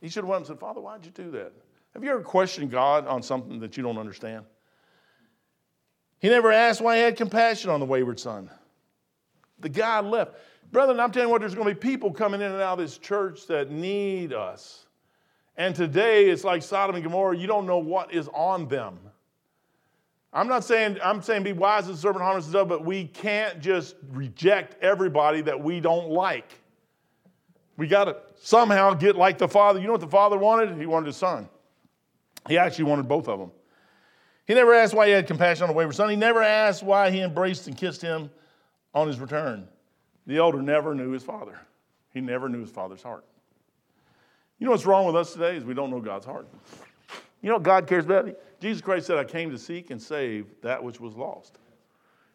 He 0.00 0.08
should 0.08 0.22
have 0.22 0.28
went 0.28 0.42
and 0.42 0.46
said, 0.46 0.60
Father, 0.60 0.80
why'd 0.80 1.04
you 1.04 1.10
do 1.10 1.32
that? 1.32 1.50
Have 1.92 2.04
you 2.04 2.10
ever 2.12 2.20
questioned 2.20 2.70
God 2.70 3.04
on 3.08 3.20
something 3.20 3.58
that 3.58 3.76
you 3.76 3.82
don't 3.82 3.98
understand? 3.98 4.44
He 6.20 6.28
never 6.28 6.52
asked 6.52 6.80
why 6.80 6.98
he 6.98 7.02
had 7.02 7.16
compassion 7.16 7.68
on 7.68 7.80
the 7.80 7.86
wayward 7.86 8.20
son. 8.20 8.48
The 9.58 9.68
guy 9.68 9.98
left. 9.98 10.36
Brethren, 10.70 11.00
I'm 11.00 11.10
telling 11.10 11.30
you 11.30 11.32
what, 11.32 11.40
there's 11.40 11.56
going 11.56 11.66
to 11.66 11.74
be 11.74 11.80
people 11.80 12.12
coming 12.12 12.40
in 12.40 12.52
and 12.52 12.62
out 12.62 12.74
of 12.74 12.78
this 12.78 12.96
church 12.96 13.48
that 13.48 13.72
need 13.72 14.32
us. 14.32 14.86
And 15.56 15.74
today 15.74 16.30
it's 16.30 16.44
like 16.44 16.62
Sodom 16.62 16.94
and 16.94 17.02
Gomorrah, 17.02 17.36
you 17.36 17.48
don't 17.48 17.66
know 17.66 17.78
what 17.78 18.14
is 18.14 18.28
on 18.32 18.68
them. 18.68 19.00
I'm 20.36 20.48
not 20.48 20.64
saying, 20.64 20.98
I'm 21.02 21.22
saying 21.22 21.44
be 21.44 21.54
wise 21.54 21.88
as 21.88 21.96
a 21.96 22.00
serpent, 22.02 22.22
harmless 22.22 22.46
dove, 22.46 22.68
but 22.68 22.84
we 22.84 23.06
can't 23.06 23.58
just 23.58 23.96
reject 24.10 24.76
everybody 24.82 25.40
that 25.40 25.58
we 25.58 25.80
don't 25.80 26.10
like. 26.10 26.60
We 27.78 27.86
got 27.86 28.04
to 28.04 28.16
somehow 28.42 28.92
get 28.92 29.16
like 29.16 29.38
the 29.38 29.48
Father. 29.48 29.80
You 29.80 29.86
know 29.86 29.92
what 29.92 30.02
the 30.02 30.06
Father 30.06 30.36
wanted? 30.36 30.76
He 30.78 30.84
wanted 30.84 31.06
his 31.06 31.16
Son. 31.16 31.48
He 32.48 32.58
actually 32.58 32.84
wanted 32.84 33.08
both 33.08 33.28
of 33.28 33.38
them. 33.38 33.50
He 34.46 34.52
never 34.52 34.74
asked 34.74 34.92
why 34.92 35.06
he 35.06 35.12
had 35.14 35.26
compassion 35.26 35.64
on 35.64 35.68
the 35.70 35.74
wayward 35.74 35.96
son. 35.96 36.10
He 36.10 36.16
never 36.16 36.42
asked 36.42 36.82
why 36.82 37.10
he 37.10 37.22
embraced 37.22 37.66
and 37.66 37.76
kissed 37.76 38.02
him 38.02 38.30
on 38.94 39.08
his 39.08 39.18
return. 39.18 39.66
The 40.26 40.36
elder 40.36 40.60
never 40.60 40.94
knew 40.94 41.12
his 41.12 41.22
father. 41.22 41.58
He 42.12 42.20
never 42.20 42.50
knew 42.50 42.60
his 42.60 42.70
father's 42.70 43.02
heart. 43.02 43.24
You 44.58 44.66
know 44.66 44.72
what's 44.72 44.86
wrong 44.86 45.06
with 45.06 45.16
us 45.16 45.32
today 45.32 45.56
is 45.56 45.64
we 45.64 45.74
don't 45.74 45.90
know 45.90 46.00
God's 46.00 46.26
heart. 46.26 46.46
You 47.42 47.50
know 47.50 47.56
what 47.56 47.62
God 47.62 47.86
cares 47.86 48.04
about? 48.04 48.28
Jesus 48.60 48.80
Christ 48.80 49.06
said, 49.06 49.18
I 49.18 49.24
came 49.24 49.50
to 49.50 49.58
seek 49.58 49.90
and 49.90 50.00
save 50.00 50.46
that 50.62 50.82
which 50.82 51.00
was 51.00 51.14
lost. 51.14 51.58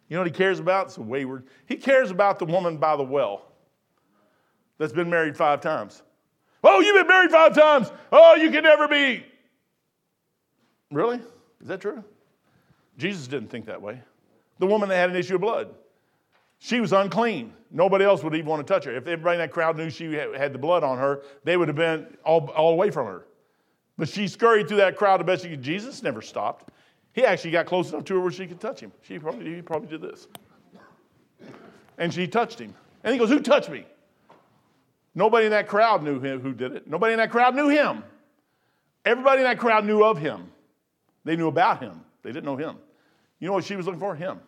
You 0.08 0.16
know 0.16 0.22
what 0.22 0.28
he 0.28 0.34
cares 0.34 0.60
about? 0.60 0.88
It's 0.88 0.98
a 0.98 1.02
wayward. 1.02 1.48
He 1.66 1.76
cares 1.76 2.12
about 2.12 2.38
the 2.38 2.46
woman 2.46 2.78
by 2.78 2.96
the 2.96 3.04
well 3.04 3.46
that's 4.78 4.94
been 4.94 5.10
married 5.10 5.38
five 5.38 5.62
times. 5.62 6.04
Oh, 6.64 6.80
you've 6.80 6.96
been 6.96 7.08
married 7.08 7.32
five 7.32 7.56
times. 7.56 7.92
Oh, 8.12 8.36
you 8.36 8.52
can 8.52 8.64
never 8.64 8.88
be. 8.88 9.26
Really? 10.92 11.20
Is 11.62 11.68
that 11.68 11.82
true? 11.82 12.04
Jesus 12.98 13.28
didn't 13.28 13.50
think 13.50 13.66
that 13.66 13.82
way. 13.82 14.02
The 14.60 14.68
woman 14.68 14.90
that 14.90 14.96
had 14.96 15.10
an 15.10 15.16
issue 15.16 15.36
of 15.36 15.42
blood, 15.42 15.74
she 16.60 16.82
was 16.82 16.94
unclean. 16.94 17.54
Nobody 17.72 18.06
else 18.06 18.24
would 18.24 18.36
even 18.36 18.48
want 18.48 18.66
to 18.66 18.74
touch 18.74 18.86
her. 18.86 18.92
If 18.92 19.08
everybody 19.08 19.36
in 19.36 19.40
that 19.40 19.52
crowd 19.52 19.78
knew 19.78 19.90
she 19.90 20.14
had 20.14 20.54
the 20.54 20.60
blood 20.60 20.84
on 20.84 20.98
her, 20.98 21.24
they 21.44 21.58
would 21.58 21.68
have 21.68 21.78
been 21.78 22.18
all, 22.24 22.50
all 22.52 22.74
away 22.74 22.92
from 22.92 23.08
her. 23.08 23.26
But 24.02 24.10
she 24.10 24.28
scurried 24.28 24.68
through 24.68 24.78
that 24.78 24.96
crowd 24.96 25.20
the 25.20 25.24
best 25.24 25.44
she 25.44 25.50
could. 25.50 25.62
Jesus 25.62 26.02
never 26.02 26.24
stopped. 26.24 26.72
He 27.14 27.24
actually 27.24 27.52
got 27.52 27.68
close 27.68 27.92
enough 27.92 28.04
to 28.06 28.16
her 28.16 28.20
where 28.20 28.32
she 28.32 28.48
could 28.48 28.60
touch 28.60 28.80
him. 28.80 28.92
She 29.04 29.20
probably, 29.20 29.54
he 29.58 29.62
probably 29.62 29.90
did 29.90 30.02
this. 30.02 30.28
And 32.00 32.12
she 32.12 32.26
touched 32.26 32.58
him. 32.58 32.74
And 33.04 33.14
he 33.14 33.20
goes, 33.20 33.30
Who 33.30 33.40
touched 33.40 33.70
me? 33.70 33.86
Nobody 35.14 35.46
in 35.46 35.52
that 35.52 35.68
crowd 35.68 36.02
knew 36.02 36.20
him, 36.20 36.42
who 36.42 36.52
did 36.52 36.72
it. 36.72 36.88
Nobody 36.88 37.14
in 37.14 37.20
that 37.20 37.30
crowd 37.30 37.54
knew 37.54 37.70
him. 37.70 38.04
Everybody 39.06 39.44
in 39.44 39.48
that 39.48 39.60
crowd 39.60 39.86
knew 39.86 40.04
of 40.04 40.18
him. 40.18 40.52
They 41.24 41.36
knew 41.36 41.50
about 41.50 41.80
him. 41.80 42.02
They 42.24 42.32
didn't 42.32 42.46
know 42.46 42.58
him. 42.58 42.78
You 43.40 43.50
know 43.50 43.54
what 43.54 43.66
she 43.66 43.76
was 43.76 43.86
looking 43.86 44.00
for? 44.00 44.16
Him. 44.16 44.40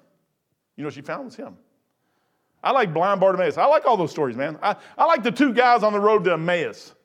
You 0.77 0.81
know 0.81 0.87
what 0.87 0.95
she 0.95 1.01
found 1.01 1.25
was 1.25 1.35
him. 1.35 1.57
I 2.63 2.71
like 2.71 2.91
blind 2.91 3.19
Bartimaeus. 3.19 3.59
I 3.59 3.67
like 3.67 3.85
all 3.85 3.97
those 3.97 4.09
stories, 4.09 4.35
man. 4.35 4.57
I, 4.63 4.77
I 4.97 5.05
like 5.05 5.21
the 5.21 5.31
two 5.31 5.53
guys 5.53 5.83
on 5.83 5.93
the 5.93 5.99
road 5.99 6.23
to 6.23 6.33
Emmaus. 6.33 6.95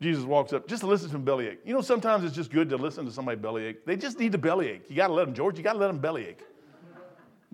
Jesus 0.00 0.24
walks 0.24 0.52
up, 0.52 0.68
just 0.68 0.80
to 0.80 0.86
listen 0.86 1.08
to 1.08 1.16
him 1.16 1.24
bellyache. 1.24 1.60
You 1.64 1.72
know, 1.72 1.80
sometimes 1.80 2.24
it's 2.24 2.34
just 2.34 2.50
good 2.50 2.68
to 2.68 2.76
listen 2.76 3.06
to 3.06 3.10
somebody 3.10 3.38
bellyache. 3.38 3.84
They 3.86 3.96
just 3.96 4.18
need 4.18 4.32
to 4.32 4.38
bellyache. 4.38 4.82
You 4.88 4.96
got 4.96 5.06
to 5.06 5.14
let 5.14 5.24
them, 5.24 5.34
George, 5.34 5.56
you 5.56 5.64
got 5.64 5.72
to 5.72 5.78
let 5.78 5.86
them 5.86 5.98
bellyache. 5.98 6.40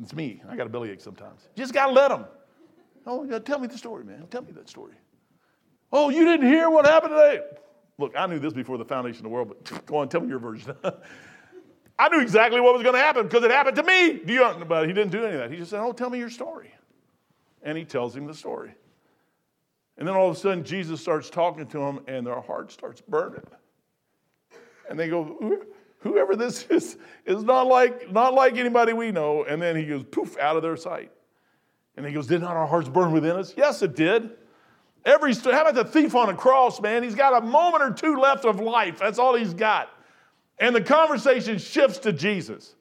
It's 0.00 0.12
me. 0.12 0.42
I 0.48 0.56
got 0.56 0.66
a 0.66 0.70
bellyache 0.70 1.00
sometimes. 1.00 1.48
Just 1.54 1.72
got 1.72 1.86
to 1.86 1.92
let 1.92 2.08
them. 2.08 2.24
Oh, 3.06 3.38
tell 3.38 3.58
me 3.58 3.68
the 3.68 3.78
story, 3.78 4.04
man. 4.04 4.26
Tell 4.30 4.42
me 4.42 4.52
that 4.52 4.68
story. 4.68 4.94
Oh, 5.92 6.08
you 6.08 6.24
didn't 6.24 6.46
hear 6.46 6.70
what 6.70 6.86
happened 6.86 7.12
today? 7.12 7.40
Look, 7.98 8.14
I 8.16 8.26
knew 8.26 8.38
this 8.38 8.52
before 8.52 8.78
the 8.78 8.84
foundation 8.84 9.18
of 9.18 9.24
the 9.24 9.28
world, 9.28 9.48
but 9.48 9.86
go 9.86 9.98
on, 9.98 10.08
tell 10.08 10.20
me 10.20 10.28
your 10.28 10.38
version. 10.38 10.74
I 11.98 12.08
knew 12.08 12.20
exactly 12.20 12.60
what 12.60 12.74
was 12.74 12.82
going 12.82 12.94
to 12.94 13.00
happen 13.00 13.24
because 13.24 13.44
it 13.44 13.50
happened 13.50 13.76
to 13.76 13.82
me. 13.82 14.20
Do 14.24 14.32
you, 14.32 14.64
but 14.66 14.88
he 14.88 14.92
didn't 14.92 15.12
do 15.12 15.24
any 15.24 15.34
of 15.34 15.40
that. 15.40 15.50
He 15.50 15.58
just 15.58 15.70
said, 15.70 15.80
Oh, 15.80 15.92
tell 15.92 16.10
me 16.10 16.18
your 16.18 16.30
story. 16.30 16.74
And 17.62 17.78
he 17.78 17.84
tells 17.84 18.16
him 18.16 18.26
the 18.26 18.34
story. 18.34 18.74
And 19.98 20.08
then 20.08 20.14
all 20.14 20.30
of 20.30 20.36
a 20.36 20.38
sudden, 20.38 20.64
Jesus 20.64 21.00
starts 21.00 21.30
talking 21.30 21.66
to 21.68 21.78
them, 21.78 22.00
and 22.08 22.26
their 22.26 22.40
heart 22.40 22.72
starts 22.72 23.00
burning. 23.00 23.44
And 24.88 24.98
they 24.98 25.08
go, 25.08 25.64
Whoever 26.00 26.34
this 26.34 26.64
is 26.70 26.96
is 27.24 27.42
not 27.44 27.66
like, 27.66 28.10
not 28.10 28.34
like 28.34 28.56
anybody 28.56 28.92
we 28.92 29.12
know. 29.12 29.44
And 29.44 29.60
then 29.60 29.76
he 29.76 29.86
goes, 29.86 30.02
poof, 30.02 30.36
out 30.38 30.56
of 30.56 30.62
their 30.62 30.76
sight. 30.76 31.12
And 31.96 32.06
he 32.06 32.12
goes, 32.12 32.26
Did 32.26 32.40
not 32.40 32.56
our 32.56 32.66
hearts 32.66 32.88
burn 32.88 33.12
within 33.12 33.36
us? 33.36 33.54
Yes, 33.56 33.82
it 33.82 33.94
did. 33.94 34.30
Every 35.04 35.34
how 35.34 35.62
about 35.62 35.74
the 35.74 35.84
thief 35.84 36.14
on 36.14 36.28
a 36.28 36.34
cross, 36.34 36.80
man? 36.80 37.02
He's 37.02 37.16
got 37.16 37.42
a 37.42 37.44
moment 37.44 37.82
or 37.82 37.90
two 37.92 38.16
left 38.16 38.44
of 38.44 38.60
life. 38.60 39.00
That's 39.00 39.18
all 39.18 39.34
he's 39.34 39.54
got. 39.54 39.90
And 40.58 40.76
the 40.76 40.80
conversation 40.80 41.58
shifts 41.58 41.98
to 41.98 42.12
Jesus. 42.12 42.76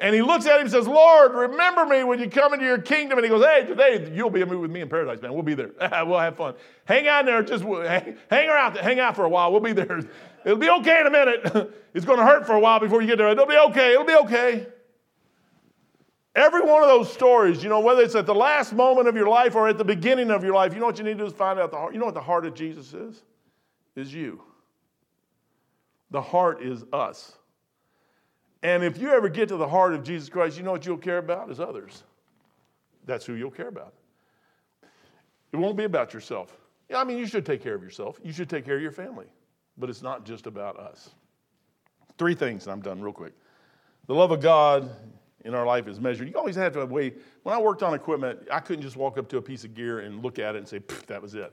And 0.00 0.14
he 0.14 0.22
looks 0.22 0.46
at 0.46 0.54
him 0.56 0.62
and 0.62 0.70
says, 0.70 0.88
Lord, 0.88 1.34
remember 1.34 1.84
me 1.84 2.04
when 2.04 2.18
you 2.18 2.30
come 2.30 2.54
into 2.54 2.64
your 2.64 2.78
kingdom. 2.78 3.18
And 3.18 3.24
he 3.24 3.28
goes, 3.28 3.44
Hey, 3.44 3.66
today 3.66 4.10
you'll 4.14 4.30
be 4.30 4.42
with 4.42 4.70
me 4.70 4.80
in 4.80 4.88
paradise, 4.88 5.20
man. 5.20 5.34
We'll 5.34 5.42
be 5.42 5.52
there. 5.52 5.72
we'll 6.06 6.18
have 6.18 6.36
fun. 6.36 6.54
Hang 6.86 7.06
on 7.06 7.26
there. 7.26 7.42
Just 7.42 7.64
hang, 7.64 8.16
hang 8.30 8.48
around. 8.48 8.78
Hang 8.78 8.98
out 8.98 9.14
for 9.14 9.26
a 9.26 9.28
while. 9.28 9.52
We'll 9.52 9.60
be 9.60 9.72
there. 9.72 10.00
It'll 10.44 10.56
be 10.56 10.70
okay 10.70 11.00
in 11.00 11.06
a 11.06 11.10
minute. 11.10 11.74
it's 11.94 12.06
going 12.06 12.18
to 12.18 12.24
hurt 12.24 12.46
for 12.46 12.54
a 12.54 12.60
while 12.60 12.80
before 12.80 13.02
you 13.02 13.08
get 13.08 13.18
there. 13.18 13.28
It'll 13.28 13.44
be 13.44 13.58
okay. 13.58 13.92
It'll 13.92 14.06
be 14.06 14.16
okay. 14.16 14.66
Every 16.34 16.62
one 16.62 16.82
of 16.82 16.88
those 16.88 17.12
stories, 17.12 17.62
you 17.62 17.68
know, 17.68 17.80
whether 17.80 18.00
it's 18.00 18.14
at 18.14 18.24
the 18.24 18.34
last 18.34 18.72
moment 18.72 19.06
of 19.06 19.16
your 19.16 19.28
life 19.28 19.54
or 19.54 19.68
at 19.68 19.76
the 19.76 19.84
beginning 19.84 20.30
of 20.30 20.42
your 20.42 20.54
life, 20.54 20.72
you 20.72 20.80
know 20.80 20.86
what 20.86 20.96
you 20.96 21.04
need 21.04 21.18
to 21.18 21.24
do 21.24 21.26
is 21.26 21.34
find 21.34 21.58
out 21.58 21.72
the 21.72 21.76
heart. 21.76 21.92
You 21.92 21.98
know 21.98 22.06
what 22.06 22.14
the 22.14 22.22
heart 22.22 22.46
of 22.46 22.54
Jesus 22.54 22.94
is? 22.94 23.22
Is 23.96 24.14
you. 24.14 24.40
The 26.10 26.22
heart 26.22 26.62
is 26.62 26.84
us. 26.90 27.36
And 28.62 28.84
if 28.84 28.98
you 28.98 29.10
ever 29.10 29.28
get 29.28 29.48
to 29.48 29.56
the 29.56 29.68
heart 29.68 29.94
of 29.94 30.02
Jesus 30.02 30.28
Christ, 30.28 30.56
you 30.56 30.62
know 30.62 30.72
what 30.72 30.84
you'll 30.84 30.98
care 30.98 31.18
about 31.18 31.50
is 31.50 31.60
others. 31.60 32.04
That's 33.06 33.24
who 33.24 33.34
you'll 33.34 33.50
care 33.50 33.68
about. 33.68 33.94
It 35.52 35.56
won't 35.56 35.76
be 35.76 35.84
about 35.84 36.12
yourself. 36.12 36.56
Yeah, 36.88 36.98
I 36.98 37.04
mean, 37.04 37.18
you 37.18 37.26
should 37.26 37.46
take 37.46 37.62
care 37.62 37.74
of 37.74 37.82
yourself. 37.82 38.20
You 38.22 38.32
should 38.32 38.50
take 38.50 38.64
care 38.64 38.76
of 38.76 38.82
your 38.82 38.92
family. 38.92 39.26
But 39.78 39.88
it's 39.88 40.02
not 40.02 40.24
just 40.24 40.46
about 40.46 40.78
us. 40.78 41.10
Three 42.18 42.34
things, 42.34 42.64
and 42.64 42.72
I'm 42.72 42.82
done 42.82 43.00
real 43.00 43.14
quick. 43.14 43.32
The 44.06 44.14
love 44.14 44.30
of 44.30 44.40
God 44.40 44.90
in 45.44 45.54
our 45.54 45.64
life 45.64 45.88
is 45.88 45.98
measured. 45.98 46.28
You 46.28 46.34
always 46.34 46.56
have 46.56 46.74
to 46.74 46.84
weigh. 46.84 47.14
When 47.44 47.54
I 47.54 47.60
worked 47.60 47.82
on 47.82 47.94
equipment, 47.94 48.40
I 48.50 48.60
couldn't 48.60 48.82
just 48.82 48.96
walk 48.96 49.16
up 49.16 49.28
to 49.30 49.38
a 49.38 49.42
piece 49.42 49.64
of 49.64 49.74
gear 49.74 50.00
and 50.00 50.22
look 50.22 50.38
at 50.38 50.54
it 50.54 50.58
and 50.58 50.68
say, 50.68 50.82
that 51.06 51.22
was 51.22 51.34
it. 51.34 51.52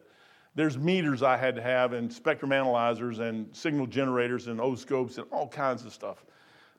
There's 0.56 0.78
meters 0.78 1.24
I 1.24 1.38
had 1.38 1.56
to 1.56 1.62
have, 1.62 1.94
and 1.94 2.12
spectrum 2.12 2.52
analyzers, 2.52 3.20
and 3.20 3.48
signal 3.56 3.86
generators, 3.86 4.48
and 4.48 4.60
oscopes, 4.60 5.20
and 5.20 5.28
all 5.32 5.48
kinds 5.48 5.86
of 5.86 5.94
stuff. 5.94 6.26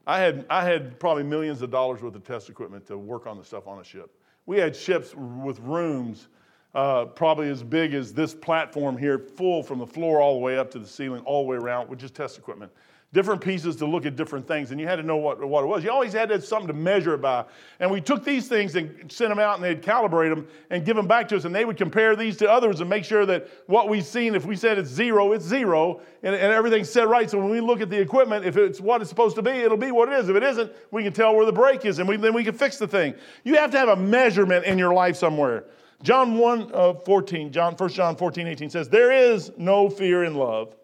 I 0.09 0.21
had, 0.21 0.47
I 0.49 0.65
had 0.65 0.99
probably 0.99 1.23
millions 1.23 1.61
of 1.61 1.71
dollars 1.71 2.01
worth 2.01 2.15
of 2.15 2.25
test 2.25 2.49
equipment 2.49 2.87
to 2.87 2.97
work 2.97 3.27
on 3.27 3.37
the 3.37 3.45
stuff 3.45 3.67
on 3.69 3.79
a 3.79 3.85
ship. 3.85 4.11
We 4.47 4.57
had 4.57 4.75
ships 4.75 5.15
with 5.15 5.61
rooms 5.61 6.29
uh, 6.75 7.05
probably 7.05 7.51
as 7.51 7.63
big 7.63 7.93
as 7.93 8.15
this 8.15 8.35
platform 8.35 8.97
here, 8.97 9.19
full 9.19 9.63
from 9.63 9.79
the 9.79 9.87
floor 9.87 10.23
all 10.23 10.35
the 10.35 10.41
way 10.41 10.57
up 10.57 10.71
to 10.71 10.79
the 10.79 10.87
ceiling, 10.87 11.23
all 11.27 11.43
the 11.45 11.49
way 11.51 11.57
around 11.59 11.91
with 11.91 11.99
just 11.99 12.15
test 12.15 12.39
equipment. 12.39 12.73
Different 13.15 13.41
pieces 13.41 13.75
to 13.77 13.87
look 13.87 14.05
at 14.05 14.17
different 14.17 14.47
things, 14.47 14.71
and 14.71 14.79
you 14.79 14.87
had 14.87 14.97
to 14.97 15.03
know 15.03 15.17
what, 15.17 15.43
what 15.43 15.65
it 15.65 15.67
was. 15.67 15.83
You 15.83 15.91
always 15.91 16.13
had 16.13 16.29
to 16.29 16.35
have 16.35 16.45
something 16.45 16.67
to 16.67 16.75
measure 16.75 17.15
it 17.15 17.23
by. 17.23 17.47
And 17.81 17.91
we 17.91 18.03
took 18.03 18.23
these 18.23 18.49
things 18.49 18.77
and 18.77 19.11
sent 19.11 19.31
them 19.31 19.39
out, 19.39 19.55
and 19.55 19.65
they'd 19.65 19.81
calibrate 19.81 20.29
them 20.29 20.47
and 20.69 20.85
give 20.85 20.95
them 20.95 21.07
back 21.07 21.27
to 21.29 21.37
us, 21.37 21.47
and 21.47 21.55
they 21.55 21.65
would 21.65 21.79
compare 21.79 22.17
these 22.17 22.37
to 22.39 22.51
others 22.51 22.81
and 22.83 22.91
make 22.91 23.05
sure 23.05 23.25
that 23.25 23.49
what 23.67 23.89
we've 23.89 24.05
seen, 24.05 24.35
if 24.35 24.45
we 24.45 24.57
said 24.57 24.77
it's 24.77 24.91
zero, 24.91 25.33
it's 25.33 25.45
zero, 25.45 26.03
and, 26.23 26.35
and 26.35 26.53
everything's 26.53 26.91
set 26.91 27.09
right. 27.09 27.31
So 27.31 27.39
when 27.39 27.49
we 27.49 27.63
look 27.63 27.81
at 27.81 27.89
the 27.89 27.99
equipment, 27.99 28.45
if 28.45 28.59
it's 28.59 28.79
what 28.79 29.01
it's 29.01 29.09
supposed 29.09 29.37
to 29.37 29.43
be, 29.43 29.53
it'll 29.53 29.79
be 29.79 29.91
what 29.91 30.11
it 30.11 30.19
is. 30.19 30.29
If 30.29 30.37
it 30.37 30.43
isn't, 30.43 30.71
we 30.91 31.03
can 31.03 31.15
tell 31.15 31.35
where 31.35 31.47
the 31.47 31.53
break 31.53 31.87
is, 31.87 32.01
and 32.01 32.09
we, 32.09 32.19
then 32.19 32.35
we 32.35 32.45
can 32.45 32.55
fix 32.55 32.77
the 32.77 32.89
thing. 32.89 33.15
You 33.43 33.55
have 33.55 33.71
to 33.71 33.79
have 33.79 33.89
a 33.89 33.97
measurement 33.97 34.67
in 34.67 34.77
your 34.77 34.93
life 34.93 35.17
somewhere. 35.17 35.65
John 36.03 36.37
1 36.37 36.71
uh, 36.75 36.93
14, 36.93 37.53
John, 37.53 37.75
1 37.75 37.89
John 37.89 38.17
14, 38.17 38.47
18 38.47 38.69
says, 38.69 38.91
There 38.91 39.11
is 39.11 39.51
no 39.57 39.89
fear 39.89 40.25
in 40.25 40.35
love, 40.35 40.77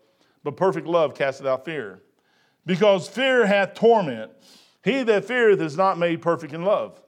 but 0.42 0.56
perfect 0.56 0.86
love 0.86 1.14
casteth 1.14 1.46
out 1.46 1.66
fear 1.66 2.00
because 2.66 3.08
fear 3.08 3.46
hath 3.46 3.74
torment. 3.74 4.30
He 4.82 5.02
that 5.02 5.24
feareth 5.24 5.60
is 5.60 5.76
not 5.76 5.98
made 5.98 6.20
perfect 6.22 6.52
in 6.52 6.64
love. 6.64 7.00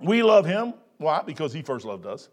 We 0.00 0.22
love 0.22 0.46
him. 0.46 0.74
Why? 0.98 1.22
Because 1.24 1.52
he 1.52 1.62
first 1.62 1.84
loved 1.84 2.06
us. 2.06 2.28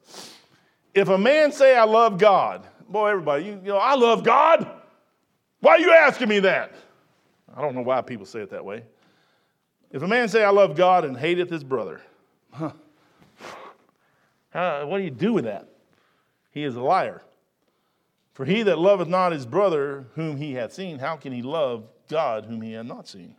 If 0.93 1.09
a 1.09 1.17
man 1.17 1.51
say, 1.51 1.75
I 1.75 1.83
love 1.83 2.17
God, 2.17 2.65
boy, 2.87 3.09
everybody, 3.09 3.45
you, 3.45 3.51
you 3.63 3.69
know, 3.69 3.77
I 3.77 3.95
love 3.95 4.23
God. 4.23 4.69
Why 5.59 5.73
are 5.73 5.79
you 5.79 5.91
asking 5.91 6.29
me 6.29 6.39
that? 6.41 6.73
I 7.55 7.61
don't 7.61 7.75
know 7.75 7.81
why 7.81 8.01
people 8.01 8.25
say 8.25 8.39
it 8.41 8.49
that 8.51 8.63
way. 8.63 8.83
If 9.91 10.01
a 10.01 10.07
man 10.07 10.27
say, 10.27 10.43
I 10.43 10.49
love 10.49 10.75
God 10.75 11.05
and 11.05 11.17
hateth 11.17 11.49
his 11.49 11.63
brother, 11.63 12.01
huh, 12.51 12.71
what 14.85 14.97
do 14.97 15.03
you 15.03 15.11
do 15.11 15.33
with 15.33 15.45
that? 15.45 15.67
He 16.51 16.63
is 16.63 16.75
a 16.75 16.81
liar. 16.81 17.21
For 18.33 18.45
he 18.45 18.63
that 18.63 18.79
loveth 18.79 19.07
not 19.07 19.31
his 19.31 19.45
brother 19.45 20.07
whom 20.15 20.37
he 20.37 20.53
hath 20.53 20.73
seen, 20.73 20.99
how 20.99 21.15
can 21.15 21.31
he 21.31 21.41
love 21.41 21.85
God 22.07 22.45
whom 22.45 22.61
he 22.61 22.73
had 22.73 22.85
not 22.85 23.07
seen. 23.07 23.35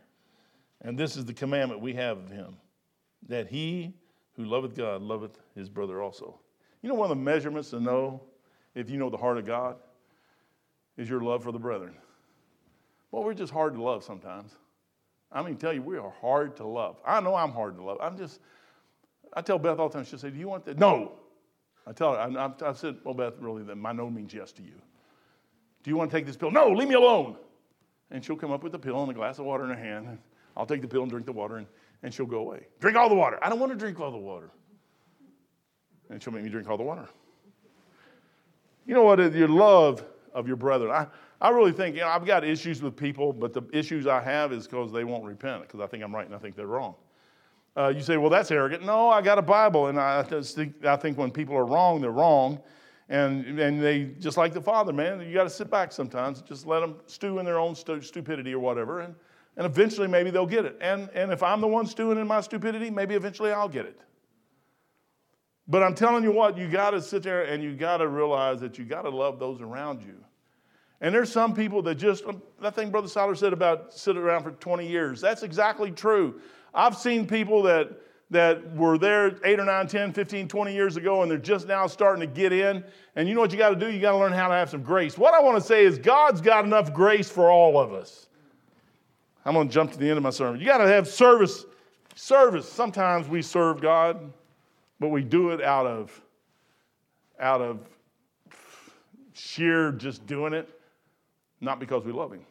And 0.81 0.97
this 0.97 1.17
is 1.17 1.25
the 1.25 1.33
commandment 1.33 1.81
we 1.81 1.93
have 1.93 2.17
of 2.17 2.29
him 2.29 2.57
that 3.27 3.47
he 3.47 3.93
who 4.33 4.45
loveth 4.45 4.75
God 4.75 5.01
loveth 5.01 5.39
his 5.55 5.69
brother 5.69 6.01
also. 6.01 6.39
You 6.81 6.89
know, 6.89 6.95
one 6.95 7.09
of 7.09 7.17
the 7.17 7.23
measurements 7.23 7.71
to 7.71 7.79
know 7.79 8.21
if 8.75 8.89
you 8.89 8.97
know 8.97 9.09
the 9.09 9.17
heart 9.17 9.37
of 9.37 9.45
God 9.45 9.77
is 10.97 11.09
your 11.09 11.21
love 11.21 11.43
for 11.43 11.51
the 11.51 11.59
brethren. 11.59 11.95
Well, 13.11 13.23
we're 13.23 13.33
just 13.33 13.51
hard 13.51 13.73
to 13.75 13.81
love 13.81 14.03
sometimes. 14.03 14.51
I 15.31 15.41
mean, 15.41 15.57
tell 15.57 15.73
you, 15.73 15.81
we 15.81 15.97
are 15.97 16.13
hard 16.21 16.55
to 16.57 16.65
love. 16.65 16.97
I 17.05 17.19
know 17.21 17.35
I'm 17.35 17.51
hard 17.51 17.77
to 17.77 17.83
love. 17.83 17.97
I'm 18.01 18.17
just, 18.17 18.39
I 19.33 19.41
tell 19.41 19.57
Beth 19.57 19.79
all 19.79 19.89
the 19.89 19.95
time, 19.95 20.05
she'll 20.05 20.19
say, 20.19 20.29
Do 20.29 20.37
you 20.37 20.47
want 20.47 20.65
that? 20.65 20.77
No. 20.77 21.13
I 21.87 21.91
tell 21.91 22.13
her, 22.13 22.19
I, 22.19 22.69
I 22.69 22.73
said, 22.73 22.97
Well, 23.03 23.13
Beth, 23.13 23.33
really, 23.39 23.63
my 23.75 23.91
no 23.91 24.09
means 24.09 24.33
yes 24.33 24.51
to 24.53 24.61
you. 24.61 24.75
Do 25.83 25.89
you 25.89 25.97
want 25.97 26.09
to 26.11 26.17
take 26.17 26.25
this 26.25 26.35
pill? 26.35 26.51
No, 26.51 26.69
leave 26.69 26.87
me 26.87 26.95
alone. 26.95 27.37
And 28.11 28.23
she'll 28.23 28.35
come 28.35 28.51
up 28.51 28.63
with 28.63 28.75
a 28.75 28.79
pill 28.79 29.01
and 29.01 29.11
a 29.11 29.13
glass 29.13 29.39
of 29.39 29.45
water 29.45 29.63
in 29.63 29.69
her 29.69 29.83
hand. 29.83 30.07
And 30.07 30.17
I'll 30.55 30.65
take 30.65 30.81
the 30.81 30.87
pill 30.87 31.01
and 31.01 31.09
drink 31.11 31.25
the 31.25 31.31
water, 31.31 31.57
and, 31.57 31.67
and 32.03 32.13
she'll 32.13 32.25
go 32.25 32.39
away. 32.39 32.67
Drink 32.79 32.97
all 32.97 33.09
the 33.09 33.15
water. 33.15 33.39
I 33.41 33.49
don't 33.49 33.59
want 33.59 33.71
to 33.71 33.77
drink 33.77 33.99
all 33.99 34.11
the 34.11 34.17
water. 34.17 34.51
And 36.09 36.21
she'll 36.21 36.33
make 36.33 36.43
me 36.43 36.49
drink 36.49 36.69
all 36.69 36.77
the 36.77 36.83
water. 36.83 37.07
You 38.85 38.93
know 38.93 39.03
what? 39.03 39.19
Your 39.33 39.47
love 39.47 40.05
of 40.33 40.47
your 40.47 40.55
brethren. 40.55 40.91
I, 40.91 41.07
I 41.41 41.49
really 41.49 41.71
think, 41.71 41.95
you 41.95 42.01
know, 42.01 42.07
I've 42.07 42.25
got 42.25 42.43
issues 42.43 42.81
with 42.81 42.95
people, 42.95 43.33
but 43.33 43.53
the 43.53 43.63
issues 43.73 44.05
I 44.07 44.21
have 44.21 44.53
is 44.53 44.67
because 44.67 44.91
they 44.91 45.03
won't 45.03 45.25
repent, 45.25 45.63
because 45.63 45.79
I 45.79 45.87
think 45.87 46.03
I'm 46.03 46.13
right 46.13 46.25
and 46.25 46.35
I 46.35 46.37
think 46.37 46.55
they're 46.55 46.67
wrong. 46.67 46.95
Uh, 47.75 47.89
you 47.89 48.01
say, 48.01 48.15
well, 48.15 48.29
that's 48.29 48.51
arrogant. 48.51 48.85
No, 48.85 49.09
I 49.09 49.21
got 49.21 49.37
a 49.37 49.41
Bible, 49.41 49.87
and 49.87 49.99
I, 49.99 50.25
I 50.85 50.95
think 50.95 51.17
when 51.17 51.31
people 51.31 51.55
are 51.57 51.65
wrong, 51.65 51.99
they're 51.99 52.11
wrong. 52.11 52.61
And, 53.07 53.59
and 53.59 53.81
they, 53.81 54.05
just 54.19 54.35
like 54.35 54.53
the 54.53 54.61
Father, 54.61 54.91
man, 54.91 55.21
you 55.21 55.33
got 55.33 55.43
to 55.43 55.49
sit 55.49 55.69
back 55.69 55.91
sometimes, 55.91 56.41
just 56.41 56.65
let 56.65 56.79
them 56.79 56.95
stew 57.05 57.37
in 57.39 57.45
their 57.45 57.59
own 57.59 57.75
stu- 57.75 58.01
stupidity 58.01 58.53
or 58.53 58.59
whatever, 58.59 59.01
and, 59.01 59.13
and 59.57 59.65
eventually 59.65 60.07
maybe 60.07 60.31
they'll 60.31 60.47
get 60.47 60.65
it. 60.65 60.75
And, 60.81 61.09
and 61.13 61.31
if 61.31 61.43
I'm 61.43 61.61
the 61.61 61.67
one 61.67 61.85
stewing 61.85 62.17
in 62.17 62.27
my 62.27 62.41
stupidity, 62.41 62.89
maybe 62.89 63.13
eventually 63.13 63.51
I'll 63.51 63.69
get 63.69 63.85
it. 63.85 63.99
But 65.67 65.83
I'm 65.83 65.95
telling 65.95 66.23
you 66.23 66.31
what, 66.31 66.57
you 66.57 66.67
got 66.67 66.91
to 66.91 67.01
sit 67.01 67.23
there 67.23 67.43
and 67.43 67.63
you 67.63 67.75
got 67.75 67.97
to 67.97 68.07
realize 68.07 68.59
that 68.61 68.77
you 68.77 68.85
got 68.85 69.03
to 69.03 69.09
love 69.09 69.39
those 69.39 69.61
around 69.61 70.01
you. 70.01 70.15
And 71.01 71.13
there's 71.13 71.31
some 71.31 71.53
people 71.53 71.81
that 71.83 71.95
just, 71.95 72.25
um, 72.25 72.41
that 72.61 72.75
thing 72.75 72.89
Brother 72.89 73.07
Siler 73.07 73.37
said 73.37 73.53
about 73.53 73.93
sit 73.93 74.17
around 74.17 74.43
for 74.43 74.51
20 74.51 74.87
years, 74.87 75.21
that's 75.21 75.43
exactly 75.43 75.91
true. 75.91 76.39
I've 76.73 76.97
seen 76.97 77.27
people 77.27 77.63
that, 77.63 77.89
that 78.31 78.75
were 78.75 78.97
there 78.97 79.37
8 79.43 79.59
or 79.59 79.65
9, 79.65 79.87
10, 79.87 80.13
15, 80.13 80.47
20 80.47 80.73
years 80.73 80.97
ago, 80.97 81.21
and 81.21 81.29
they're 81.29 81.37
just 81.37 81.67
now 81.67 81.85
starting 81.87 82.21
to 82.21 82.27
get 82.27 82.51
in. 82.51 82.83
And 83.15 83.29
you 83.29 83.35
know 83.35 83.41
what 83.41 83.51
you 83.51 83.57
got 83.57 83.69
to 83.69 83.75
do? 83.75 83.91
You 83.91 83.99
got 83.99 84.11
to 84.11 84.17
learn 84.17 84.33
how 84.33 84.47
to 84.47 84.53
have 84.55 84.69
some 84.69 84.81
grace. 84.81 85.17
What 85.17 85.33
I 85.33 85.41
want 85.41 85.57
to 85.57 85.65
say 85.65 85.85
is 85.85 85.99
God's 85.99 86.41
got 86.41 86.65
enough 86.65 86.93
grace 86.93 87.29
for 87.29 87.51
all 87.51 87.79
of 87.79 87.93
us. 87.93 88.27
I'm 89.45 89.53
going 89.53 89.67
to 89.67 89.73
jump 89.73 89.91
to 89.91 89.97
the 89.97 90.09
end 90.09 90.17
of 90.17 90.23
my 90.23 90.31
sermon. 90.31 90.59
You 90.59 90.65
got 90.65 90.79
to 90.79 90.87
have 90.87 91.07
service. 91.07 91.65
Service. 92.15 92.71
Sometimes 92.71 93.27
we 93.27 93.41
serve 93.41 93.81
God, 93.81 94.31
but 94.99 95.09
we 95.09 95.23
do 95.23 95.51
it 95.51 95.61
out 95.61 95.85
of 95.85 96.21
out 97.39 97.61
of 97.61 97.79
sheer 99.33 99.91
just 99.91 100.25
doing 100.25 100.53
it, 100.53 100.69
not 101.59 101.79
because 101.79 102.05
we 102.05 102.13
love 102.13 102.31
Him. 102.31 102.45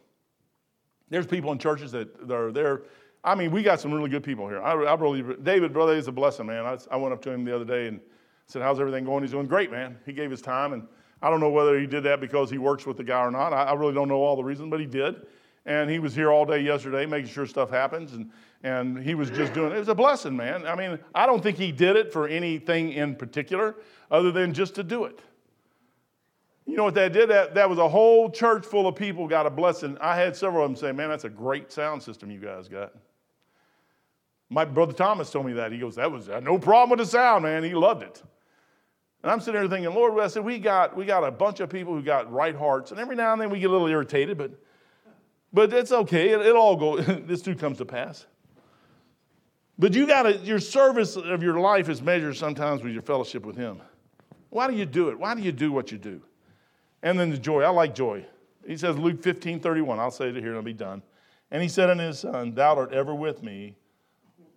There's 1.09 1.25
people 1.25 1.51
in 1.51 1.57
churches 1.57 1.91
that 1.91 2.31
are 2.31 2.51
there 2.51 2.83
I 3.25 3.33
mean, 3.33 3.49
we 3.49 3.63
got 3.63 3.81
some 3.81 3.91
really 3.91 4.09
good 4.09 4.23
people 4.23 4.47
here. 4.47 4.61
I, 4.61 4.73
I 4.73 4.93
really, 4.93 5.23
David, 5.41 5.73
brother, 5.73 5.93
is 5.93 6.07
a 6.07 6.11
blessing, 6.11 6.45
man. 6.45 6.63
I, 6.65 6.77
I, 6.91 6.95
went 6.95 7.11
up 7.11 7.23
to 7.23 7.31
him 7.31 7.43
the 7.43 7.55
other 7.55 7.65
day 7.65 7.87
and 7.87 7.99
said, 8.45 8.61
How's 8.61 8.79
everything 8.79 9.03
going? 9.03 9.23
He's 9.23 9.31
doing 9.31 9.47
great, 9.47 9.71
man. 9.71 9.97
He 10.05 10.13
gave 10.13 10.29
his 10.29 10.43
time, 10.43 10.73
and 10.73 10.87
I 11.23 11.31
don't 11.31 11.39
know 11.39 11.49
whether 11.49 11.79
he 11.79 11.87
did 11.87 12.03
that 12.03 12.21
because 12.21 12.51
he 12.51 12.59
works 12.59 12.85
with 12.85 12.97
the 12.97 13.03
guy 13.03 13.21
or 13.21 13.31
not. 13.31 13.51
I, 13.51 13.63
I 13.63 13.73
really 13.73 13.95
don't 13.95 14.07
know 14.07 14.21
all 14.21 14.35
the 14.35 14.43
reasons, 14.43 14.69
but 14.69 14.79
he 14.79 14.85
did. 14.85 15.25
And 15.65 15.89
he 15.89 15.97
was 15.97 16.13
here 16.13 16.31
all 16.31 16.45
day 16.45 16.59
yesterday 16.59 17.07
making 17.07 17.31
sure 17.31 17.47
stuff 17.47 17.71
happens, 17.71 18.13
and, 18.13 18.29
and 18.61 18.99
he 18.99 19.15
was 19.15 19.31
just 19.31 19.53
doing 19.53 19.71
it. 19.71 19.77
It 19.77 19.79
was 19.79 19.87
a 19.87 19.95
blessing, 19.95 20.37
man. 20.37 20.67
I 20.67 20.75
mean, 20.75 20.99
I 21.15 21.25
don't 21.25 21.41
think 21.41 21.57
he 21.57 21.71
did 21.71 21.95
it 21.95 22.13
for 22.13 22.27
anything 22.27 22.93
in 22.93 23.15
particular 23.15 23.75
other 24.11 24.31
than 24.31 24.53
just 24.53 24.75
to 24.75 24.83
do 24.83 25.05
it. 25.05 25.19
You 26.67 26.75
know 26.75 26.83
what 26.83 26.93
that 26.93 27.11
did? 27.11 27.29
That, 27.29 27.55
that 27.55 27.67
was 27.67 27.79
a 27.79 27.89
whole 27.89 28.29
church 28.29 28.65
full 28.65 28.87
of 28.87 28.95
people 28.95 29.27
got 29.27 29.47
a 29.47 29.49
blessing. 29.49 29.97
I 29.99 30.15
had 30.15 30.35
several 30.35 30.63
of 30.63 30.69
them 30.69 30.75
say, 30.75 30.91
Man, 30.91 31.09
that's 31.09 31.23
a 31.23 31.29
great 31.29 31.71
sound 31.71 32.03
system 32.03 32.29
you 32.29 32.39
guys 32.39 32.67
got. 32.67 32.93
My 34.49 34.65
brother 34.65 34.93
Thomas 34.93 35.31
told 35.31 35.45
me 35.45 35.53
that. 35.53 35.71
He 35.71 35.79
goes, 35.79 35.95
that 35.95 36.11
was 36.11 36.29
uh, 36.29 36.39
no 36.39 36.59
problem 36.59 36.97
with 36.97 37.05
the 37.05 37.11
sound, 37.11 37.43
man. 37.43 37.63
He 37.63 37.73
loved 37.73 38.03
it. 38.03 38.21
And 39.23 39.31
I'm 39.31 39.39
sitting 39.39 39.59
there 39.59 39.67
thinking, 39.67 39.91
Lord, 39.93 40.19
I 40.19 40.27
said, 40.27 40.45
we 40.45 40.59
got, 40.59 40.95
we 40.95 41.03
got 41.05 41.23
a 41.23 41.31
bunch 41.31 41.59
of 41.59 41.69
people 41.69 41.95
who 41.95 42.03
got 42.03 42.31
right 42.31 42.55
hearts. 42.55 42.91
And 42.91 42.99
every 42.99 43.15
now 43.15 43.33
and 43.33 43.41
then 43.41 43.49
we 43.49 43.59
get 43.59 43.71
a 43.71 43.73
little 43.73 43.87
irritated, 43.87 44.37
but, 44.37 44.51
but 45.51 45.73
it's 45.73 45.91
okay. 45.91 46.29
It, 46.29 46.41
it 46.41 46.55
all 46.55 46.75
go, 46.75 46.97
this 47.01 47.41
too 47.41 47.55
comes 47.55 47.79
to 47.79 47.85
pass. 47.85 48.27
But 49.79 49.93
you 49.93 50.05
got 50.05 50.23
to, 50.23 50.37
your 50.37 50.59
service 50.59 51.15
of 51.15 51.41
your 51.41 51.59
life 51.59 51.89
is 51.89 52.01
measured 52.01 52.37
sometimes 52.37 52.83
with 52.83 52.93
your 52.93 53.01
fellowship 53.01 53.45
with 53.45 53.57
Him. 53.57 53.81
Why 54.49 54.67
do 54.67 54.75
you 54.75 54.85
do 54.85 55.09
it? 55.09 55.19
Why 55.19 55.35
do 55.35 55.41
you 55.41 55.51
do 55.51 55.71
what 55.71 55.91
you 55.91 55.97
do? 55.97 56.21
And 57.03 57.19
then 57.19 57.29
the 57.29 57.37
joy. 57.37 57.63
I 57.63 57.69
like 57.69 57.93
joy. 57.93 58.25
He 58.65 58.77
says, 58.77 58.97
Luke 58.97 59.21
15, 59.21 59.59
31. 59.59 59.99
I'll 59.99 60.11
say 60.11 60.29
it 60.29 60.35
here 60.35 60.49
and 60.49 60.57
I'll 60.57 60.61
be 60.61 60.73
done. 60.73 61.01
And 61.51 61.61
he 61.61 61.67
said 61.67 61.89
unto 61.89 62.03
his 62.03 62.19
son, 62.19 62.53
Thou 62.53 62.75
art 62.75 62.93
ever 62.93 63.13
with 63.13 63.43
me, 63.43 63.75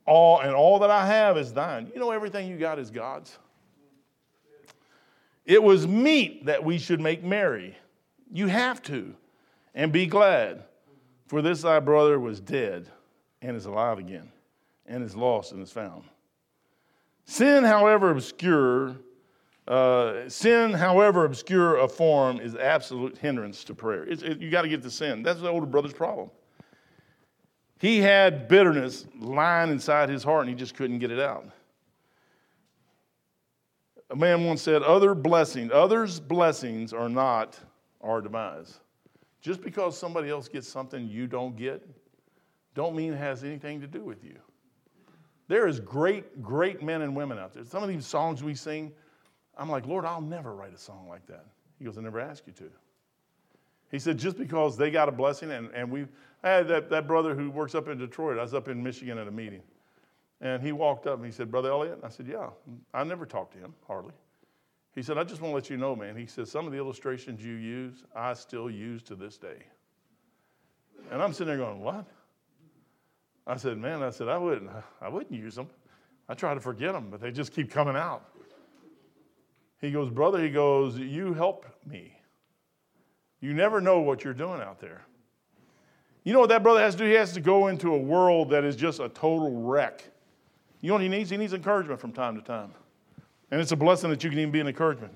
all 0.08 0.40
and 0.40 0.54
all 0.54 0.78
that 0.80 0.90
I 0.90 1.06
have 1.06 1.36
is 1.36 1.52
thine. 1.52 1.90
You 1.94 2.00
know, 2.00 2.10
everything 2.10 2.48
you 2.48 2.56
got 2.56 2.78
is 2.78 2.90
God's. 2.90 3.38
It 5.44 5.62
was 5.62 5.86
meet 5.86 6.46
that 6.46 6.64
we 6.64 6.78
should 6.78 7.00
make 7.00 7.22
merry. 7.22 7.76
You 8.30 8.48
have 8.48 8.82
to, 8.82 9.14
and 9.74 9.92
be 9.92 10.06
glad. 10.06 10.64
For 11.26 11.42
this 11.42 11.62
thy 11.62 11.80
brother 11.80 12.18
was 12.18 12.40
dead 12.40 12.88
and 13.42 13.56
is 13.56 13.66
alive 13.66 13.98
again, 13.98 14.30
and 14.86 15.04
is 15.04 15.14
lost 15.14 15.52
and 15.52 15.62
is 15.62 15.70
found. 15.70 16.04
Sin, 17.26 17.64
however 17.64 18.10
obscure, 18.10 18.96
uh, 19.66 20.28
sin, 20.28 20.72
however 20.72 21.26
obscure 21.26 21.76
a 21.76 21.88
form, 21.88 22.40
is 22.40 22.54
absolute 22.54 23.18
hindrance 23.18 23.64
to 23.64 23.74
prayer. 23.74 24.04
It, 24.04 24.40
you 24.40 24.50
got 24.50 24.62
to 24.62 24.68
get 24.68 24.82
to 24.82 24.90
sin. 24.90 25.22
That's 25.22 25.40
the 25.40 25.48
older 25.48 25.66
brother's 25.66 25.92
problem. 25.92 26.30
He 27.78 27.98
had 27.98 28.48
bitterness 28.48 29.06
lying 29.18 29.70
inside 29.70 30.08
his 30.08 30.24
heart 30.24 30.42
and 30.42 30.50
he 30.50 30.54
just 30.56 30.74
couldn't 30.74 30.98
get 30.98 31.10
it 31.10 31.20
out. 31.20 31.46
A 34.10 34.16
man 34.16 34.44
once 34.44 34.62
said, 34.62 34.82
Other 34.82 35.14
blessings, 35.14 35.70
others' 35.72 36.18
blessings 36.18 36.92
are 36.92 37.08
not 37.08 37.58
our 38.00 38.20
demise. 38.20 38.80
Just 39.40 39.62
because 39.62 39.96
somebody 39.96 40.28
else 40.28 40.48
gets 40.48 40.66
something 40.66 41.06
you 41.08 41.26
don't 41.26 41.56
get, 41.56 41.86
don't 42.74 42.96
mean 42.96 43.12
it 43.12 43.18
has 43.18 43.44
anything 43.44 43.80
to 43.80 43.86
do 43.86 44.02
with 44.02 44.24
you. 44.24 44.38
There 45.46 45.66
is 45.66 45.80
great, 45.80 46.42
great 46.42 46.82
men 46.82 47.02
and 47.02 47.14
women 47.14 47.38
out 47.38 47.54
there. 47.54 47.64
Some 47.64 47.82
of 47.82 47.88
these 47.88 48.06
songs 48.06 48.42
we 48.42 48.54
sing, 48.54 48.92
I'm 49.56 49.70
like, 49.70 49.86
Lord, 49.86 50.04
I'll 50.04 50.20
never 50.20 50.54
write 50.54 50.74
a 50.74 50.78
song 50.78 51.06
like 51.08 51.26
that. 51.26 51.46
He 51.78 51.84
goes, 51.84 51.96
I 51.96 52.02
never 52.02 52.20
asked 52.20 52.46
you 52.46 52.52
to. 52.54 52.70
He 53.90 53.98
said, 53.98 54.18
just 54.18 54.36
because 54.36 54.76
they 54.76 54.90
got 54.90 55.08
a 55.08 55.12
blessing, 55.12 55.50
and, 55.50 55.70
and 55.74 55.90
we, 55.90 56.06
I 56.42 56.50
had 56.50 56.68
that, 56.68 56.90
that 56.90 57.06
brother 57.06 57.34
who 57.34 57.50
works 57.50 57.74
up 57.74 57.88
in 57.88 57.98
Detroit. 57.98 58.38
I 58.38 58.42
was 58.42 58.54
up 58.54 58.68
in 58.68 58.82
Michigan 58.82 59.18
at 59.18 59.26
a 59.26 59.30
meeting. 59.30 59.62
And 60.40 60.62
he 60.62 60.72
walked 60.72 61.06
up 61.06 61.16
and 61.16 61.24
he 61.24 61.32
said, 61.32 61.50
Brother 61.50 61.70
Elliott? 61.70 61.98
I 62.04 62.08
said, 62.08 62.28
Yeah. 62.28 62.50
I 62.94 63.02
never 63.04 63.26
talked 63.26 63.54
to 63.54 63.58
him, 63.58 63.74
hardly. 63.86 64.12
He 64.94 65.02
said, 65.02 65.18
I 65.18 65.24
just 65.24 65.40
want 65.40 65.52
to 65.52 65.54
let 65.54 65.70
you 65.70 65.76
know, 65.76 65.96
man. 65.96 66.16
He 66.16 66.26
said, 66.26 66.46
Some 66.46 66.66
of 66.66 66.72
the 66.72 66.78
illustrations 66.78 67.42
you 67.42 67.54
use, 67.54 68.04
I 68.14 68.34
still 68.34 68.70
use 68.70 69.02
to 69.04 69.16
this 69.16 69.36
day. 69.36 69.64
And 71.10 71.22
I'm 71.22 71.32
sitting 71.32 71.48
there 71.48 71.56
going, 71.56 71.80
What? 71.80 72.04
I 73.46 73.56
said, 73.56 73.78
Man, 73.78 74.02
I 74.02 74.10
said, 74.10 74.28
I 74.28 74.38
wouldn't, 74.38 74.70
I 75.00 75.08
wouldn't 75.08 75.32
use 75.32 75.56
them. 75.56 75.68
I 76.28 76.34
try 76.34 76.54
to 76.54 76.60
forget 76.60 76.92
them, 76.92 77.08
but 77.10 77.20
they 77.20 77.32
just 77.32 77.52
keep 77.52 77.70
coming 77.70 77.96
out. 77.96 78.22
He 79.80 79.90
goes, 79.90 80.10
Brother, 80.10 80.42
he 80.42 80.50
goes, 80.50 80.98
You 80.98 81.34
help 81.34 81.66
me. 81.84 82.17
You 83.40 83.54
never 83.54 83.80
know 83.80 84.00
what 84.00 84.24
you're 84.24 84.34
doing 84.34 84.60
out 84.60 84.80
there. 84.80 85.02
You 86.24 86.32
know 86.32 86.40
what 86.40 86.48
that 86.50 86.62
brother 86.62 86.80
has 86.80 86.94
to 86.94 86.98
do? 86.98 87.04
He 87.06 87.14
has 87.14 87.32
to 87.32 87.40
go 87.40 87.68
into 87.68 87.94
a 87.94 87.98
world 87.98 88.50
that 88.50 88.64
is 88.64 88.76
just 88.76 89.00
a 89.00 89.08
total 89.08 89.62
wreck. 89.62 90.04
You 90.80 90.88
know 90.88 90.94
what 90.94 91.02
he 91.02 91.08
needs? 91.08 91.30
He 91.30 91.36
needs 91.36 91.52
encouragement 91.52 92.00
from 92.00 92.12
time 92.12 92.36
to 92.36 92.42
time. 92.42 92.72
And 93.50 93.60
it's 93.60 93.72
a 93.72 93.76
blessing 93.76 94.10
that 94.10 94.22
you 94.22 94.30
can 94.30 94.38
even 94.38 94.52
be 94.52 94.60
an 94.60 94.68
encouragement. 94.68 95.14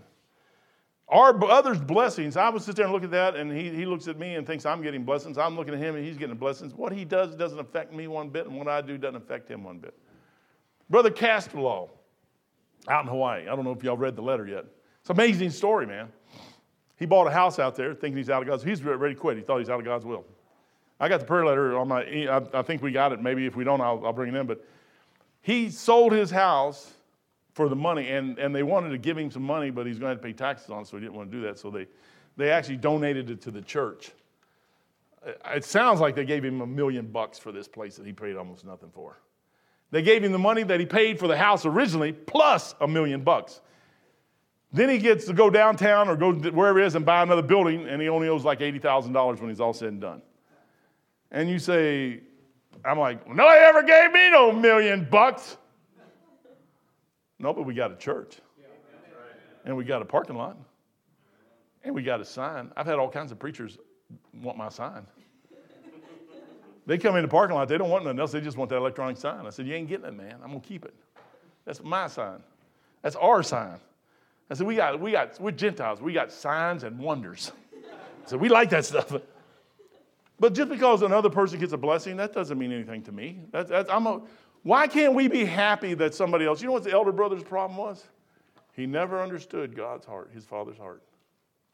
Our 1.09 1.45
others' 1.51 1.79
blessings, 1.79 2.39
I 2.39 2.49
would 2.49 2.63
sit 2.63 2.77
there 2.77 2.87
and 2.87 2.95
look 2.95 3.05
at 3.05 3.11
that, 3.11 3.37
and 3.37 3.53
he, 3.53 3.69
he 3.69 3.85
looks 3.85 4.09
at 4.09 4.19
me 4.19 4.37
and 4.37 4.47
thinks 4.47 4.65
I'm 4.65 4.83
getting 4.83 5.05
blessings. 5.05 5.37
I'm 5.37 5.57
looking 5.57 5.75
at 5.75 5.81
him 5.81 5.95
and 5.95 6.05
he's 6.05 6.17
getting 6.17 6.37
blessings. 6.37 6.73
What 6.73 6.93
he 6.93 7.05
does 7.05 7.35
doesn't 7.35 7.59
affect 7.59 7.93
me 7.93 8.09
one 8.09 8.31
bit, 8.31 8.47
and 8.47 8.57
what 8.57 8.69
I 8.69 8.81
do 8.81 8.97
doesn't 8.97 9.17
affect 9.17 9.51
him 9.51 9.65
one 9.65 9.79
bit. 9.79 9.95
Brother 10.89 11.11
Castello, 11.11 11.91
out 12.89 13.05
in 13.05 13.09
Hawaii. 13.09 13.43
I 13.43 13.55
don't 13.55 13.65
know 13.65 13.73
if 13.73 13.85
y'all 13.85 13.97
read 13.97 14.17
the 14.17 14.23
letter 14.23 14.47
yet. 14.47 14.65
It's 15.01 15.11
an 15.11 15.17
amazing 15.17 15.51
story, 15.51 15.87
man. 15.87 16.09
He 17.03 17.07
bought 17.07 17.27
a 17.27 17.33
house 17.33 17.59
out 17.59 17.75
there 17.75 17.95
thinking 17.95 18.17
he's 18.17 18.31
out 18.31 18.43
of 18.43 18.49
God's 18.49 18.63
He's 18.63 18.81
ready 18.81 19.17
to 19.17 19.21
quit. 19.21 19.37
He 19.37 19.43
thought 19.43 19.59
he's 19.59 19.69
out 19.69 19.81
of 19.81 19.85
God's 19.85 20.05
will. 20.05 20.25
I 21.01 21.09
got 21.09 21.19
the 21.19 21.27
prayer 21.27 21.45
letter 21.45 21.77
on 21.77 21.89
my, 21.89 22.03
I, 22.05 22.61
I 22.61 22.63
think 22.63 22.81
we 22.81 22.93
got 22.93 23.11
it. 23.11 23.21
Maybe 23.21 23.45
if 23.45 23.57
we 23.57 23.65
don't, 23.65 23.81
I'll, 23.81 24.07
I'll 24.07 24.13
bring 24.13 24.33
it 24.33 24.39
in. 24.39 24.47
But 24.47 24.65
he 25.41 25.69
sold 25.69 26.13
his 26.13 26.31
house 26.31 26.93
for 27.55 27.69
the 27.69 27.75
money, 27.75 28.11
and, 28.11 28.39
and 28.39 28.55
they 28.55 28.63
wanted 28.63 28.91
to 28.91 28.99
give 28.99 29.19
him 29.19 29.33
some 29.33 29.43
money, 29.43 29.71
but 29.71 29.85
he's 29.85 29.99
going 29.99 30.11
to, 30.11 30.15
have 30.15 30.19
to 30.19 30.23
pay 30.23 30.33
taxes 30.33 30.71
on 30.71 30.83
it, 30.83 30.87
so 30.87 30.97
he 30.97 31.01
didn't 31.01 31.17
want 31.17 31.29
to 31.29 31.37
do 31.37 31.43
that. 31.43 31.59
So 31.59 31.73
they, 31.73 31.89
they 32.37 32.51
actually 32.51 32.77
donated 32.77 33.31
it 33.31 33.41
to 33.41 33.51
the 33.51 33.63
church. 33.63 34.13
It 35.53 35.65
sounds 35.65 35.99
like 35.99 36.15
they 36.15 36.25
gave 36.25 36.45
him 36.45 36.61
a 36.61 36.67
million 36.69 37.07
bucks 37.07 37.37
for 37.37 37.51
this 37.51 37.67
place 37.67 37.97
that 37.97 38.07
he 38.07 38.13
paid 38.13 38.37
almost 38.37 38.65
nothing 38.65 38.91
for. 38.95 39.19
They 39.91 40.03
gave 40.03 40.23
him 40.23 40.31
the 40.31 40.39
money 40.39 40.63
that 40.63 40.79
he 40.79 40.87
paid 40.87 41.19
for 41.19 41.27
the 41.27 41.37
house 41.37 41.67
originally, 41.67 42.13
plus 42.13 42.77
a 42.81 42.87
million 42.87 43.23
bucks. 43.23 43.61
Then 44.73 44.89
he 44.89 44.99
gets 44.99 45.27
to 45.27 45.35
go 45.35 45.51
downtown 45.51 46.09
or 46.09 46.17
go 46.17 46.33
wherever 46.33 46.81
it 46.81 46.87
is 46.87 46.95
and 46.95 47.05
buy 47.05 47.23
another 47.23 47.43
building, 47.43 47.87
and 47.89 48.01
he 48.01 48.09
only 48.09 48.29
owes 48.29 48.45
like 48.45 48.61
$80,000 48.61 49.41
when 49.41 49.51
he's 49.51 49.61
all 49.61 49.75
said 49.75 49.89
and 49.89 50.01
done. 50.01 50.23
And 51.31 51.49
you 51.49 51.59
say, 51.59 52.21
I'm 52.85 52.99
like, 52.99 53.27
well, 53.27 53.37
nobody 53.37 53.61
ever 53.61 53.83
gave 53.83 54.13
me 54.13 54.31
no 54.31 54.51
million 54.51 55.07
bucks. 55.11 55.57
No, 57.39 57.53
but 57.53 57.65
we 57.65 57.75
got 57.75 57.93
a 57.93 57.97
church. 57.97 58.39
And 59.65 59.77
we 59.77 59.85
got 59.85 60.01
a 60.01 60.05
parking 60.05 60.37
lot. 60.37 60.57
And 61.85 61.95
we 61.95 62.03
got 62.03 62.21
a 62.21 62.25
sign. 62.25 62.71
I've 62.77 62.87
had 62.87 62.99
all 62.99 63.09
kinds 63.09 63.31
of 63.31 63.39
preachers 63.39 63.79
want 64.41 64.57
my 64.57 64.69
sign. 64.69 65.07
They 66.87 66.99
come 66.99 67.15
in 67.17 67.23
the 67.23 67.29
parking 67.29 67.55
lot, 67.55 67.69
they 67.69 67.79
don't 67.79 67.91
want 67.91 68.05
nothing 68.05 68.19
else, 68.19 68.33
they 68.33 68.41
just 68.41 68.57
want 68.57 68.69
that 68.71 68.77
electronic 68.77 69.17
sign. 69.17 69.47
I 69.47 69.51
said, 69.51 69.67
You 69.67 69.75
ain't 69.75 69.89
getting 69.89 70.07
it, 70.07 70.15
man. 70.15 70.35
I'm 70.43 70.49
gonna 70.49 70.61
keep 70.61 70.85
it. 70.85 70.95
That's 71.65 71.83
my 71.83 72.09
sign. 72.09 72.43
That's 73.03 73.15
our 73.17 73.43
sign. 73.43 73.79
I 74.53 74.55
said, 74.55 74.67
we 74.67 74.77
got, 74.77 75.01
we 75.01 75.13
got, 75.13 75.41
we're 75.41 75.51
Gentiles. 75.51 76.03
We 76.03 76.13
got 76.13 76.31
signs 76.31 76.83
and 76.83 76.99
wonders. 76.99 77.53
So 78.27 78.37
we 78.37 78.51
like 78.51 78.69
that 78.69 78.85
stuff. 78.85 79.11
But 80.39 80.53
just 80.53 80.69
because 80.69 81.01
another 81.01 81.31
person 81.31 81.59
gets 81.59 81.73
a 81.73 81.79
blessing, 81.79 82.19
that 82.19 82.35
doesn't 82.35 82.59
mean 82.59 82.71
anything 82.71 83.03
to 83.05 83.13
me. 83.13 83.41
That, 83.53 83.69
that's, 83.69 83.89
I'm 83.89 84.07
a, 84.07 84.21
why 84.63 84.89
can't 84.89 85.15
we 85.15 85.27
be 85.27 85.47
happy 85.47 85.95
that 85.95 86.15
somebody 86.15 86.45
else? 86.45 86.61
You 86.61 86.67
know 86.67 86.75
what 86.75 86.85
the 86.85 86.93
elder 86.93 87.13
brother's 87.13 87.43
problem 87.43 87.79
was? 87.79 88.05
He 88.75 88.85
never 88.85 89.23
understood 89.23 89.75
God's 89.75 90.05
heart, 90.05 90.31
his 90.35 90.45
father's 90.45 90.77
heart. 90.77 91.03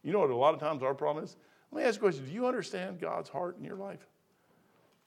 You 0.05 0.13
know 0.13 0.21
what 0.21 0.31
a 0.31 0.37
lot 0.37 0.55
of 0.55 0.61
times 0.61 0.85
our 0.85 0.95
problem 0.95 1.25
is? 1.25 1.37
Let 1.73 1.83
me 1.83 1.89
ask 1.89 1.97
you 1.97 2.07
a 2.07 2.11
question. 2.11 2.27
Do 2.27 2.33
you 2.33 2.47
understand 2.47 3.01
God's 3.01 3.29
heart 3.29 3.59
in 3.59 3.65
your 3.65 3.77
life? 3.77 4.07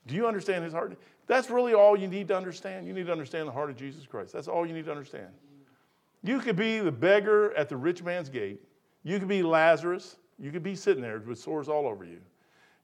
Do 0.08 0.16
you 0.16 0.28
understand 0.28 0.66
his 0.66 0.74
heart? 0.74 0.98
That's 1.26 1.50
really 1.50 1.74
all 1.74 1.96
you 1.96 2.10
need 2.10 2.28
to 2.28 2.36
understand. 2.36 2.86
You 2.86 2.92
need 2.92 3.06
to 3.06 3.14
understand 3.14 3.48
the 3.48 3.54
heart 3.54 3.70
of 3.70 3.78
Jesus 3.78 4.06
Christ. 4.06 4.34
That's 4.34 4.50
all 4.50 4.66
you 4.66 4.74
need 4.74 4.86
to 4.86 4.92
understand. 4.92 5.30
You 6.24 6.40
could 6.40 6.56
be 6.56 6.80
the 6.80 6.92
beggar 6.92 7.54
at 7.56 7.70
the 7.70 7.78
rich 7.78 8.04
man's 8.04 8.30
gate. 8.30 8.62
You 9.04 9.20
could 9.20 9.28
be 9.28 9.42
Lazarus. 9.42 10.18
You 10.40 10.52
could 10.52 10.64
be 10.64 10.76
sitting 10.76 11.02
there 11.02 11.20
with 11.20 11.40
sores 11.40 11.68
all 11.68 11.88
over 11.88 12.04
you. 12.04 12.20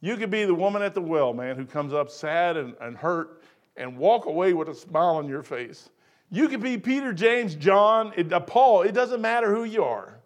You 0.01 0.15
could 0.15 0.29
be 0.29 0.45
the 0.45 0.53
woman 0.53 0.81
at 0.81 0.93
the 0.93 1.01
well, 1.01 1.33
man, 1.33 1.55
who 1.55 1.65
comes 1.65 1.93
up 1.93 2.09
sad 2.09 2.55
and, 2.57 2.75
and 2.81 2.95
hurt 2.95 3.43
and 3.75 3.97
walk 3.97 4.25
away 4.25 4.53
with 4.53 4.69
a 4.69 4.75
smile 4.75 5.15
on 5.15 5.27
your 5.27 5.43
face. 5.43 5.89
You 6.29 6.49
could 6.49 6.61
be 6.61 6.77
Peter, 6.77 7.13
James, 7.13 7.55
John, 7.55 8.13
it, 8.15 8.31
uh, 8.33 8.39
Paul. 8.39 8.81
It 8.81 8.93
doesn't 8.93 9.21
matter 9.21 9.53
who 9.53 9.63
you 9.63 9.83
are. 9.83 10.19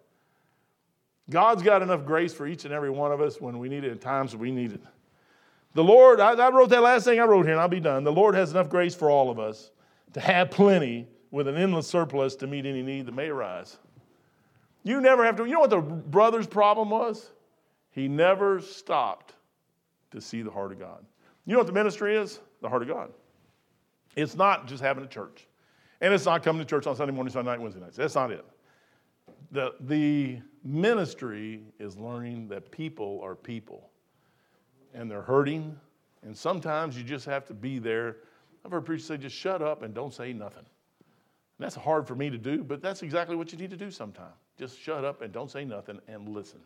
God's 1.30 1.62
got 1.62 1.80
enough 1.80 2.04
grace 2.04 2.34
for 2.34 2.46
each 2.46 2.64
and 2.64 2.74
every 2.74 2.90
one 2.90 3.12
of 3.12 3.20
us 3.20 3.40
when 3.40 3.58
we 3.58 3.68
need 3.68 3.84
it 3.84 3.92
in 3.92 3.98
times 3.98 4.34
we 4.34 4.50
need 4.50 4.72
it. 4.72 4.82
The 5.74 5.84
Lord, 5.84 6.20
I, 6.20 6.32
I 6.32 6.50
wrote 6.50 6.70
that 6.70 6.82
last 6.82 7.04
thing 7.04 7.20
I 7.20 7.24
wrote 7.24 7.46
here, 7.46 7.52
and 7.52 7.60
I'll 7.60 7.68
be 7.68 7.80
done. 7.80 8.04
The 8.04 8.12
Lord 8.12 8.34
has 8.34 8.50
enough 8.50 8.68
grace 8.68 8.94
for 8.94 9.08
all 9.10 9.30
of 9.30 9.38
us 9.38 9.70
to 10.12 10.20
have 10.20 10.50
plenty 10.50 11.06
with 11.32 11.48
an 11.48 11.56
endless 11.56 11.88
surplus 11.88 12.36
to 12.36 12.46
meet 12.46 12.64
any 12.64 12.82
need 12.82 13.06
that 13.06 13.14
may 13.14 13.28
arise. 13.28 13.78
You 14.84 15.00
never 15.00 15.24
have 15.24 15.34
to, 15.36 15.44
you 15.44 15.54
know 15.54 15.60
what 15.60 15.70
the 15.70 15.80
brother's 15.80 16.46
problem 16.46 16.90
was? 16.90 17.32
He 17.90 18.06
never 18.06 18.60
stopped 18.60 19.34
to 20.12 20.20
see 20.20 20.42
the 20.42 20.50
heart 20.50 20.72
of 20.72 20.78
God. 20.78 21.04
You 21.46 21.54
know 21.54 21.58
what 21.58 21.66
the 21.66 21.72
ministry 21.72 22.16
is? 22.16 22.38
The 22.60 22.68
heart 22.68 22.82
of 22.82 22.88
God. 22.88 23.10
It's 24.14 24.36
not 24.36 24.66
just 24.66 24.82
having 24.82 25.02
a 25.04 25.08
church. 25.08 25.48
And 26.00 26.12
it's 26.12 26.26
not 26.26 26.42
coming 26.42 26.60
to 26.60 26.66
church 26.66 26.86
on 26.86 26.94
Sunday 26.96 27.14
morning, 27.14 27.32
Sunday 27.32 27.50
night, 27.50 27.60
Wednesday 27.60 27.80
nights. 27.80 27.96
That's 27.96 28.14
not 28.14 28.30
it. 28.30 28.44
The, 29.52 29.74
the 29.80 30.40
ministry 30.64 31.62
is 31.78 31.96
learning 31.96 32.48
that 32.48 32.70
people 32.70 33.20
are 33.22 33.34
people 33.34 33.90
and 34.94 35.10
they're 35.10 35.22
hurting. 35.22 35.76
And 36.22 36.36
sometimes 36.36 36.96
you 36.96 37.04
just 37.04 37.24
have 37.26 37.46
to 37.46 37.54
be 37.54 37.78
there. 37.78 38.16
I've 38.64 38.72
heard 38.72 38.84
preachers 38.84 39.06
say, 39.06 39.16
just 39.16 39.36
shut 39.36 39.62
up 39.62 39.82
and 39.82 39.94
don't 39.94 40.12
say 40.12 40.32
nothing. 40.32 40.64
That's 41.62 41.76
hard 41.76 42.08
for 42.08 42.16
me 42.16 42.28
to 42.28 42.38
do, 42.38 42.64
but 42.64 42.82
that's 42.82 43.04
exactly 43.04 43.36
what 43.36 43.52
you 43.52 43.58
need 43.58 43.70
to 43.70 43.76
do 43.76 43.92
sometimes. 43.92 44.34
Just 44.58 44.80
shut 44.80 45.04
up 45.04 45.22
and 45.22 45.32
don't 45.32 45.48
say 45.48 45.64
nothing 45.64 46.00
and 46.08 46.28
listen 46.28 46.58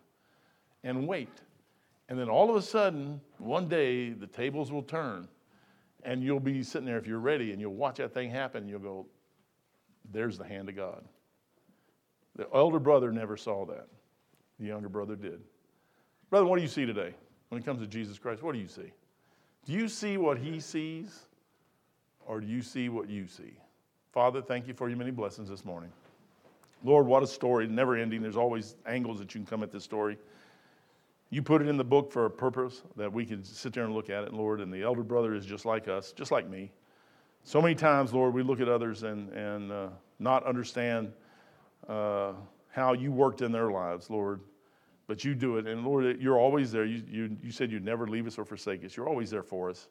and 0.84 1.06
wait. 1.06 1.28
And 2.08 2.18
then 2.18 2.30
all 2.30 2.48
of 2.48 2.56
a 2.56 2.62
sudden, 2.62 3.20
one 3.36 3.68
day, 3.68 4.10
the 4.10 4.26
tables 4.26 4.72
will 4.72 4.82
turn 4.82 5.28
and 6.02 6.22
you'll 6.22 6.40
be 6.40 6.62
sitting 6.62 6.86
there 6.86 6.96
if 6.96 7.06
you're 7.06 7.18
ready 7.18 7.52
and 7.52 7.60
you'll 7.60 7.74
watch 7.74 7.96
that 7.96 8.14
thing 8.14 8.30
happen 8.30 8.62
and 8.62 8.70
you'll 8.70 8.78
go, 8.78 9.06
there's 10.12 10.38
the 10.38 10.46
hand 10.46 10.70
of 10.70 10.76
God. 10.76 11.04
The 12.36 12.48
elder 12.54 12.78
brother 12.78 13.12
never 13.12 13.36
saw 13.36 13.66
that. 13.66 13.88
The 14.58 14.66
younger 14.66 14.88
brother 14.88 15.14
did. 15.14 15.42
Brother, 16.30 16.46
what 16.46 16.56
do 16.56 16.62
you 16.62 16.68
see 16.68 16.86
today 16.86 17.12
when 17.50 17.60
it 17.60 17.66
comes 17.66 17.80
to 17.80 17.86
Jesus 17.86 18.18
Christ? 18.18 18.42
What 18.42 18.54
do 18.54 18.60
you 18.60 18.68
see? 18.68 18.92
Do 19.66 19.74
you 19.74 19.88
see 19.88 20.16
what 20.16 20.38
he 20.38 20.58
sees 20.58 21.26
or 22.24 22.40
do 22.40 22.46
you 22.46 22.62
see 22.62 22.88
what 22.88 23.10
you 23.10 23.26
see? 23.26 23.58
Father, 24.16 24.40
thank 24.40 24.66
you 24.66 24.72
for 24.72 24.88
your 24.88 24.96
many 24.96 25.10
blessings 25.10 25.50
this 25.50 25.62
morning. 25.62 25.92
Lord, 26.82 27.06
what 27.06 27.22
a 27.22 27.26
story, 27.26 27.66
never 27.66 27.96
ending. 27.96 28.22
There's 28.22 28.38
always 28.38 28.74
angles 28.86 29.18
that 29.18 29.34
you 29.34 29.40
can 29.40 29.46
come 29.46 29.62
at 29.62 29.70
this 29.70 29.84
story. 29.84 30.16
You 31.28 31.42
put 31.42 31.60
it 31.60 31.68
in 31.68 31.76
the 31.76 31.84
book 31.84 32.10
for 32.10 32.24
a 32.24 32.30
purpose 32.30 32.80
that 32.96 33.12
we 33.12 33.26
can 33.26 33.44
sit 33.44 33.74
there 33.74 33.84
and 33.84 33.92
look 33.92 34.08
at 34.08 34.24
it, 34.24 34.32
Lord. 34.32 34.62
And 34.62 34.72
the 34.72 34.84
elder 34.84 35.02
brother 35.02 35.34
is 35.34 35.44
just 35.44 35.66
like 35.66 35.86
us, 35.86 36.12
just 36.12 36.30
like 36.30 36.48
me. 36.48 36.72
So 37.44 37.60
many 37.60 37.74
times, 37.74 38.14
Lord, 38.14 38.32
we 38.32 38.42
look 38.42 38.58
at 38.58 38.70
others 38.70 39.02
and, 39.02 39.30
and 39.34 39.70
uh, 39.70 39.88
not 40.18 40.46
understand 40.46 41.12
uh, 41.86 42.32
how 42.70 42.94
you 42.94 43.12
worked 43.12 43.42
in 43.42 43.52
their 43.52 43.70
lives, 43.70 44.08
Lord. 44.08 44.40
But 45.08 45.24
you 45.24 45.34
do 45.34 45.58
it. 45.58 45.66
And 45.66 45.84
Lord, 45.84 46.22
you're 46.22 46.38
always 46.38 46.72
there. 46.72 46.86
You, 46.86 47.02
you, 47.06 47.36
you 47.42 47.52
said 47.52 47.70
you'd 47.70 47.84
never 47.84 48.06
leave 48.06 48.26
us 48.26 48.38
or 48.38 48.46
forsake 48.46 48.82
us. 48.82 48.96
You're 48.96 49.10
always 49.10 49.28
there 49.28 49.42
for 49.42 49.68
us. 49.68 49.88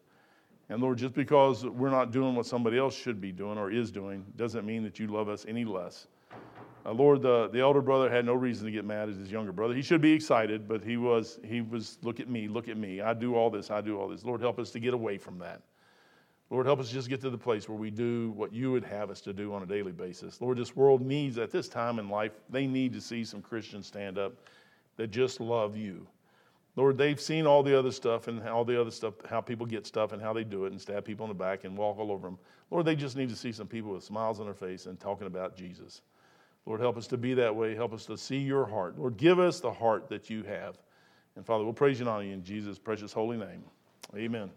And 0.69 0.81
Lord, 0.81 0.97
just 0.97 1.13
because 1.13 1.65
we're 1.65 1.91
not 1.91 2.11
doing 2.11 2.35
what 2.35 2.45
somebody 2.45 2.77
else 2.77 2.95
should 2.95 3.21
be 3.21 3.31
doing 3.31 3.57
or 3.57 3.71
is 3.71 3.91
doing 3.91 4.25
doesn't 4.35 4.65
mean 4.65 4.83
that 4.83 4.99
you 4.99 5.07
love 5.07 5.29
us 5.29 5.45
any 5.47 5.63
less. 5.63 6.07
Uh, 6.85 6.91
Lord, 6.91 7.21
the, 7.21 7.49
the 7.51 7.59
elder 7.59 7.81
brother 7.81 8.09
had 8.09 8.25
no 8.25 8.33
reason 8.33 8.65
to 8.65 8.71
get 8.71 8.85
mad 8.85 9.09
at 9.09 9.15
his 9.15 9.31
younger 9.31 9.51
brother. 9.51 9.73
He 9.73 9.81
should 9.81 10.01
be 10.01 10.11
excited, 10.11 10.67
but 10.67 10.83
he 10.83 10.97
was, 10.97 11.39
he 11.43 11.61
was, 11.61 11.97
look 12.03 12.19
at 12.19 12.29
me, 12.29 12.47
look 12.47 12.67
at 12.67 12.77
me. 12.77 13.01
I 13.01 13.13
do 13.13 13.35
all 13.35 13.49
this, 13.49 13.71
I 13.71 13.81
do 13.81 13.99
all 13.99 14.07
this. 14.07 14.23
Lord, 14.23 14.41
help 14.41 14.59
us 14.59 14.71
to 14.71 14.79
get 14.79 14.93
away 14.93 15.17
from 15.17 15.39
that. 15.39 15.61
Lord, 16.51 16.67
help 16.67 16.79
us 16.79 16.91
just 16.91 17.09
get 17.09 17.21
to 17.21 17.31
the 17.31 17.37
place 17.37 17.67
where 17.67 17.77
we 17.77 17.89
do 17.89 18.31
what 18.35 18.53
you 18.53 18.71
would 18.71 18.83
have 18.83 19.09
us 19.09 19.19
to 19.21 19.33
do 19.33 19.51
on 19.53 19.63
a 19.63 19.65
daily 19.65 19.91
basis. 19.91 20.39
Lord, 20.41 20.59
this 20.59 20.75
world 20.75 21.01
needs, 21.01 21.39
at 21.39 21.49
this 21.49 21.67
time 21.67 21.97
in 21.97 22.07
life, 22.07 22.33
they 22.49 22.67
need 22.67 22.93
to 22.93 23.01
see 23.01 23.23
some 23.23 23.41
Christians 23.41 23.87
stand 23.87 24.19
up 24.19 24.33
that 24.97 25.07
just 25.07 25.39
love 25.39 25.75
you. 25.75 26.05
Lord, 26.75 26.97
they've 26.97 27.19
seen 27.19 27.47
all 27.47 27.63
the 27.63 27.77
other 27.77 27.91
stuff 27.91 28.27
and 28.27 28.45
all 28.47 28.65
the 28.65 28.79
other 28.79 28.91
stuff, 28.91 29.13
how 29.29 29.39
people 29.39 29.65
get 29.65 29.87
stuff 29.87 30.11
and 30.11 30.21
how 30.21 30.33
they 30.33 30.43
do 30.43 30.65
it 30.65 30.71
and 30.71 30.81
stab 30.81 31.05
people 31.05 31.25
in 31.25 31.29
the 31.29 31.35
back 31.35 31.63
and 31.63 31.77
walk 31.77 31.97
all 31.97 32.11
over 32.11 32.27
them. 32.27 32.37
Lord, 32.69 32.85
they 32.85 32.95
just 32.95 33.15
need 33.15 33.29
to 33.29 33.35
see 33.35 33.51
some 33.53 33.67
people 33.67 33.91
with 33.91 34.03
smiles 34.03 34.39
on 34.39 34.45
their 34.45 34.53
face 34.53 34.85
and 34.85 34.99
talking 34.99 35.27
about 35.27 35.55
Jesus. 35.55 36.01
Lord, 36.65 36.81
help 36.81 36.97
us 36.97 37.07
to 37.07 37.17
be 37.17 37.33
that 37.35 37.55
way. 37.55 37.75
Help 37.75 37.93
us 37.93 38.05
to 38.07 38.17
see 38.17 38.39
your 38.39 38.65
heart. 38.65 38.97
Lord, 38.97 39.17
give 39.17 39.39
us 39.39 39.59
the 39.59 39.71
heart 39.71 40.09
that 40.09 40.29
you 40.29 40.43
have. 40.43 40.77
And 41.35 41.45
Father, 41.45 41.63
we'll 41.63 41.73
praise 41.73 41.99
you 41.99 42.05
and 42.05 42.09
honor 42.09 42.25
you 42.25 42.33
in 42.33 42.43
Jesus' 42.43 42.79
precious 42.79 43.13
holy 43.13 43.37
name. 43.37 43.63
Amen. 44.15 44.49